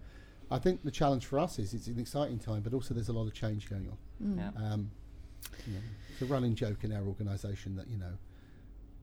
I 0.52 0.58
think 0.60 0.84
the 0.84 0.92
challenge 0.92 1.26
for 1.26 1.38
us 1.40 1.60
is 1.60 1.74
it's 1.74 1.88
an 1.88 2.00
exciting 2.00 2.40
time, 2.40 2.62
but 2.62 2.74
also 2.74 2.94
there's 2.94 3.10
a 3.10 3.14
lot 3.14 3.28
of 3.28 3.34
change 3.34 3.70
going 3.70 3.88
on. 3.90 3.98
Mm. 4.28 4.38
Yeah. 4.38 4.72
Um, 4.74 4.92
you 5.68 5.74
know, 5.74 5.80
it's 6.12 6.22
a 6.22 6.26
running 6.26 6.56
joke 6.56 6.84
in 6.84 6.92
our 6.92 7.04
organisation 7.04 7.76
that 7.76 7.88
you 7.88 7.98
know, 7.98 8.18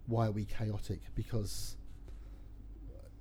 why 0.07 0.27
are 0.27 0.33
we 0.33 0.45
chaotic? 0.45 1.01
Because 1.15 1.77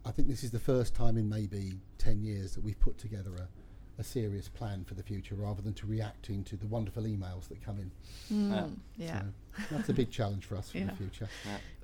I 0.05 0.11
think 0.11 0.27
this 0.27 0.43
is 0.43 0.51
the 0.51 0.59
first 0.59 0.95
time 0.95 1.17
in 1.17 1.29
maybe 1.29 1.73
ten 1.97 2.21
years 2.21 2.53
that 2.55 2.63
we've 2.63 2.79
put 2.79 2.97
together 2.97 3.31
a, 3.35 4.01
a 4.01 4.03
serious 4.03 4.47
plan 4.49 4.83
for 4.85 4.93
the 4.95 5.03
future, 5.03 5.35
rather 5.35 5.61
than 5.61 5.73
to 5.75 5.85
reacting 5.87 6.43
to 6.45 6.55
the 6.57 6.67
wonderful 6.67 7.03
emails 7.03 7.47
that 7.49 7.63
come 7.63 7.79
in. 7.79 7.91
Mm. 8.31 8.75
Yeah. 8.97 9.21
So 9.69 9.75
that's 9.75 9.89
a 9.89 9.93
big 9.93 10.11
challenge 10.11 10.45
for 10.45 10.57
us 10.57 10.71
for 10.71 10.79
Yeah. 10.79 10.85
the 10.87 10.95
future. 10.95 11.29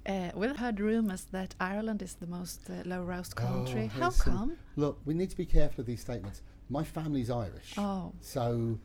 Uh, 0.06 0.32
we've 0.34 0.58
heard 0.58 0.80
rumors 0.80 1.26
that 1.32 1.54
Ireland 1.60 2.02
is 2.02 2.16
the 2.16 2.28
most 2.28 2.70
uh, 2.70 2.82
low-roused 2.86 3.36
country. 3.36 3.92
Oh, 3.96 4.00
How 4.00 4.06
listen. 4.08 4.34
come? 4.34 4.58
Look, 4.76 5.00
we 5.06 5.14
need 5.14 5.30
to 5.30 5.38
be 5.38 5.46
careful 5.46 5.82
of 5.82 5.88
these 5.88 6.02
statements. 6.02 6.42
My 6.70 6.84
family's 6.84 7.30
Irish. 7.30 7.74
Oh. 7.78 8.12
So 8.20 8.80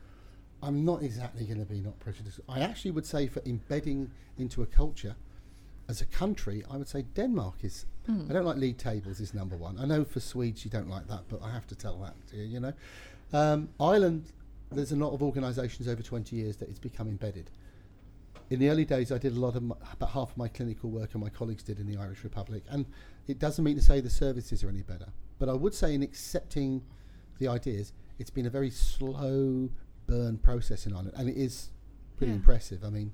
I'm 0.62 0.84
not 0.84 1.02
exactly 1.02 1.46
going 1.46 1.60
to 1.60 1.64
be 1.64 1.80
not 1.80 1.98
prejudiced. 2.00 2.40
I 2.48 2.60
actually 2.60 2.90
would 2.90 3.06
say 3.06 3.28
for 3.28 3.40
embedding 3.46 4.10
into 4.38 4.62
a 4.62 4.66
culture 4.66 5.16
as 5.88 6.00
a 6.00 6.06
country, 6.06 6.64
I 6.70 6.76
would 6.76 6.88
say 6.88 7.02
Denmark 7.14 7.56
is. 7.62 7.86
Mm. 8.08 8.30
I 8.30 8.34
don't 8.34 8.44
like 8.44 8.56
league 8.56 8.78
tables 8.78 9.20
is 9.20 9.34
number 9.34 9.56
one. 9.56 9.78
I 9.78 9.84
know 9.84 10.04
for 10.04 10.20
Swedes 10.20 10.64
you 10.64 10.70
don't 10.70 10.88
like 10.88 11.08
that, 11.08 11.22
but 11.28 11.42
I 11.42 11.50
have 11.52 11.66
to 11.68 11.74
tell 11.74 11.96
that 11.98 12.14
to 12.28 12.36
you. 12.36 12.44
You 12.44 12.60
know, 12.60 12.72
um, 13.32 13.68
Ireland. 13.80 14.32
There's 14.72 14.90
a 14.90 14.96
lot 14.96 15.12
of 15.12 15.22
organisations 15.22 15.86
over 15.86 16.02
20 16.02 16.34
years 16.34 16.56
that 16.56 16.68
it's 16.68 16.80
become 16.80 17.06
embedded. 17.06 17.50
In 18.50 18.60
the 18.60 18.68
early 18.68 18.84
days, 18.84 19.10
I 19.10 19.18
did 19.18 19.32
a 19.36 19.40
lot 19.40 19.56
of 19.56 19.62
my, 19.62 19.74
about 19.92 20.10
half 20.10 20.30
of 20.32 20.36
my 20.36 20.48
clinical 20.48 20.90
work, 20.90 21.14
and 21.14 21.22
my 21.22 21.28
colleagues 21.30 21.62
did 21.64 21.80
in 21.80 21.86
the 21.86 21.96
Irish 21.96 22.22
Republic. 22.22 22.62
And 22.68 22.86
it 23.26 23.38
doesn't 23.38 23.64
mean 23.64 23.76
to 23.76 23.82
say 23.82 24.00
the 24.00 24.10
services 24.10 24.62
are 24.62 24.68
any 24.68 24.82
better, 24.82 25.08
but 25.38 25.48
I 25.48 25.52
would 25.52 25.74
say 25.74 25.94
in 25.94 26.02
accepting 26.02 26.82
the 27.38 27.48
ideas, 27.48 27.92
it's 28.18 28.30
been 28.30 28.46
a 28.46 28.50
very 28.50 28.70
slow 28.70 29.68
burn 30.06 30.38
process 30.38 30.86
in 30.86 30.92
Ireland, 30.92 31.12
and 31.16 31.28
it 31.28 31.36
is 31.36 31.70
pretty 32.16 32.30
Yeah. 32.32 32.36
impressive. 32.36 32.84
I 32.84 32.90
mean, 32.90 33.10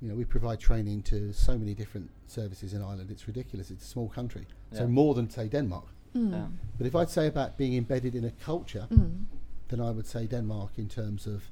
you 0.00 0.08
know, 0.08 0.14
we 0.14 0.24
provide 0.24 0.58
training 0.60 1.02
to 1.02 1.32
so 1.32 1.58
many 1.58 1.74
different 1.74 2.10
services 2.26 2.72
in 2.72 2.82
Ireland. 2.82 3.10
It's 3.10 3.26
ridiculous. 3.26 3.70
It's 3.70 3.84
a 3.84 3.88
small 3.88 4.08
country, 4.08 4.46
so 4.72 4.86
more 4.88 5.14
than 5.14 5.28
say 5.28 5.48
Denmark. 5.48 5.86
Mm. 6.14 6.30
Yeah. 6.30 6.46
But 6.78 6.86
if 6.86 6.94
I'd 6.94 7.10
say 7.10 7.26
about 7.26 7.56
being 7.58 7.74
embedded 7.74 8.14
in 8.14 8.24
a 8.24 8.30
culture, 8.30 8.86
Mm. 8.90 9.24
then 9.68 9.80
I 9.80 9.90
would 9.90 10.06
say 10.06 10.26
Denmark 10.26 10.78
in 10.78 10.88
terms 10.88 11.26
of, 11.26 11.50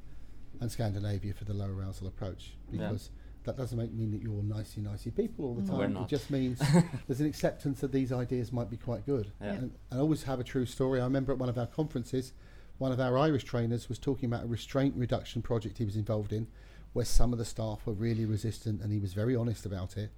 and 0.61 0.71
Scandinavia 0.71 1.33
for 1.35 1.45
the 1.45 1.55
low 1.55 1.69
arousal 1.69 2.07
approach, 2.07 2.53
because 2.71 3.11
that 3.45 3.57
doesn't 3.57 3.79
make 3.79 3.93
mean 3.93 4.11
that 4.11 4.21
you're 4.23 4.43
nicey 4.43 4.81
nicey 4.81 5.11
people 5.11 5.47
all 5.47 5.55
the 5.55 5.63
Mm. 5.63 5.69
time. 5.79 5.95
We're 5.95 6.03
It 6.03 6.09
just 6.09 6.31
means 6.31 6.59
there's 7.07 7.21
an 7.21 7.27
acceptance 7.27 7.81
that 7.81 7.93
these 7.93 8.13
ideas 8.13 8.53
might 8.53 8.69
be 8.71 8.77
quite 8.77 9.07
good. 9.07 9.33
Yeah. 9.41 9.53
And 9.55 9.73
I 9.91 9.97
always 9.97 10.25
have 10.25 10.39
a 10.41 10.45
true 10.45 10.67
story. 10.67 11.01
I 11.01 11.05
remember 11.05 11.33
at 11.33 11.39
one 11.39 11.49
of 11.49 11.57
our 11.59 11.67
conferences, 11.67 12.33
one 12.79 12.93
of 12.93 13.01
our 13.01 13.17
Irish 13.17 13.45
trainers 13.45 13.89
was 13.89 13.99
talking 13.99 14.27
about 14.29 14.45
a 14.45 14.47
restraint 14.47 14.95
reduction 14.97 15.41
project 15.43 15.79
he 15.79 15.85
was 15.85 15.97
involved 15.97 16.33
in, 16.33 16.47
where 16.93 17.05
some 17.07 17.33
of 17.33 17.39
the 17.39 17.45
staff 17.45 17.87
were 17.87 17.93
really 17.95 18.27
resistant, 18.27 18.83
and 18.83 18.93
he 18.93 18.99
was 18.99 19.15
very 19.15 19.35
honest 19.35 19.65
about 19.65 19.97
it. 19.97 20.11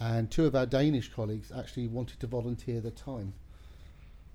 And 0.00 0.30
two 0.30 0.46
of 0.46 0.54
our 0.54 0.64
Danish 0.66 1.12
colleagues 1.12 1.50
actually 1.54 1.88
wanted 1.88 2.20
to 2.20 2.26
volunteer 2.26 2.80
their 2.80 2.92
time. 2.92 3.34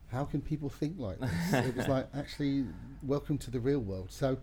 How 0.10 0.26
can 0.26 0.42
people 0.42 0.70
think 0.70 1.00
like 1.00 1.20
this? 1.20 1.54
it 1.54 1.76
was 1.76 1.88
like, 1.96 2.08
actually, 2.14 2.66
welcome 3.02 3.38
to 3.40 3.50
the 3.50 3.60
real 3.60 3.80
world. 3.80 4.12
So 4.12 4.38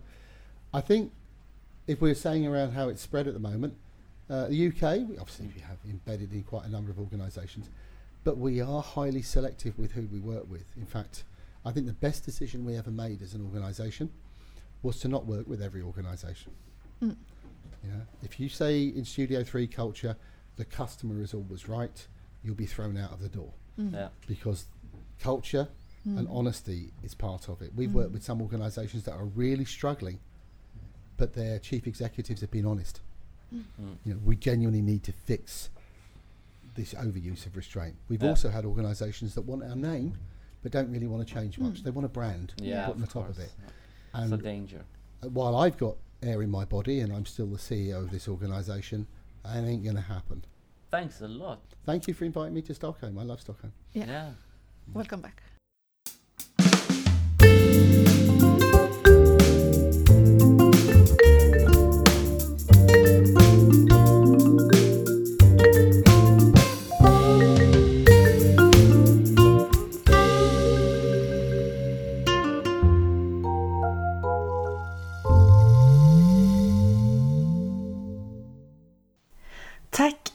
I 0.73 0.81
think 0.81 1.11
if 1.87 2.01
we're 2.01 2.15
saying 2.15 2.47
around 2.47 2.71
how 2.71 2.89
it's 2.89 3.01
spread 3.01 3.27
at 3.27 3.33
the 3.33 3.39
moment, 3.39 3.75
uh, 4.29 4.47
the 4.47 4.67
UK, 4.67 5.07
we 5.09 5.17
obviously 5.17 5.47
we 5.53 5.61
have 5.61 5.77
embedded 5.89 6.31
in 6.31 6.43
quite 6.43 6.65
a 6.65 6.69
number 6.69 6.89
of 6.91 6.99
organisations, 6.99 7.69
but 8.23 8.37
we 8.37 8.61
are 8.61 8.81
highly 8.81 9.21
selective 9.21 9.77
with 9.77 9.91
who 9.91 10.07
we 10.11 10.19
work 10.19 10.49
with. 10.49 10.65
In 10.77 10.85
fact, 10.85 11.23
I 11.65 11.71
think 11.71 11.85
the 11.85 11.93
best 11.93 12.23
decision 12.23 12.63
we 12.65 12.75
ever 12.77 12.91
made 12.91 13.21
as 13.21 13.33
an 13.33 13.43
organisation 13.45 14.09
was 14.83 14.99
to 15.01 15.07
not 15.07 15.25
work 15.25 15.47
with 15.47 15.61
every 15.61 15.81
organisation. 15.81 16.51
Mm. 17.03 17.15
You 17.83 17.89
know, 17.91 18.01
if 18.23 18.39
you 18.39 18.47
say 18.47 18.83
in 18.83 19.03
Studio 19.05 19.43
Three 19.43 19.67
culture, 19.67 20.15
the 20.55 20.65
customer 20.65 21.21
is 21.21 21.33
always 21.33 21.67
right, 21.67 22.07
you'll 22.43 22.55
be 22.55 22.65
thrown 22.65 22.97
out 22.97 23.11
of 23.11 23.19
the 23.21 23.29
door 23.29 23.51
Mm. 23.79 23.93
Yeah. 23.93 24.09
because 24.27 24.65
culture 25.19 25.67
and 26.05 26.27
Mm. 26.27 26.35
honesty 26.35 26.91
is 27.03 27.13
part 27.13 27.47
of 27.47 27.61
it. 27.61 27.73
We've 27.75 27.89
Mm. 27.89 27.93
worked 27.93 28.11
with 28.11 28.23
some 28.23 28.41
organisations 28.41 29.03
that 29.03 29.13
are 29.13 29.25
really 29.25 29.65
struggling, 29.65 30.19
but 31.21 31.33
their 31.33 31.59
chief 31.59 31.85
executives 31.85 32.41
have 32.41 32.49
been 32.49 32.65
honest. 32.65 32.99
Mm. 33.53 33.63
You 34.03 34.13
know, 34.15 34.19
we 34.25 34.35
genuinely 34.35 34.81
need 34.81 35.03
to 35.03 35.11
fix 35.11 35.69
this 36.73 36.95
overuse 36.95 37.45
of 37.45 37.55
restraint. 37.55 37.95
We've 38.09 38.23
Yeah. 38.23 38.29
also 38.29 38.49
had 38.49 38.65
organisations 38.65 39.35
that 39.35 39.43
want 39.43 39.61
our 39.63 39.75
name, 39.75 40.17
but 40.63 40.71
don't 40.71 40.91
really 40.91 41.05
want 41.05 41.27
to 41.27 41.31
change 41.31 41.59
much. 41.59 41.75
Mm. 41.81 41.83
They 41.83 41.91
want 41.91 42.05
a 42.05 42.09
brand 42.09 42.55
Yeah. 42.57 42.87
put 42.87 42.95
on 42.95 43.01
the 43.01 43.05
of 43.05 43.13
top 43.13 43.29
of 43.29 43.35
course. 43.35 43.47
it. 43.49 43.51
It's 43.59 43.73
And 44.15 44.33
a 44.33 44.37
danger. 44.37 44.83
uh, 45.23 45.29
while 45.29 45.55
I've 45.55 45.77
got 45.77 45.95
air 46.23 46.41
in 46.41 46.49
my 46.49 46.65
body 46.65 47.01
and 47.01 47.13
I'm 47.13 47.27
still 47.27 47.45
the 47.45 47.59
CEO 47.59 47.99
of 47.99 48.09
this 48.09 48.27
organisation, 48.27 49.05
it 49.45 49.49
ain't 49.63 49.83
going 49.83 49.97
to 49.97 50.01
happen. 50.01 50.43
Thanks 50.89 51.21
a 51.21 51.27
lot. 51.27 51.61
Thank 51.85 52.07
you 52.07 52.15
for 52.15 52.25
inviting 52.25 52.55
me 52.55 52.63
to 52.63 52.73
Stockholm. 52.73 53.19
I 53.19 53.23
love 53.25 53.41
Stockholm. 53.41 53.73
Yeah. 53.93 54.07
yeah. 54.07 54.31
Welcome 54.91 55.21
back. 55.21 55.43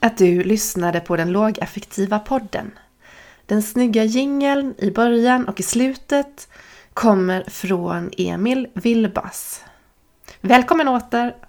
Att 0.07 0.19
du 0.19 0.43
lyssnade 0.43 1.01
på 1.01 1.17
den 1.17 1.33
lågaffektiva 1.33 2.19
podden. 2.19 2.71
Den 3.47 3.63
snygga 3.63 4.05
jingeln 4.05 4.75
i 4.79 4.91
början 4.91 5.49
och 5.49 5.61
i 5.61 5.63
slutet 5.63 6.49
kommer 6.95 7.45
från 7.49 8.11
Emil 8.19 8.69
Vilbas. 8.75 9.65
Välkommen 10.41 10.89
åter! 10.89 11.46